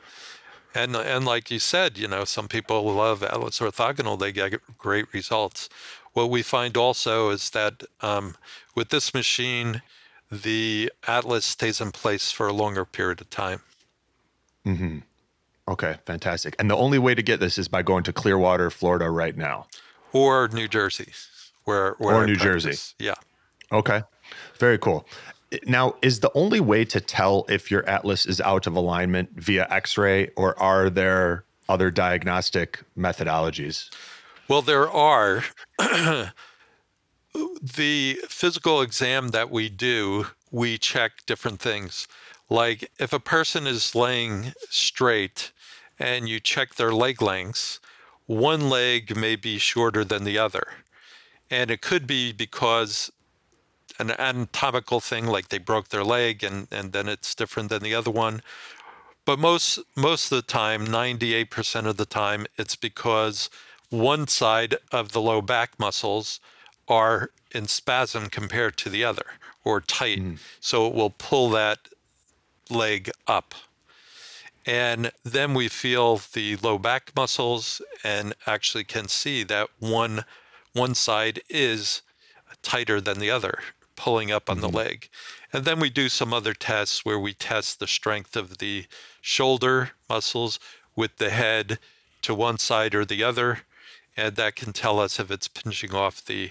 and 0.74 0.96
and 0.96 1.26
like 1.26 1.50
you 1.50 1.58
said, 1.58 1.98
you 1.98 2.08
know, 2.08 2.24
some 2.24 2.48
people 2.48 2.82
love 2.94 3.22
Atlas 3.22 3.58
orthogonal; 3.58 4.18
they 4.18 4.32
get 4.32 4.60
great 4.78 5.12
results. 5.12 5.68
What 6.14 6.30
we 6.30 6.42
find 6.42 6.76
also 6.78 7.28
is 7.28 7.50
that 7.50 7.82
um, 8.00 8.36
with 8.74 8.88
this 8.88 9.12
machine, 9.12 9.82
the 10.30 10.92
Atlas 11.06 11.44
stays 11.44 11.80
in 11.80 11.92
place 11.92 12.32
for 12.32 12.46
a 12.46 12.52
longer 12.52 12.84
period 12.84 13.20
of 13.20 13.30
time. 13.30 13.60
Hmm. 14.64 14.98
Okay, 15.68 15.96
fantastic. 16.04 16.54
And 16.58 16.70
the 16.70 16.76
only 16.76 16.98
way 16.98 17.14
to 17.14 17.22
get 17.22 17.40
this 17.40 17.58
is 17.58 17.68
by 17.68 17.82
going 17.82 18.04
to 18.04 18.12
Clearwater, 18.12 18.70
Florida 18.70 19.10
right 19.10 19.36
now. 19.36 19.66
Or 20.12 20.48
New 20.48 20.68
Jersey, 20.68 21.12
where, 21.64 21.94
where 21.98 22.16
Or 22.16 22.22
I 22.22 22.26
New 22.26 22.36
Jersey. 22.36 22.74
Yeah. 22.98 23.14
Okay. 23.72 24.02
Very 24.58 24.78
cool. 24.78 25.06
Now, 25.66 25.94
is 26.02 26.20
the 26.20 26.30
only 26.34 26.60
way 26.60 26.84
to 26.86 27.00
tell 27.00 27.46
if 27.48 27.70
your 27.70 27.88
atlas 27.88 28.26
is 28.26 28.40
out 28.40 28.66
of 28.66 28.74
alignment 28.74 29.30
via 29.34 29.66
x-ray 29.70 30.30
or 30.36 30.58
are 30.60 30.90
there 30.90 31.44
other 31.68 31.90
diagnostic 31.90 32.82
methodologies? 32.96 33.90
Well, 34.48 34.62
there 34.62 34.88
are. 34.88 35.44
the 37.62 38.20
physical 38.28 38.80
exam 38.80 39.28
that 39.28 39.50
we 39.50 39.68
do, 39.68 40.28
we 40.50 40.78
check 40.78 41.24
different 41.26 41.60
things. 41.60 42.06
Like 42.48 42.90
if 42.98 43.12
a 43.12 43.20
person 43.20 43.66
is 43.66 43.94
laying 43.94 44.52
straight 44.70 45.52
and 45.98 46.28
you 46.28 46.40
check 46.40 46.74
their 46.74 46.92
leg 46.92 47.20
lengths, 47.20 47.80
one 48.26 48.68
leg 48.68 49.16
may 49.16 49.36
be 49.36 49.58
shorter 49.58 50.04
than 50.04 50.24
the 50.24 50.38
other. 50.38 50.64
And 51.50 51.70
it 51.70 51.80
could 51.80 52.06
be 52.06 52.32
because 52.32 53.10
an 53.98 54.10
anatomical 54.10 55.00
thing, 55.00 55.26
like 55.26 55.48
they 55.48 55.58
broke 55.58 55.88
their 55.88 56.04
leg 56.04 56.44
and, 56.44 56.68
and 56.70 56.92
then 56.92 57.08
it's 57.08 57.34
different 57.34 57.70
than 57.70 57.82
the 57.82 57.94
other 57.94 58.10
one. 58.10 58.42
But 59.24 59.38
most 59.38 59.80
most 59.96 60.30
of 60.30 60.36
the 60.36 60.42
time, 60.42 60.86
98% 60.86 61.86
of 61.86 61.96
the 61.96 62.06
time, 62.06 62.46
it's 62.56 62.76
because 62.76 63.50
one 63.90 64.28
side 64.28 64.76
of 64.92 65.12
the 65.12 65.20
low 65.20 65.40
back 65.40 65.78
muscles 65.78 66.40
are 66.88 67.30
in 67.52 67.66
spasm 67.66 68.28
compared 68.28 68.76
to 68.78 68.88
the 68.88 69.04
other 69.04 69.26
or 69.64 69.80
tight. 69.80 70.18
Hmm. 70.18 70.34
So 70.60 70.86
it 70.86 70.94
will 70.94 71.10
pull 71.10 71.50
that 71.50 71.78
leg 72.70 73.10
up. 73.26 73.54
And 74.64 75.12
then 75.24 75.54
we 75.54 75.68
feel 75.68 76.20
the 76.32 76.56
low 76.56 76.78
back 76.78 77.12
muscles 77.14 77.80
and 78.02 78.34
actually 78.46 78.84
can 78.84 79.06
see 79.08 79.44
that 79.44 79.68
one 79.78 80.24
one 80.72 80.94
side 80.94 81.40
is 81.48 82.02
tighter 82.62 83.00
than 83.00 83.18
the 83.18 83.30
other, 83.30 83.60
pulling 83.94 84.30
up 84.30 84.50
on 84.50 84.60
the 84.60 84.66
mm-hmm. 84.66 84.76
leg. 84.76 85.08
And 85.52 85.64
then 85.64 85.80
we 85.80 85.88
do 85.88 86.08
some 86.08 86.34
other 86.34 86.52
tests 86.52 87.04
where 87.04 87.18
we 87.18 87.32
test 87.32 87.78
the 87.78 87.86
strength 87.86 88.36
of 88.36 88.58
the 88.58 88.86
shoulder 89.22 89.92
muscles 90.08 90.58
with 90.94 91.16
the 91.16 91.30
head 91.30 91.78
to 92.22 92.34
one 92.34 92.58
side 92.58 92.94
or 92.94 93.04
the 93.04 93.22
other. 93.22 93.60
And 94.16 94.36
that 94.36 94.56
can 94.56 94.72
tell 94.72 95.00
us 95.00 95.18
if 95.18 95.30
it's 95.30 95.48
pinching 95.48 95.94
off 95.94 96.24
the, 96.24 96.50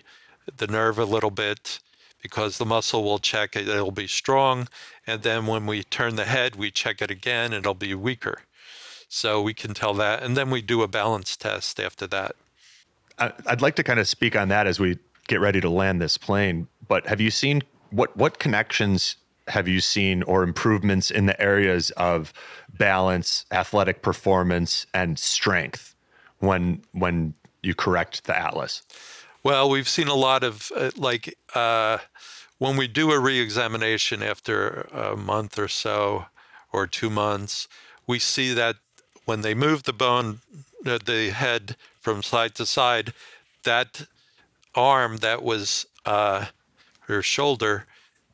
the 0.57 0.67
nerve 0.67 0.99
a 0.99 1.05
little 1.05 1.31
bit 1.31 1.79
because 2.21 2.57
the 2.57 2.65
muscle 2.65 3.03
will 3.03 3.19
check 3.19 3.55
it, 3.55 3.67
it'll 3.67 3.91
be 3.91 4.07
strong. 4.07 4.67
And 5.05 5.21
then 5.21 5.45
when 5.45 5.67
we 5.67 5.83
turn 5.83 6.15
the 6.15 6.25
head, 6.25 6.55
we 6.55 6.71
check 6.71 7.01
it 7.01 7.11
again, 7.11 7.53
it'll 7.53 7.75
be 7.75 7.93
weaker. 7.93 8.39
So 9.07 9.41
we 9.41 9.53
can 9.53 9.73
tell 9.73 9.93
that. 9.95 10.23
And 10.23 10.35
then 10.35 10.49
we 10.49 10.61
do 10.61 10.81
a 10.81 10.87
balance 10.87 11.37
test 11.37 11.79
after 11.79 12.07
that. 12.07 12.35
I'd 13.17 13.61
like 13.61 13.75
to 13.75 13.83
kind 13.83 13.99
of 13.99 14.07
speak 14.07 14.35
on 14.35 14.49
that 14.49 14.67
as 14.67 14.79
we 14.79 14.97
get 15.27 15.39
ready 15.39 15.61
to 15.61 15.69
land 15.69 16.01
this 16.01 16.17
plane. 16.17 16.67
But 16.87 17.05
have 17.07 17.21
you 17.21 17.31
seen 17.31 17.63
what 17.91 18.15
what 18.17 18.39
connections 18.39 19.15
have 19.47 19.67
you 19.67 19.79
seen 19.79 20.23
or 20.23 20.43
improvements 20.43 21.11
in 21.11 21.27
the 21.27 21.39
areas 21.39 21.91
of 21.91 22.33
balance, 22.77 23.45
athletic 23.51 24.01
performance, 24.01 24.85
and 24.93 25.17
strength 25.17 25.95
when 26.39 26.81
when 26.91 27.33
you 27.61 27.73
correct 27.73 28.25
the 28.25 28.37
atlas? 28.37 28.81
Well, 29.45 29.69
we've 29.69 29.87
seen 29.87 30.07
a 30.07 30.15
lot 30.15 30.43
of 30.43 30.71
uh, 30.75 30.89
like 30.97 31.37
uh, 31.53 31.99
when 32.57 32.77
we 32.77 32.87
do 32.87 33.11
a 33.11 33.19
re-examination 33.19 34.23
after 34.23 34.87
a 34.91 35.15
month 35.15 35.59
or 35.59 35.67
so, 35.67 36.25
or 36.73 36.87
two 36.87 37.11
months, 37.11 37.67
we 38.07 38.17
see 38.17 38.55
that 38.55 38.77
when 39.25 39.41
they 39.41 39.53
move 39.53 39.83
the 39.83 39.93
bone, 39.93 40.39
uh, 40.83 40.97
the 41.05 41.29
head 41.29 41.75
from 42.01 42.23
side 42.23 42.55
to 42.55 42.65
side, 42.65 43.13
that 43.65 44.07
arm 44.73 45.17
that 45.17 45.43
was 45.43 45.85
uh, 46.07 46.45
or 47.07 47.21
shoulder 47.21 47.85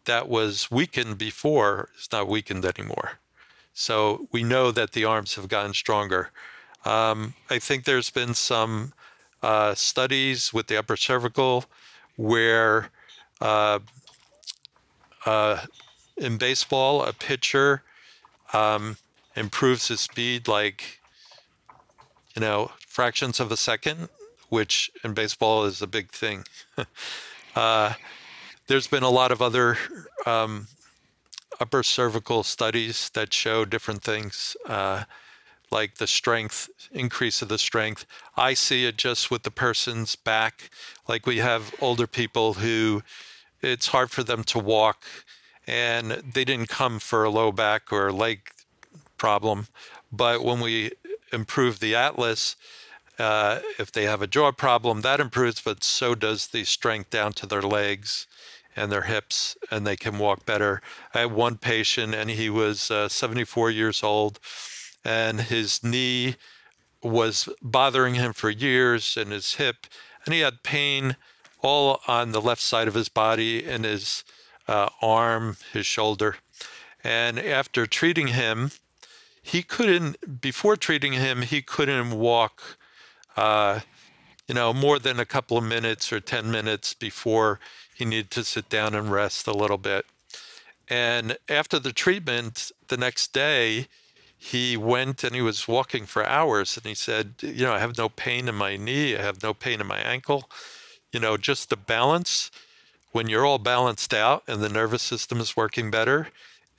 that 0.06 0.30
was 0.30 0.72
weakened 0.72 1.18
before 1.18 1.90
is 2.00 2.08
not 2.14 2.30
weakened 2.30 2.64
anymore. 2.64 3.20
So 3.74 4.30
we 4.32 4.44
know 4.44 4.72
that 4.72 4.94
the 4.94 5.04
arms 5.04 5.36
have 5.36 5.50
gotten 5.50 5.74
stronger. 5.74 6.30
Um, 6.86 7.34
I 7.50 7.60
think 7.60 7.84
there's 7.84 8.10
been 8.10 8.34
some 8.34 8.94
uh, 9.44 9.74
studies 9.76 10.54
with 10.54 10.68
the 10.68 10.78
upper 10.78 10.96
cervical 10.96 11.66
where 12.16 12.90
uh, 13.40 13.80
uh, 15.26 15.62
in 16.18 16.38
baseball, 16.38 17.04
a 17.04 17.14
pitcher 17.14 17.82
um, 18.54 18.98
improves 19.36 19.88
his 19.88 20.02
speed 20.02 20.48
like, 20.48 21.00
you 22.36 22.42
know, 22.42 22.72
fractions 22.88 23.40
of 23.40 23.52
a 23.52 23.58
second, 23.58 24.10
which 24.50 24.92
in 25.04 25.14
baseball 25.14 25.66
is 25.66 25.82
a 25.82 25.88
big 25.88 26.12
thing. 26.12 26.44
uh, 27.56 27.94
there's 28.68 28.88
been 28.88 29.04
a 29.04 29.10
lot 29.10 29.32
of 29.32 29.42
other 29.42 29.78
um, 30.26 30.68
upper 31.60 31.84
cervical 31.84 32.44
studies 32.44 33.10
that 33.14 33.34
show 33.34 33.66
different 33.66 34.04
things. 34.04 34.56
Uh, 34.68 35.04
like 35.72 35.96
the 35.96 36.08
strength, 36.08 36.70
increase 36.92 37.42
of 37.42 37.48
the 37.48 37.58
strength. 37.58 38.06
I 38.36 38.54
see 38.54 38.86
it 38.86 38.98
just 38.98 39.32
with 39.32 39.44
the 39.44 39.52
person's 39.52 40.16
back. 40.16 40.70
Like 41.08 41.26
we 41.26 41.38
have 41.38 41.74
older 41.80 42.08
people 42.08 42.56
who 42.56 43.04
it's 43.62 43.88
hard 43.88 44.12
for 44.12 44.24
them 44.24 44.44
to 44.46 44.60
walk 44.60 45.06
and 45.68 46.12
they 46.12 46.44
didn't 46.44 46.68
come 46.70 47.00
for 47.00 47.24
a 47.24 47.30
low 47.30 47.52
back 47.52 47.94
or 47.94 48.12
leg 48.12 48.50
problem. 49.18 49.68
But 50.12 50.44
when 50.44 50.60
we 50.60 50.92
improve 51.32 51.80
the 51.80 51.96
atlas, 51.96 52.56
uh, 53.20 53.60
if 53.78 53.92
they 53.92 54.04
have 54.04 54.22
a 54.22 54.28
jaw 54.28 54.52
problem, 54.52 55.02
that 55.02 55.20
improves, 55.20 55.62
but 55.62 55.84
so 55.84 56.16
does 56.16 56.48
the 56.48 56.64
strength 56.64 57.12
down 57.12 57.34
to 57.34 57.46
their 57.46 57.62
legs 57.62 58.26
and 58.76 58.92
their 58.92 59.04
hips, 59.04 59.56
and 59.70 59.86
they 59.86 59.96
can 59.96 60.18
walk 60.18 60.46
better. 60.46 60.82
I 61.14 61.20
had 61.20 61.32
one 61.32 61.58
patient, 61.58 62.16
and 62.16 62.30
he 62.30 62.50
was 62.50 62.90
uh, 62.90 63.10
74 63.10 63.70
years 63.70 64.02
old, 64.02 64.40
and 65.04 65.42
his 65.42 65.84
knee 65.84 66.36
was 67.04 67.50
bothering 67.62 68.16
him 68.16 68.34
for 68.34 68.50
years, 68.50 69.18
and 69.18 69.32
his 69.32 69.56
hip, 69.56 69.88
and 70.26 70.34
he 70.34 70.42
had 70.42 70.64
pain 70.64 71.16
all 71.60 72.02
on 72.08 72.32
the 72.32 72.42
left 72.42 72.62
side 72.62 72.88
of 72.88 72.94
his 72.94 73.10
body, 73.10 73.66
and 73.66 73.86
his 73.86 74.24
uh, 74.68 74.90
arm, 75.02 75.58
his 75.74 75.86
shoulder. 75.86 76.38
And 77.04 77.40
after 77.40 77.86
treating 77.88 78.28
him, 78.28 78.72
he 79.42 79.64
couldn't, 79.64 80.42
before 80.42 80.76
treating 80.76 81.14
him, 81.14 81.42
he 81.42 81.62
couldn't 81.62 82.12
walk, 82.12 82.78
uh, 83.36 83.80
you 84.48 84.54
know, 84.54 84.74
more 84.74 85.00
than 85.00 85.20
a 85.20 85.26
couple 85.26 85.58
of 85.58 85.64
minutes 85.64 86.14
or 86.14 86.20
10 86.20 86.52
minutes 86.52 86.94
before 86.94 87.60
he 87.96 88.06
needed 88.06 88.32
to 88.32 88.44
sit 88.44 88.70
down 88.70 88.94
and 88.94 89.12
rest 89.12 89.48
a 89.48 89.54
little 89.54 89.78
bit. 89.78 90.06
And 90.88 91.38
after 91.48 91.80
the 91.80 91.94
treatment, 91.94 92.72
the 92.88 92.98
next 92.98 93.34
day, 93.34 93.88
he 94.44 94.76
went 94.76 95.24
and 95.24 95.36
he 95.36 95.42
was 95.42 95.68
walking 95.68 96.08
for 96.08 96.26
hours 96.26 96.76
and 96.76 96.84
he 96.88 96.96
said, 96.96 97.36
You 97.42 97.64
know, 97.64 97.74
I 97.74 97.80
have 97.80 97.96
no 97.96 98.10
pain 98.10 98.48
in 98.48 98.56
my 98.56 98.76
knee, 98.76 99.16
I 99.16 99.22
have 99.22 99.44
no 99.44 99.54
pain 99.54 99.80
in 99.80 99.86
my 99.86 100.00
ankle. 100.00 100.50
You 101.14 101.20
know, 101.20 101.38
just 101.38 101.70
the 101.70 101.78
balance. 101.78 102.50
When 103.12 103.30
you're 103.30 103.46
all 103.46 103.60
balanced 103.60 104.16
out 104.16 104.42
and 104.48 104.60
the 104.60 104.70
nervous 104.70 105.04
system 105.04 105.40
is 105.40 105.56
working 105.56 105.92
better 105.92 106.30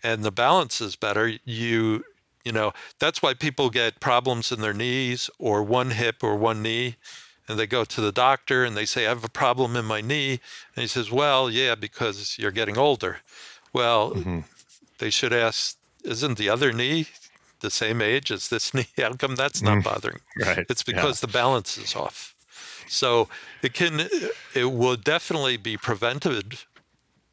and 0.02 0.24
the 0.24 0.32
balance 0.32 0.80
is 0.80 0.96
better, 0.96 1.34
you, 1.44 2.04
you 2.44 2.50
know, 2.50 2.72
that's 2.98 3.22
why 3.22 3.32
people 3.32 3.70
get 3.70 4.00
problems 4.00 4.50
in 4.50 4.60
their 4.60 4.74
knees 4.74 5.30
or 5.38 5.62
one 5.62 5.90
hip 5.90 6.24
or 6.24 6.34
one 6.34 6.62
knee 6.62 6.96
and 7.46 7.60
they 7.60 7.68
go 7.68 7.84
to 7.84 8.00
the 8.00 8.10
doctor 8.10 8.64
and 8.64 8.76
they 8.76 8.86
say, 8.86 9.06
I 9.06 9.10
have 9.10 9.22
a 9.22 9.28
problem 9.28 9.76
in 9.76 9.84
my 9.84 10.00
knee. 10.00 10.40
And 10.74 10.82
he 10.82 10.88
says, 10.88 11.12
Well, 11.12 11.48
yeah, 11.48 11.76
because 11.76 12.36
you're 12.40 12.50
getting 12.50 12.76
older. 12.76 13.18
Well, 13.72 14.14
mm-hmm. 14.14 14.40
they 14.98 15.10
should 15.10 15.32
ask, 15.32 15.76
Isn't 16.02 16.38
the 16.38 16.48
other 16.48 16.72
knee 16.72 17.06
the 17.62 17.70
same 17.70 18.02
age 18.02 18.30
as 18.30 18.48
this 18.48 18.74
knee? 18.74 18.88
How 18.98 19.14
come 19.14 19.36
that's 19.36 19.62
not 19.62 19.78
mm, 19.78 19.84
bothering? 19.84 20.20
Right, 20.38 20.66
It's 20.68 20.82
because 20.82 21.20
the 21.20 21.26
balance 21.26 21.78
is 21.78 21.96
off. 21.96 22.34
So 22.88 23.28
it 23.62 23.72
can, 23.72 24.08
it 24.54 24.70
will 24.70 24.96
definitely 24.96 25.56
be 25.56 25.78
prevented 25.78 26.58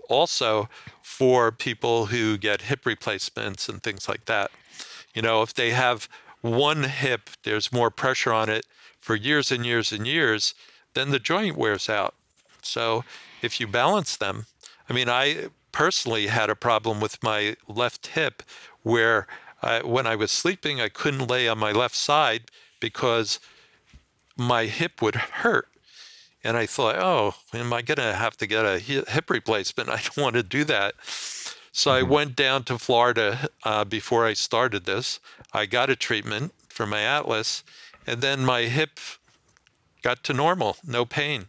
also 0.07 0.69
for 1.01 1.51
people 1.51 2.05
who 2.07 2.37
get 2.37 2.61
hip 2.61 2.85
replacements 2.85 3.67
and 3.67 3.83
things 3.83 4.07
like 4.07 4.25
that. 4.25 4.51
You 5.13 5.21
know, 5.21 5.41
if 5.41 5.53
they 5.53 5.71
have 5.71 6.07
one 6.41 6.83
hip, 6.83 7.29
there's 7.43 7.73
more 7.73 7.91
pressure 7.91 8.31
on 8.31 8.47
it 8.47 8.65
for 8.99 9.15
years 9.15 9.51
and 9.51 9.65
years 9.65 9.91
and 9.91 10.07
years, 10.07 10.53
then 10.93 11.11
the 11.11 11.19
joint 11.19 11.57
wears 11.57 11.89
out. 11.89 12.15
So 12.61 13.03
if 13.41 13.59
you 13.59 13.67
balance 13.67 14.17
them, 14.17 14.45
I 14.89 14.93
mean, 14.93 15.09
I 15.09 15.49
personally 15.71 16.27
had 16.27 16.49
a 16.49 16.55
problem 16.55 16.99
with 16.99 17.21
my 17.23 17.55
left 17.67 18.07
hip 18.07 18.43
where 18.83 19.27
I, 19.61 19.83
when 19.83 20.07
I 20.07 20.15
was 20.15 20.31
sleeping, 20.31 20.79
I 20.79 20.89
couldn't 20.89 21.27
lay 21.27 21.47
on 21.47 21.57
my 21.57 21.71
left 21.71 21.95
side 21.95 22.51
because 22.79 23.39
my 24.37 24.65
hip 24.65 25.01
would 25.01 25.15
hurt. 25.15 25.67
And 26.43 26.55
I 26.55 26.65
thought, 26.65 26.95
oh, 26.97 27.35
am 27.53 27.73
I 27.73 27.81
going 27.81 27.97
to 27.97 28.13
have 28.13 28.37
to 28.37 28.47
get 28.47 28.65
a 28.65 28.79
hip 28.79 29.29
replacement? 29.29 29.89
I 29.89 29.97
don't 29.97 30.17
want 30.17 30.35
to 30.35 30.43
do 30.43 30.63
that. 30.65 30.95
So 31.71 31.91
I 31.91 32.01
went 32.01 32.35
down 32.35 32.63
to 32.65 32.77
Florida 32.77 33.49
uh, 33.63 33.85
before 33.85 34.25
I 34.25 34.33
started 34.33 34.85
this. 34.85 35.19
I 35.53 35.65
got 35.65 35.89
a 35.89 35.95
treatment 35.95 36.53
for 36.67 36.85
my 36.85 37.01
atlas, 37.01 37.63
and 38.07 38.21
then 38.21 38.45
my 38.45 38.63
hip 38.63 38.99
got 40.01 40.23
to 40.25 40.33
normal, 40.33 40.77
no 40.85 41.05
pain. 41.05 41.47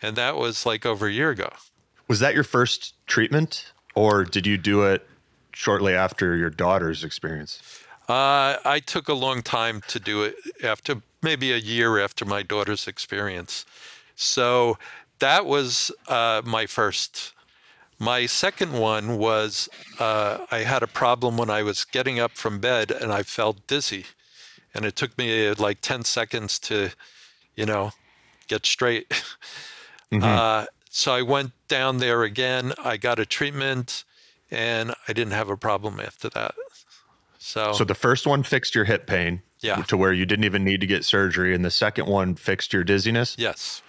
And 0.00 0.16
that 0.16 0.36
was 0.36 0.64
like 0.64 0.86
over 0.86 1.06
a 1.06 1.12
year 1.12 1.30
ago. 1.30 1.50
Was 2.08 2.20
that 2.20 2.34
your 2.34 2.44
first 2.44 2.94
treatment, 3.06 3.72
or 3.94 4.24
did 4.24 4.46
you 4.46 4.56
do 4.56 4.82
it 4.84 5.06
shortly 5.54 5.94
after 5.94 6.36
your 6.36 6.50
daughter's 6.50 7.04
experience? 7.04 7.62
Uh, 8.08 8.58
I 8.64 8.82
took 8.84 9.08
a 9.08 9.14
long 9.14 9.42
time 9.42 9.80
to 9.88 9.98
do 9.98 10.22
it 10.22 10.36
after 10.62 11.00
maybe 11.22 11.52
a 11.52 11.56
year 11.56 11.98
after 11.98 12.24
my 12.24 12.42
daughter's 12.42 12.86
experience. 12.86 13.64
So 14.14 14.76
that 15.20 15.46
was 15.46 15.90
uh, 16.06 16.42
my 16.44 16.66
first. 16.66 17.32
My 17.98 18.26
second 18.26 18.72
one 18.72 19.16
was 19.16 19.68
uh, 19.98 20.38
I 20.50 20.58
had 20.58 20.82
a 20.82 20.86
problem 20.86 21.38
when 21.38 21.48
I 21.48 21.62
was 21.62 21.84
getting 21.84 22.20
up 22.20 22.32
from 22.32 22.58
bed 22.58 22.90
and 22.90 23.10
I 23.10 23.22
felt 23.22 23.66
dizzy. 23.66 24.04
And 24.74 24.84
it 24.84 24.96
took 24.96 25.16
me 25.16 25.48
uh, 25.48 25.54
like 25.56 25.80
10 25.80 26.04
seconds 26.04 26.58
to, 26.60 26.90
you 27.54 27.64
know, 27.64 27.92
get 28.48 28.66
straight. 28.66 29.12
Uh, 30.12 30.66
so 30.90 31.12
I 31.12 31.22
went 31.22 31.50
down 31.66 31.98
there 31.98 32.22
again. 32.22 32.72
I 32.78 32.96
got 32.98 33.18
a 33.18 33.26
treatment 33.26 34.04
and 34.50 34.92
I 35.08 35.12
didn't 35.12 35.32
have 35.32 35.48
a 35.48 35.56
problem 35.56 36.00
after 36.00 36.28
that. 36.30 36.54
So, 37.38 37.72
So 37.72 37.84
the 37.84 37.94
first 37.94 38.26
one 38.26 38.42
fixed 38.42 38.74
your 38.74 38.84
hip 38.84 39.06
pain, 39.06 39.42
Yeah. 39.60 39.82
to 39.82 39.96
where 39.96 40.12
you 40.12 40.24
didn't 40.26 40.44
even 40.44 40.64
need 40.64 40.80
to 40.80 40.86
get 40.86 41.04
surgery, 41.04 41.54
and 41.54 41.64
the 41.64 41.70
second 41.70 42.06
one 42.06 42.34
fixed 42.36 42.72
your 42.72 42.84
dizziness. 42.84 43.36
yes. 43.38 43.82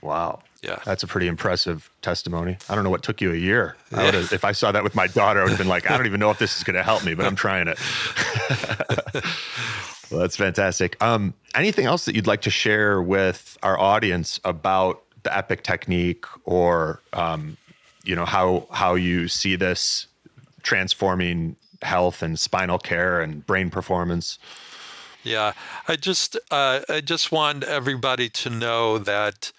Wow. 0.00 0.42
Yeah. 0.62 0.80
That's 0.84 1.02
a 1.02 1.06
pretty 1.06 1.28
impressive 1.28 1.90
testimony. 2.02 2.58
I 2.68 2.74
don't 2.74 2.84
know 2.84 2.90
what 2.90 3.02
took 3.02 3.20
you 3.22 3.32
a 3.32 3.36
year. 3.36 3.76
I 3.90 4.04
would 4.04 4.12
have, 4.14 4.32
if 4.34 4.44
I 4.44 4.52
saw 4.52 4.70
that 4.70 4.84
with 4.84 4.94
my 4.94 5.06
daughter, 5.06 5.40
I 5.40 5.44
would 5.44 5.50
have 5.50 5.58
been 5.58 5.66
like, 5.68 5.90
I 5.90 5.96
don't 5.96 6.04
even 6.06 6.20
know 6.20 6.30
if 6.30 6.38
this 6.38 6.56
is 6.58 6.62
going 6.62 6.76
to 6.76 6.82
help 6.82 7.04
me, 7.04 7.14
but 7.14 7.24
I'm 7.26 7.36
trying 7.36 7.68
it. 7.68 7.78
well, 10.10 10.20
that's 10.20 10.36
fantastic. 10.36 11.02
Um, 11.02 11.34
anything 11.54 11.86
else 11.86 12.04
that 12.04 12.14
you'd 12.14 12.26
like 12.26 12.42
to 12.42 12.50
share 12.50 13.00
with 13.02 13.56
our 13.62 13.78
audience 13.78 14.40
about 14.44 15.02
the 15.22 15.34
Epic 15.36 15.62
technique, 15.62 16.26
or 16.44 17.00
um, 17.14 17.56
you 18.04 18.14
know 18.14 18.24
how 18.24 18.66
how 18.70 18.94
you 18.94 19.28
see 19.28 19.56
this 19.56 20.06
transforming 20.62 21.56
health 21.82 22.22
and 22.22 22.38
spinal 22.38 22.78
care 22.78 23.20
and 23.20 23.46
brain 23.46 23.70
performance? 23.70 24.38
Yeah, 25.22 25.52
I 25.88 25.96
just 25.96 26.36
uh, 26.50 26.80
I 26.88 27.00
just 27.00 27.32
want 27.32 27.64
everybody 27.64 28.28
to 28.28 28.50
know 28.50 28.98
that 28.98 29.52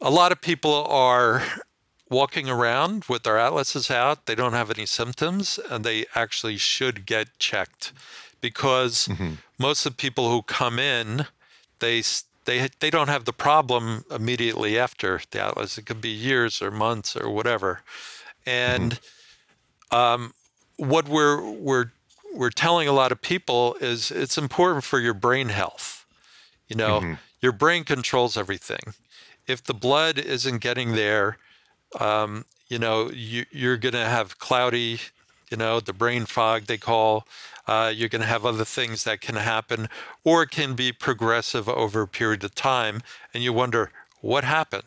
a 0.00 0.10
lot 0.10 0.32
of 0.32 0.40
people 0.40 0.86
are 0.88 1.42
walking 2.08 2.48
around 2.48 3.04
with 3.08 3.24
their 3.24 3.38
atlases 3.38 3.90
out. 3.90 4.26
They 4.26 4.34
don't 4.34 4.52
have 4.52 4.70
any 4.70 4.86
symptoms, 4.86 5.58
and 5.70 5.84
they 5.84 6.06
actually 6.14 6.56
should 6.56 7.04
get 7.04 7.38
checked 7.38 7.92
because 8.40 9.08
most 9.58 9.86
of 9.86 9.92
the 9.92 9.96
people 9.96 10.30
who 10.30 10.42
come 10.42 10.78
in, 10.78 11.26
they 11.80 12.02
they 12.46 12.68
they 12.80 12.90
don't 12.90 13.08
have 13.08 13.24
the 13.24 13.32
problem 13.32 14.04
immediately 14.10 14.78
after 14.78 15.20
the 15.30 15.40
atlas. 15.40 15.78
It 15.78 15.86
could 15.86 16.00
be 16.00 16.08
years 16.08 16.62
or 16.62 16.70
months 16.70 17.16
or 17.16 17.30
whatever, 17.30 17.82
and 18.46 18.98
mm-hmm. 19.92 19.96
um, 19.96 20.34
what 20.76 21.08
we're 21.08 21.42
we're 21.42 21.92
we're 22.34 22.50
telling 22.50 22.88
a 22.88 22.92
lot 22.92 23.12
of 23.12 23.20
people 23.20 23.76
is 23.80 24.10
it's 24.10 24.38
important 24.38 24.84
for 24.84 25.00
your 25.00 25.14
brain 25.14 25.48
health. 25.48 26.06
You 26.68 26.76
know, 26.76 27.00
mm-hmm. 27.00 27.14
your 27.40 27.52
brain 27.52 27.84
controls 27.84 28.36
everything. 28.36 28.94
If 29.46 29.62
the 29.62 29.74
blood 29.74 30.18
isn't 30.18 30.58
getting 30.58 30.92
there, 30.92 31.38
um, 32.00 32.44
you 32.68 32.78
know, 32.78 33.10
you, 33.10 33.46
you're 33.50 33.76
going 33.76 33.94
to 33.94 34.04
have 34.04 34.38
cloudy, 34.38 34.98
you 35.50 35.56
know, 35.56 35.80
the 35.80 35.92
brain 35.92 36.26
fog 36.26 36.66
they 36.66 36.78
call. 36.78 37.26
Uh, 37.66 37.92
you're 37.94 38.08
going 38.08 38.22
to 38.22 38.28
have 38.28 38.46
other 38.46 38.64
things 38.64 39.04
that 39.04 39.20
can 39.20 39.34
happen, 39.36 39.88
or 40.22 40.42
it 40.42 40.50
can 40.50 40.74
be 40.74 40.92
progressive 40.92 41.68
over 41.68 42.02
a 42.02 42.08
period 42.08 42.44
of 42.44 42.54
time, 42.54 43.02
and 43.34 43.42
you 43.42 43.52
wonder 43.52 43.90
what 44.20 44.44
happened. 44.44 44.84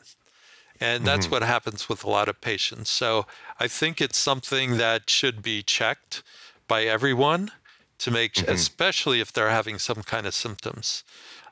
And 0.82 1.06
that's 1.06 1.28
what 1.32 1.44
happens 1.44 1.90
with 1.90 2.06
a 2.06 2.10
lot 2.10 2.30
of 2.30 2.40
patients. 2.40 2.90
So 2.90 3.26
I 3.60 3.68
think 3.68 4.00
it's 4.00 4.18
something 4.18 4.78
that 4.78 5.10
should 5.10 5.42
be 5.42 5.62
checked 5.62 6.24
by 6.70 6.84
everyone 6.84 7.52
to 7.98 8.12
make, 8.12 8.38
especially 8.48 9.20
if 9.20 9.34
they're 9.34 9.50
having 9.50 9.78
some 9.78 10.04
kind 10.04 10.26
of 10.26 10.34
symptoms. 10.34 11.04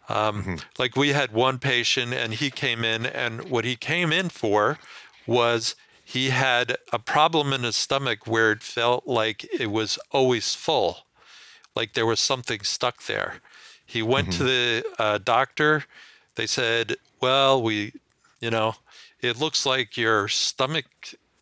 Um, 0.07 0.59
Like 0.79 0.95
we 0.95 1.09
had 1.09 1.33
one 1.33 1.59
patient, 1.59 2.13
and 2.13 2.35
he 2.35 2.49
came 2.49 2.85
in, 2.85 3.05
and 3.05 3.49
what 3.49 3.65
he 3.65 3.75
came 3.75 4.13
in 4.13 4.29
for 4.29 4.79
was 5.25 5.75
he 6.07 6.29
had 6.29 6.77
a 6.93 6.99
problem 6.99 7.51
in 7.51 7.63
his 7.63 7.75
stomach 7.75 8.25
where 8.25 8.53
it 8.53 8.63
felt 8.63 9.07
like 9.07 9.43
it 9.53 9.69
was 9.69 9.99
always 10.09 10.55
full, 10.55 10.99
like 11.75 11.95
there 11.95 12.05
was 12.05 12.21
something 12.21 12.61
stuck 12.61 13.07
there. 13.07 13.41
He 13.85 14.01
went 14.01 14.31
to 14.31 14.43
the 14.45 14.85
uh, 14.97 15.17
doctor. 15.17 15.83
They 16.35 16.47
said, 16.47 16.95
"Well, 17.19 17.61
we, 17.61 17.91
you 18.39 18.49
know, 18.49 18.75
it 19.21 19.37
looks 19.37 19.65
like 19.65 19.97
your 19.97 20.29
stomach, 20.29 20.85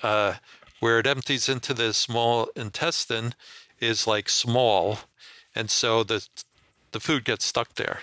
uh, 0.01 0.33
where 0.79 0.97
it 0.97 1.05
empties 1.05 1.47
into 1.47 1.75
the 1.75 1.93
small 1.93 2.49
intestine, 2.55 3.35
is 3.79 4.07
like 4.07 4.29
small, 4.29 4.97
and 5.53 5.69
so 5.69 6.03
the 6.03 6.27
the 6.91 6.99
food 6.99 7.23
gets 7.23 7.45
stuck 7.45 7.75
there." 7.75 7.99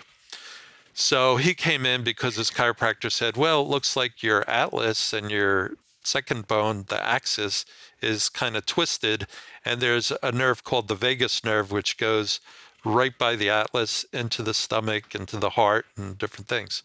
So 0.95 1.39
he 1.39 1.55
came 1.55 1.85
in 1.85 2.05
because 2.05 2.37
his 2.37 2.51
chiropractor 2.51 3.11
said, 3.11 3.37
Well, 3.37 3.63
it 3.63 3.69
looks 3.69 3.97
like 3.97 4.23
your 4.23 4.49
atlas 4.49 5.15
and 5.15 5.31
your 5.31 5.73
second 6.07 6.47
bone, 6.47 6.85
the 6.89 7.03
axis, 7.05 7.65
is 8.01 8.29
kind 8.29 8.57
of 8.57 8.67
twisted. 8.67 9.27
And 9.65 9.81
there's 9.81 10.13
a 10.23 10.33
nerve 10.33 10.65
called 10.65 10.89
the 10.89 10.95
vagus 10.95 11.45
nerve, 11.45 11.71
which 11.73 11.97
goes 11.99 12.41
right 12.85 13.17
by 13.17 13.37
the 13.37 13.49
atlas 13.49 14.05
into 14.13 14.43
the 14.43 14.55
stomach, 14.55 15.15
into 15.15 15.37
the 15.37 15.51
heart, 15.51 15.87
and 15.97 16.19
different 16.19 16.49
things. 16.49 16.83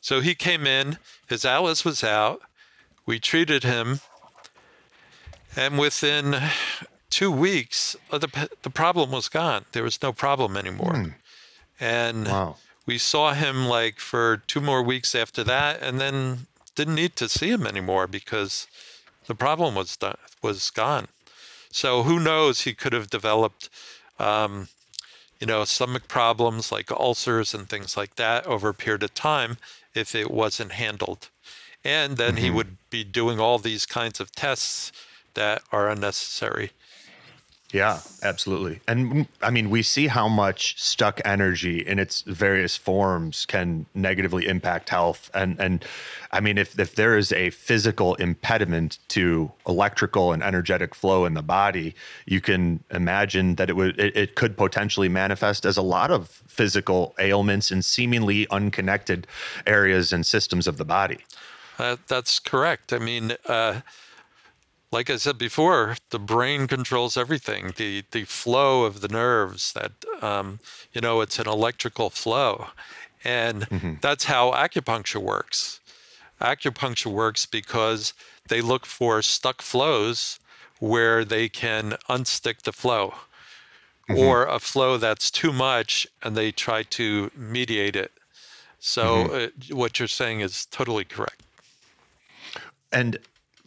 So 0.00 0.20
he 0.20 0.34
came 0.34 0.66
in, 0.66 0.98
his 1.28 1.44
atlas 1.44 1.84
was 1.84 2.04
out. 2.04 2.40
We 3.06 3.18
treated 3.18 3.64
him. 3.64 4.00
And 5.56 5.78
within 5.78 6.36
two 7.10 7.30
weeks, 7.32 7.96
uh, 8.12 8.18
the, 8.18 8.48
the 8.62 8.70
problem 8.70 9.10
was 9.10 9.28
gone. 9.28 9.64
There 9.72 9.82
was 9.82 10.00
no 10.00 10.12
problem 10.12 10.56
anymore. 10.56 11.14
And 11.80 12.26
Wow. 12.28 12.56
we 12.86 12.98
saw 12.98 13.32
him 13.34 13.66
like 13.66 13.98
for 13.98 14.36
two 14.46 14.60
more 14.60 14.82
weeks 14.82 15.14
after 15.16 15.42
that, 15.44 15.82
and 15.82 16.00
then 16.00 16.46
didn't 16.80 16.94
need 16.94 17.14
to 17.16 17.28
see 17.28 17.50
him 17.50 17.66
anymore 17.66 18.06
because 18.06 18.66
the 19.26 19.34
problem 19.34 19.74
was 19.74 19.98
done, 19.98 20.16
was 20.40 20.70
gone. 20.70 21.08
So 21.70 22.04
who 22.04 22.18
knows? 22.18 22.62
He 22.62 22.72
could 22.72 22.94
have 22.94 23.10
developed, 23.10 23.68
um, 24.18 24.68
you 25.38 25.46
know, 25.46 25.64
stomach 25.64 26.08
problems 26.08 26.72
like 26.72 26.90
ulcers 26.90 27.52
and 27.52 27.68
things 27.68 27.98
like 27.98 28.16
that 28.16 28.46
over 28.46 28.70
a 28.70 28.74
period 28.74 29.02
of 29.02 29.12
time 29.12 29.58
if 29.94 30.14
it 30.14 30.30
wasn't 30.30 30.72
handled. 30.72 31.28
And 31.84 32.16
then 32.16 32.38
he 32.38 32.48
would 32.48 32.78
be 32.88 33.04
doing 33.04 33.38
all 33.38 33.58
these 33.58 33.84
kinds 33.84 34.18
of 34.18 34.32
tests 34.32 34.90
that 35.34 35.62
are 35.70 35.90
unnecessary. 35.90 36.70
Yeah, 37.72 38.00
absolutely. 38.22 38.80
And 38.88 39.12
mm, 39.12 39.26
I 39.42 39.50
mean, 39.50 39.70
we 39.70 39.82
see 39.82 40.08
how 40.08 40.28
much 40.28 40.80
stuck 40.80 41.20
energy 41.24 41.78
in 41.78 41.98
its 41.98 42.22
various 42.22 42.76
forms 42.76 43.46
can 43.46 43.86
negatively 43.94 44.48
impact 44.48 44.88
health. 44.88 45.30
And 45.34 45.60
and 45.60 45.84
I 46.32 46.40
mean, 46.40 46.58
if 46.58 46.78
if 46.78 46.96
there 46.96 47.16
is 47.16 47.32
a 47.32 47.50
physical 47.50 48.16
impediment 48.16 48.98
to 49.08 49.52
electrical 49.68 50.32
and 50.32 50.42
energetic 50.42 50.94
flow 50.94 51.24
in 51.24 51.34
the 51.34 51.42
body, 51.42 51.94
you 52.26 52.40
can 52.40 52.82
imagine 52.90 53.54
that 53.54 53.70
it 53.70 53.76
would 53.76 53.98
it, 53.98 54.16
it 54.16 54.34
could 54.34 54.56
potentially 54.56 55.08
manifest 55.08 55.64
as 55.64 55.76
a 55.76 55.82
lot 55.82 56.10
of 56.10 56.28
physical 56.28 57.14
ailments 57.18 57.70
in 57.70 57.82
seemingly 57.82 58.48
unconnected 58.50 59.26
areas 59.66 60.12
and 60.12 60.26
systems 60.26 60.66
of 60.66 60.76
the 60.76 60.84
body. 60.84 61.18
Uh, 61.78 61.96
that's 62.08 62.38
correct. 62.38 62.92
I 62.92 62.98
mean, 62.98 63.32
uh, 63.46 63.80
like 64.92 65.08
I 65.08 65.16
said 65.16 65.38
before, 65.38 65.96
the 66.10 66.18
brain 66.18 66.66
controls 66.66 67.16
everything. 67.16 67.72
The 67.76 68.04
the 68.10 68.24
flow 68.24 68.84
of 68.84 69.00
the 69.00 69.08
nerves. 69.08 69.72
That 69.72 69.92
um, 70.20 70.58
you 70.92 71.00
know, 71.00 71.20
it's 71.20 71.38
an 71.38 71.48
electrical 71.48 72.10
flow, 72.10 72.68
and 73.24 73.68
mm-hmm. 73.68 73.94
that's 74.00 74.24
how 74.24 74.50
acupuncture 74.52 75.22
works. 75.22 75.80
Acupuncture 76.40 77.12
works 77.12 77.46
because 77.46 78.14
they 78.48 78.60
look 78.60 78.86
for 78.86 79.22
stuck 79.22 79.62
flows 79.62 80.40
where 80.80 81.24
they 81.24 81.48
can 81.48 81.92
unstick 82.08 82.62
the 82.62 82.72
flow, 82.72 83.14
mm-hmm. 84.08 84.18
or 84.18 84.46
a 84.46 84.58
flow 84.58 84.96
that's 84.96 85.30
too 85.30 85.52
much, 85.52 86.06
and 86.22 86.36
they 86.36 86.50
try 86.50 86.82
to 86.82 87.30
mediate 87.36 87.94
it. 87.94 88.10
So 88.80 89.02
mm-hmm. 89.04 89.72
uh, 89.72 89.76
what 89.76 89.98
you're 89.98 90.08
saying 90.08 90.40
is 90.40 90.66
totally 90.66 91.04
correct. 91.04 91.42
And 92.90 93.18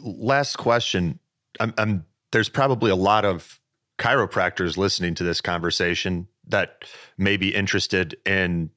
last 0.04 0.58
question. 0.58 1.20
I'm, 1.60 1.74
I'm, 1.78 2.06
there's 2.32 2.50
probably 2.50 2.92
a 2.92 2.96
lot 2.96 3.26
of 3.26 3.60
chiropractors 3.98 4.78
listening 4.78 5.16
to 5.16 5.24
this 5.24 5.42
conversation 5.42 6.28
that 6.48 6.84
may 7.18 7.38
be 7.38 7.56
interested 7.56 8.18
in 8.26 8.70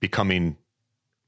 becoming 0.00 0.56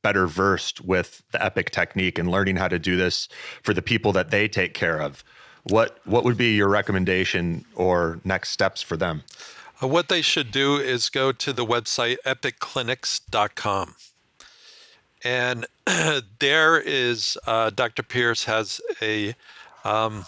better 0.02 0.26
versed 0.26 0.84
with 0.84 1.22
the 1.32 1.44
epic 1.44 1.70
technique 1.70 2.18
and 2.18 2.30
learning 2.30 2.56
how 2.56 2.68
to 2.68 2.78
do 2.78 2.96
this 2.96 3.28
for 3.62 3.72
the 3.74 3.82
people 3.82 4.12
that 4.12 4.30
they 4.30 4.46
take 4.46 4.74
care 4.74 5.00
of. 5.00 5.24
What 5.64 5.98
what 6.04 6.22
would 6.24 6.36
be 6.36 6.54
your 6.54 6.68
recommendation 6.68 7.64
or 7.74 8.20
next 8.24 8.50
steps 8.50 8.82
for 8.82 8.96
them? 8.96 9.22
Uh, 9.82 9.88
what 9.88 10.08
they 10.08 10.22
should 10.22 10.52
do 10.52 10.76
is 10.76 11.08
go 11.08 11.32
to 11.32 11.52
the 11.52 11.66
website 11.66 12.18
epicclinics.com 12.24 13.96
and 15.26 15.66
there 16.38 16.78
is 16.78 17.36
uh, 17.48 17.70
Dr. 17.70 18.04
Pierce 18.04 18.44
has 18.44 18.80
a 19.02 19.34
um, 19.84 20.24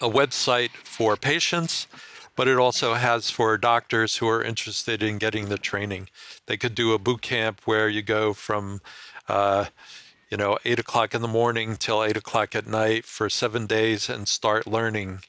a 0.00 0.08
website 0.08 0.70
for 0.70 1.16
patients, 1.16 1.86
but 2.34 2.48
it 2.48 2.56
also 2.56 2.94
has 2.94 3.30
for 3.30 3.56
doctors 3.58 4.16
who 4.16 4.28
are 4.28 4.42
interested 4.42 5.02
in 5.02 5.18
getting 5.18 5.48
the 5.48 5.58
training. 5.58 6.08
They 6.46 6.56
could 6.56 6.74
do 6.74 6.92
a 6.92 6.98
boot 6.98 7.22
camp 7.22 7.60
where 7.66 7.88
you 7.88 8.02
go 8.02 8.32
from, 8.32 8.80
uh, 9.28 9.66
you 10.30 10.36
know, 10.36 10.58
eight 10.64 10.78
o'clock 10.78 11.14
in 11.14 11.22
the 11.22 11.28
morning 11.28 11.76
till 11.76 12.02
eight 12.02 12.16
o'clock 12.16 12.56
at 12.56 12.66
night 12.66 13.04
for 13.04 13.28
seven 13.28 13.66
days 13.66 14.08
and 14.08 14.26
start 14.26 14.66
learning 14.66 15.20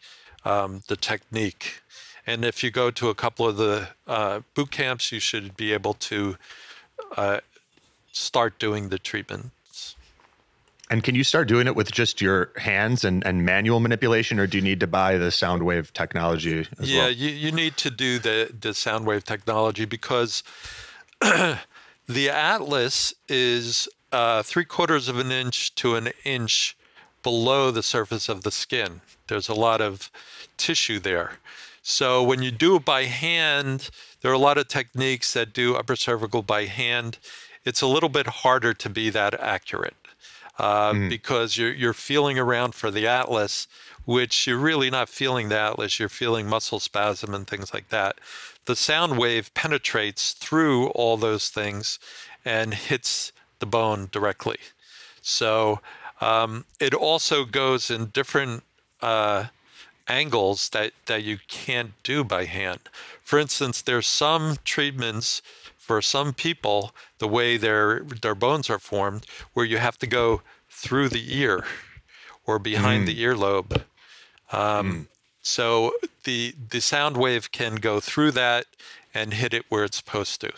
um, 0.46 0.82
the 0.88 0.96
technique. 0.96 1.82
And 2.26 2.46
if 2.46 2.64
you 2.64 2.72
go 2.72 2.90
to 2.92 3.10
a 3.10 3.16
couple 3.16 3.46
of 3.48 3.58
the 3.58 3.90
uh, 4.08 4.40
boot 4.56 4.72
camps, 4.72 5.12
you 5.12 5.20
should 5.20 5.56
be 5.58 5.74
able 5.74 5.94
to 5.96 6.38
uh, 7.16 7.40
start 8.14 8.60
doing 8.60 8.88
the 8.90 9.00
treatments. 9.00 9.96
And 10.90 11.04
can 11.04 11.16
you 11.16 11.24
start 11.24 11.48
doing 11.48 11.66
it 11.66 11.76
with 11.76 11.92
just 11.92 12.22
your 12.22 12.52
hands 12.56 13.04
and, 13.04 13.26
and 13.26 13.44
manual 13.44 13.80
manipulation, 13.80 14.40
or 14.40 14.48
do 14.48 14.58
you 14.60 14.64
need 14.64 14.80
to 14.82 14.88
buy 14.88 15.18
the 15.18 15.32
sound 15.32 15.64
wave 15.64 15.92
technology 15.94 16.68
yeah, 16.80 17.02
well? 17.02 17.12
you, 17.12 17.30
you 17.30 17.52
need 17.52 17.76
to 17.78 17.90
do 17.90 18.20
the, 18.20 18.54
the 18.58 18.74
sound 18.74 19.08
wave 19.08 19.24
technology 19.24 19.86
because 19.86 20.44
the 21.22 22.30
Atlas 22.30 23.14
is 23.28 23.90
uh, 24.12 24.44
three 24.44 24.66
quarters 24.66 25.08
of 25.08 25.18
an 25.18 25.32
inch 25.32 25.74
to 25.76 25.96
an 25.96 26.10
inch 26.24 26.78
below 27.24 27.72
the 27.72 27.82
surface 27.82 28.30
of 28.30 28.44
the 28.44 28.52
skin. 28.52 29.02
There's 29.28 29.50
a 29.50 29.56
lot 29.56 29.82
of 29.82 30.12
tissue 30.58 31.00
there. 31.00 31.40
So 31.82 32.22
when 32.22 32.44
you 32.44 32.52
do 32.52 32.76
it 32.76 32.86
by 32.86 33.06
hand, 33.06 33.90
there 34.22 34.32
are 34.32 34.36
a 34.36 34.40
lot 34.40 34.58
of 34.58 34.68
techniques 34.68 35.34
that 35.34 35.54
do 35.54 35.76
upper 35.76 35.96
cervical 35.96 36.44
by 36.44 36.66
hand 36.66 37.18
it's 37.66 37.82
a 37.82 37.88
little 37.88 38.10
bit 38.10 38.28
harder 38.28 38.74
to 38.74 38.90
be 38.90 39.10
that 39.10 39.40
accurate 39.40 39.96
uh, 40.60 40.92
mm. 40.92 41.10
because 41.10 41.58
you're, 41.58 41.74
you're 41.74 41.94
feeling 41.94 42.38
around 42.38 42.76
for 42.76 42.92
the 42.92 43.08
atlas, 43.08 43.68
which 44.06 44.46
you're 44.48 44.58
really 44.58 44.90
not 44.90 45.10
feeling 45.10 45.50
the 45.50 45.58
atlas. 45.58 46.00
You're 46.00 46.10
feeling 46.10 46.48
muscle 46.48 46.80
spasm 46.80 47.34
and 47.34 47.48
things 47.48 47.74
like 47.74 47.90
that. 47.90 48.20
The 48.66 48.76
sound 48.76 49.18
wave 49.18 49.54
penetrates 49.54 50.34
through 50.34 50.88
all 50.90 51.18
those 51.18 51.50
things 51.50 52.00
and 52.46 52.74
hits 52.74 53.32
the 53.60 53.66
bone 53.66 54.10
directly. 54.12 54.58
So 55.22 55.80
um, 56.22 56.66
it 56.80 56.94
also 56.94 57.46
goes 57.46 57.90
in 57.90 58.08
different 58.08 58.64
uh, 59.02 59.46
angles 60.08 60.70
that, 60.70 60.92
that 61.06 61.24
you 61.24 61.40
can't 61.48 61.92
do 62.04 62.24
by 62.24 62.46
hand. 62.46 62.82
For 63.24 63.40
instance, 63.40 63.82
there's 63.82 64.08
some 64.08 64.58
treatments 64.64 65.42
for 65.84 66.02
some 66.02 66.34
people, 66.34 66.96
the 67.18 67.28
way 67.28 67.58
their 67.58 68.06
their 68.22 68.36
bones 68.36 68.70
are 68.70 68.80
formed, 68.80 69.26
where 69.54 69.66
you 69.66 69.80
have 69.80 69.98
to 69.98 70.08
go 70.08 70.42
through 70.70 71.10
the 71.10 71.38
ear 71.38 71.66
or 72.46 72.58
behind 72.58 73.04
mm. 73.04 73.08
the 73.08 73.24
earlobe. 73.24 73.84
Um, 74.54 74.94
mm. 74.94 75.08
So 75.42 75.94
the 76.24 76.56
the 76.70 76.80
sound 76.80 77.18
wave 77.18 77.52
can 77.52 77.76
go 77.76 78.00
through 78.00 78.32
that 78.32 78.66
and 79.14 79.34
hit 79.34 79.54
it 79.54 79.66
where 79.68 79.84
it's 79.84 79.98
supposed 79.98 80.40
to. 80.42 80.54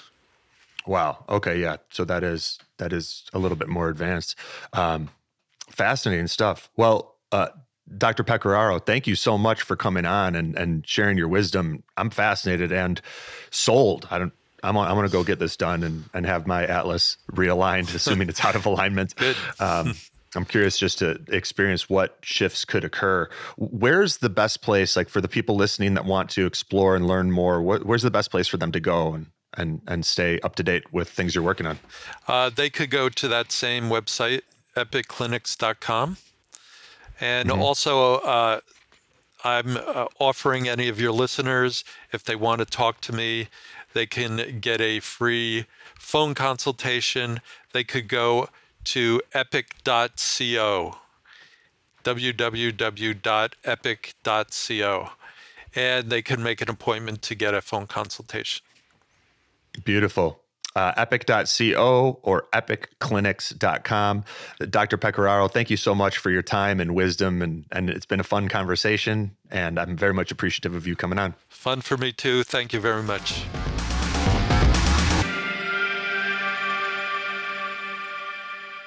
Wow. 0.86 1.26
Okay. 1.28 1.60
Yeah. 1.60 1.78
So 1.90 2.06
that 2.06 2.24
is 2.24 2.60
that 2.78 2.94
is 2.94 3.24
a 3.34 3.40
little 3.40 3.58
bit 3.58 3.68
more 3.68 3.90
advanced. 3.90 4.36
Um, 4.74 5.10
fascinating 5.72 6.28
stuff. 6.28 6.70
Well, 6.78 7.16
uh, 7.32 7.48
Dr. 7.98 8.24
Pecoraro, 8.24 8.84
thank 8.84 9.08
you 9.08 9.16
so 9.16 9.40
much 9.40 9.64
for 9.64 9.76
coming 9.76 10.06
on 10.06 10.36
and 10.36 10.56
and 10.56 10.88
sharing 10.88 11.18
your 11.18 11.28
wisdom. 11.28 11.82
I'm 11.98 12.12
fascinated 12.12 12.72
and 12.72 13.02
sold. 13.50 14.08
I 14.12 14.20
don't 14.20 14.34
I'm, 14.66 14.78
I'm 14.78 14.96
going 14.96 15.08
to 15.08 15.12
go 15.12 15.24
get 15.24 15.40
this 15.40 15.56
done 15.56 15.84
and, 15.84 16.06
and 16.14 16.26
have 16.26 16.48
my 16.48 16.66
atlas 16.66 17.18
realigned, 17.32 17.94
assuming 17.94 18.30
it's 18.30 18.44
out 18.44 18.56
of 18.56 18.66
alignment. 18.66 19.16
Good. 19.18 19.36
Um, 19.60 19.94
I'm 20.36 20.46
curious 20.46 20.78
just 20.78 21.00
to 21.00 21.20
experience 21.30 21.90
what 21.90 22.18
shifts 22.22 22.66
could 22.66 22.84
occur. 22.84 23.30
Where's 23.58 24.18
the 24.18 24.30
best 24.30 24.62
place, 24.62 24.96
like 24.96 25.10
for 25.10 25.22
the 25.22 25.28
people 25.28 25.56
listening 25.56 25.94
that 25.94 26.06
want 26.06 26.30
to 26.32 26.46
explore 26.46 26.96
and 26.96 27.08
learn 27.08 27.32
more? 27.32 27.62
where's 27.62 28.04
the 28.04 28.12
best 28.12 28.32
place 28.32 28.48
for 28.48 28.58
them 28.58 28.72
to 28.72 28.80
go 28.80 29.14
and 29.14 29.28
and 29.58 29.82
and 29.88 30.06
stay 30.06 30.38
up 30.42 30.56
to 30.56 30.64
date 30.64 30.92
with 30.92 31.10
things 31.10 31.34
you're 31.34 31.44
working 31.44 31.66
on? 31.66 31.80
Uh, 32.28 32.50
they 32.50 32.70
could 32.70 32.90
go 32.90 33.08
to 33.08 33.28
that 33.28 33.52
same 33.52 33.86
website, 33.86 34.42
epicclinics.com, 34.76 36.18
and 37.20 37.50
mm-hmm. 37.50 37.62
also. 37.62 38.16
Uh, 38.16 38.60
I'm 39.44 39.78
uh, 39.78 40.08
offering 40.18 40.68
any 40.68 40.90
of 40.90 41.00
your 41.00 41.12
listeners, 41.12 41.84
if 42.12 42.24
they 42.24 42.36
want 42.36 42.60
to 42.60 42.66
talk 42.66 43.00
to 43.02 43.14
me, 43.14 43.48
they 43.96 44.06
can 44.06 44.60
get 44.60 44.80
a 44.82 45.00
free 45.00 45.66
phone 45.98 46.36
consultation. 46.36 47.42
They 47.74 47.84
could 47.84 48.08
go 48.08 48.50
to 48.84 49.22
epic.co, 49.34 50.98
www.epic.co, 52.04 53.50
and 55.74 56.10
they 56.10 56.22
can 56.22 56.44
make 56.44 56.62
an 56.62 56.70
appointment 56.70 57.24
to 57.24 57.34
get 57.36 57.56
a 57.56 57.62
phone 57.62 57.88
consultation. 57.88 58.64
Beautiful. 59.84 60.42
Uh, 60.76 60.94
epic.co 60.98 62.20
or 62.22 62.48
epicclinics.com. 62.54 64.26
Dr. 64.70 64.98
Pecoraro, 64.98 65.50
thank 65.50 65.70
you 65.70 65.78
so 65.78 65.96
much 65.96 66.18
for 66.18 66.30
your 66.30 66.42
time 66.42 66.82
and 66.82 66.94
wisdom, 66.94 67.42
and, 67.42 67.64
and 67.72 67.90
it's 67.90 68.06
been 68.06 68.20
a 68.20 68.26
fun 68.26 68.50
conversation, 68.50 69.38
and 69.50 69.80
I'm 69.80 69.96
very 69.96 70.14
much 70.14 70.32
appreciative 70.32 70.76
of 70.76 70.86
you 70.86 70.98
coming 70.98 71.18
on. 71.18 71.34
Fun 71.48 71.80
for 71.80 71.96
me 71.96 72.12
too. 72.12 72.44
Thank 72.44 72.74
you 72.74 72.82
very 72.82 73.04
much. 73.04 73.46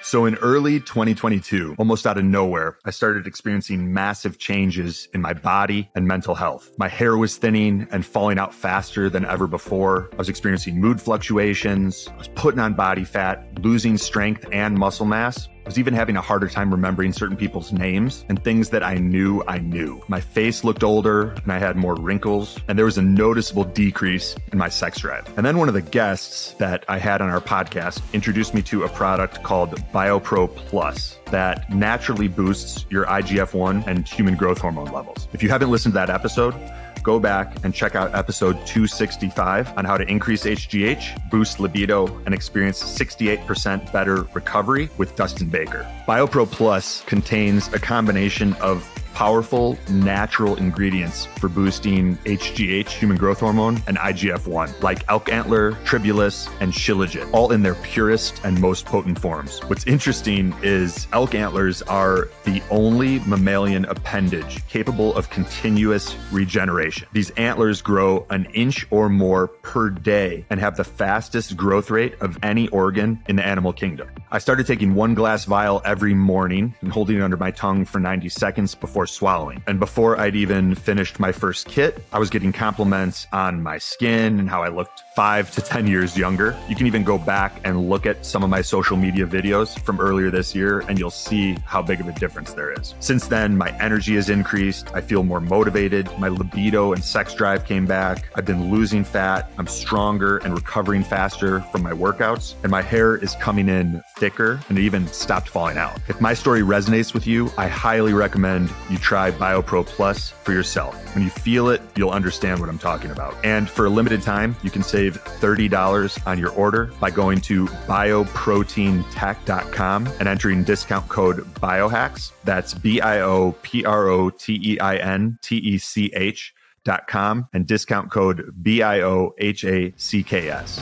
So 0.09 0.25
in 0.25 0.37
early 0.37 0.81
2022, 0.81 1.75
almost 1.77 2.07
out 2.07 2.17
of 2.17 2.25
nowhere, 2.25 2.79
I 2.87 2.91
started 2.91 3.27
experiencing 3.27 3.93
massive 3.93 4.39
changes 4.39 5.07
in 5.13 5.21
my 5.21 5.35
body 5.35 5.91
and 5.95 6.09
mental 6.09 6.35
health. 6.35 6.71
My 6.79 6.89
hair 6.89 7.19
was 7.19 7.37
thinning 7.37 7.87
and 7.91 8.07
falling 8.07 8.39
out 8.39 8.55
faster 8.55 9.11
than 9.11 9.27
ever 9.27 9.47
before. 9.47 10.09
I 10.15 10.17
was 10.17 10.31
experiencing 10.31 10.81
mood 10.81 10.99
fluctuations. 10.99 12.09
I 12.09 12.17
was 12.17 12.29
putting 12.29 12.59
on 12.59 12.73
body 12.73 13.05
fat, 13.05 13.63
losing 13.63 13.99
strength 13.99 14.47
and 14.51 14.79
muscle 14.79 15.05
mass 15.05 15.47
was 15.69 15.79
even 15.79 15.93
having 15.93 16.17
a 16.17 16.23
harder 16.23 16.49
time 16.49 16.71
remembering 16.71 17.13
certain 17.13 17.37
people's 17.37 17.73
names 17.73 18.25
and 18.31 18.43
things 18.43 18.71
that 18.71 18.83
I 18.83 18.95
knew 18.95 19.43
I 19.47 19.59
knew. 19.59 20.03
My 20.09 20.21
face 20.21 20.65
looked 20.65 20.83
older 20.83 21.33
and 21.33 21.53
I 21.53 21.59
had 21.59 21.77
more 21.77 21.95
wrinkles, 21.95 22.59
and 22.69 22.79
there 22.79 22.87
was 22.87 22.97
a 22.97 23.03
noticeable 23.03 23.65
decrease 23.65 24.35
in 24.51 24.57
my 24.57 24.71
sex 24.71 25.01
drive. 25.01 25.31
And 25.37 25.45
then 25.45 25.59
one 25.59 25.69
of 25.69 25.75
the 25.75 25.83
guests 25.83 26.55
that 26.55 26.87
I 26.89 26.99
had 26.99 27.21
on 27.21 27.29
our 27.29 27.41
podcast 27.41 28.01
introduced 28.15 28.55
me 28.55 28.63
to 28.63 28.85
a 28.85 28.89
product 28.89 29.43
called 29.43 29.79
BioPro 29.93 30.55
Plus. 30.57 31.19
that 31.31 31.71
naturally 31.71 32.29
boosts 32.29 32.87
your 32.89 33.05
IGF 33.05 33.53
1 33.53 33.85
and 33.87 34.09
human 34.09 34.35
growth 34.35 34.59
hormone 34.59 34.91
levels. 34.91 35.29
If 35.35 35.43
you 35.43 35.51
haven't 35.51 35.71
listened 35.71 35.93
to 35.93 35.99
that 35.99 36.09
episode, 36.09 36.55
go 37.03 37.19
back 37.19 37.65
and 37.65 37.75
check 37.75 37.95
out 37.95 38.15
episode 38.15 38.55
265 38.67 39.77
on 39.77 39.85
how 39.85 39.97
to 39.97 40.09
increase 40.09 40.45
HGH, 40.45 41.31
boost 41.31 41.61
libido, 41.61 42.07
and 42.27 42.35
experience 42.35 42.83
68% 42.83 43.93
better 43.93 44.23
recovery 44.35 44.91
with 44.99 45.15
Dustin 45.17 45.49
Baker. 45.49 45.87
BioPro 46.07 46.51
Plus 46.51 47.03
contains 47.03 47.73
a 47.73 47.79
combination 47.79 48.55
of 48.55 48.89
powerful 49.19 49.77
natural 49.91 50.55
ingredients 50.59 51.27
for 51.41 51.49
boosting 51.49 52.17
HGH, 52.19 52.89
human 52.89 53.17
growth 53.17 53.41
hormone, 53.41 53.83
and 53.89 53.97
IGF 53.97 54.47
1, 54.47 54.75
like 54.81 55.03
elk 55.09 55.29
antler, 55.33 55.73
tribulus, 55.85 56.49
and 56.61 56.73
shilajit, 56.73 57.29
all 57.33 57.51
in 57.51 57.61
their 57.61 57.75
purest 57.75 58.41
and 58.45 58.61
most 58.61 58.87
potent 58.87 59.19
forms. 59.19 59.59
What's 59.65 59.85
interesting 59.89 60.55
is 60.63 61.09
elk 61.13 61.35
antlers 61.35 61.83
are 61.83 62.29
the 62.45 62.63
only 62.71 63.19
mammalian 63.27 63.87
appendage 63.87 64.65
capable 64.69 65.13
of 65.17 65.29
continuous 65.31 66.15
regeneration. 66.31 67.09
These 67.13 67.31
antlers 67.31 67.83
grow 67.83 68.25
an 68.31 68.45
inch 68.55 68.87
or 68.93 69.09
more 69.09 69.49
per 69.49 69.91
day 69.91 70.47
and 70.49 70.61
have 70.61 70.77
the 70.77 70.85
fastest 70.85 71.57
growth 71.57 71.91
rate 71.91 72.15
of 72.21 72.39
any 72.45 72.69
organ 72.69 73.19
in 73.27 73.35
the 73.35 73.45
animal 73.45 73.73
kingdom. 73.73 74.09
I 74.31 74.39
started 74.39 74.69
taking 74.69 74.95
one 74.95 75.15
glass 75.15 75.45
vial 75.45 75.83
every 75.85 76.15
morning 76.15 76.73
and 76.83 76.93
holding 76.93 77.17
it 77.17 77.23
under 77.23 77.37
my 77.37 77.51
tongue 77.51 77.85
for 77.85 77.99
90 77.99 78.29
seconds 78.29 78.77
before 78.77 79.08
swallowing. 79.11 79.63
And 79.67 79.81
before 79.81 80.19
I'd 80.19 80.37
even 80.37 80.75
finished 80.75 81.19
my 81.19 81.33
first 81.33 81.67
kit, 81.67 82.05
I 82.13 82.19
was 82.19 82.31
getting 82.31 82.53
compliments 82.53 83.27
on 83.33 83.63
my 83.63 83.79
skin 83.79 84.39
and 84.39 84.49
how 84.49 84.63
I 84.63 84.69
looked 84.69 85.03
five 85.19 85.51
to 85.51 85.61
10 85.61 85.89
years 85.89 86.17
younger. 86.17 86.57
You 86.69 86.77
can 86.77 86.87
even 86.87 87.03
go 87.03 87.19
back 87.19 87.61
and 87.65 87.91
look 87.91 88.07
at 88.07 88.25
some 88.25 88.45
of 88.45 88.51
my 88.51 88.63
social 88.63 88.97
media 88.97 89.27
videos 89.27 89.77
from 89.81 89.99
earlier 89.99 90.31
this 90.31 90.55
year, 90.55 90.85
and 90.89 90.97
you'll 90.97 91.11
see 91.11 91.57
how 91.65 91.83
big 91.83 92.01
of 92.01 92.07
a 92.07 92.13
difference 92.13 92.53
there 92.53 92.71
is. 92.71 92.95
Since 93.01 93.27
then, 93.27 93.59
my 93.59 93.77
energy 93.81 94.15
has 94.15 94.31
increased. 94.31 94.95
I 94.95 95.01
feel 95.01 95.25
more 95.25 95.41
motivated. 95.41 96.09
My 96.21 96.29
libido 96.29 96.93
and 96.93 97.03
sex 97.03 97.35
drive 97.35 97.65
came 97.65 97.85
back. 97.85 98.29
I've 98.37 98.45
been 98.45 98.71
losing 98.71 99.03
fat. 99.03 99.51
I'm 99.59 99.67
stronger 99.67 100.39
and 100.39 100.55
recovering 100.55 101.03
faster 101.03 101.63
from 101.73 101.83
my 101.83 101.91
workouts. 101.91 102.55
And 102.63 102.71
my 102.71 102.83
hair 102.83 103.17
is 103.17 103.35
coming 103.41 103.69
in 103.69 104.01
thicker 104.19 104.61
and 104.69 104.79
it 104.79 104.83
even 104.83 105.09
stopped 105.09 105.49
falling 105.49 105.79
out. 105.79 105.99
If 106.07 106.21
my 106.21 106.33
story 106.33 106.61
resonates 106.61 107.13
with 107.13 107.27
you, 107.27 107.51
I 107.59 107.67
highly 107.67 108.15
recommend 108.15 108.71
you 108.89 108.99
try 108.99 109.33
BioPro 109.33 109.85
Plus 109.85 110.31
for 110.31 110.53
yourself. 110.53 110.95
When 111.17 111.25
you 111.25 111.31
feel 111.31 111.71
it, 111.71 111.83
you'll 111.97 112.11
understand 112.11 112.61
what 112.61 112.69
I'm 112.69 112.79
talking 112.79 113.11
about. 113.11 113.35
And 113.45 113.69
for 113.69 113.87
a 113.87 113.91
limited 113.91 114.23
time, 114.23 114.55
you 114.63 114.71
can 114.71 114.85
save 114.85 115.08
$30 115.15 116.27
on 116.27 116.39
your 116.39 116.51
order 116.53 116.93
by 117.01 117.11
going 117.11 117.41
to 117.43 117.67
bioproteintech.com 117.67 120.07
and 120.07 120.29
entering 120.29 120.65
discount 120.65 121.09
code 121.09 121.39
BIOHACKS. 121.55 122.33
That's 122.45 122.75
B 122.75 123.01
I 123.01 123.21
O 123.21 123.53
P 123.63 123.85
R 123.85 124.09
O 124.09 124.31
T 124.31 124.61
E 124.63 124.81
I 124.81 124.97
N 124.97 125.39
T 125.43 125.57
E 125.57 125.79
C 125.79 126.11
H 126.15 126.55
dot 126.85 127.07
com 127.07 127.49
and 127.53 127.67
discount 127.67 128.11
code 128.11 128.55
B 128.63 128.83
I 128.83 129.03
O 129.03 129.35
H 129.39 129.65
A 129.65 129.93
C 129.97 130.23
K 130.23 130.49
S. 130.49 130.81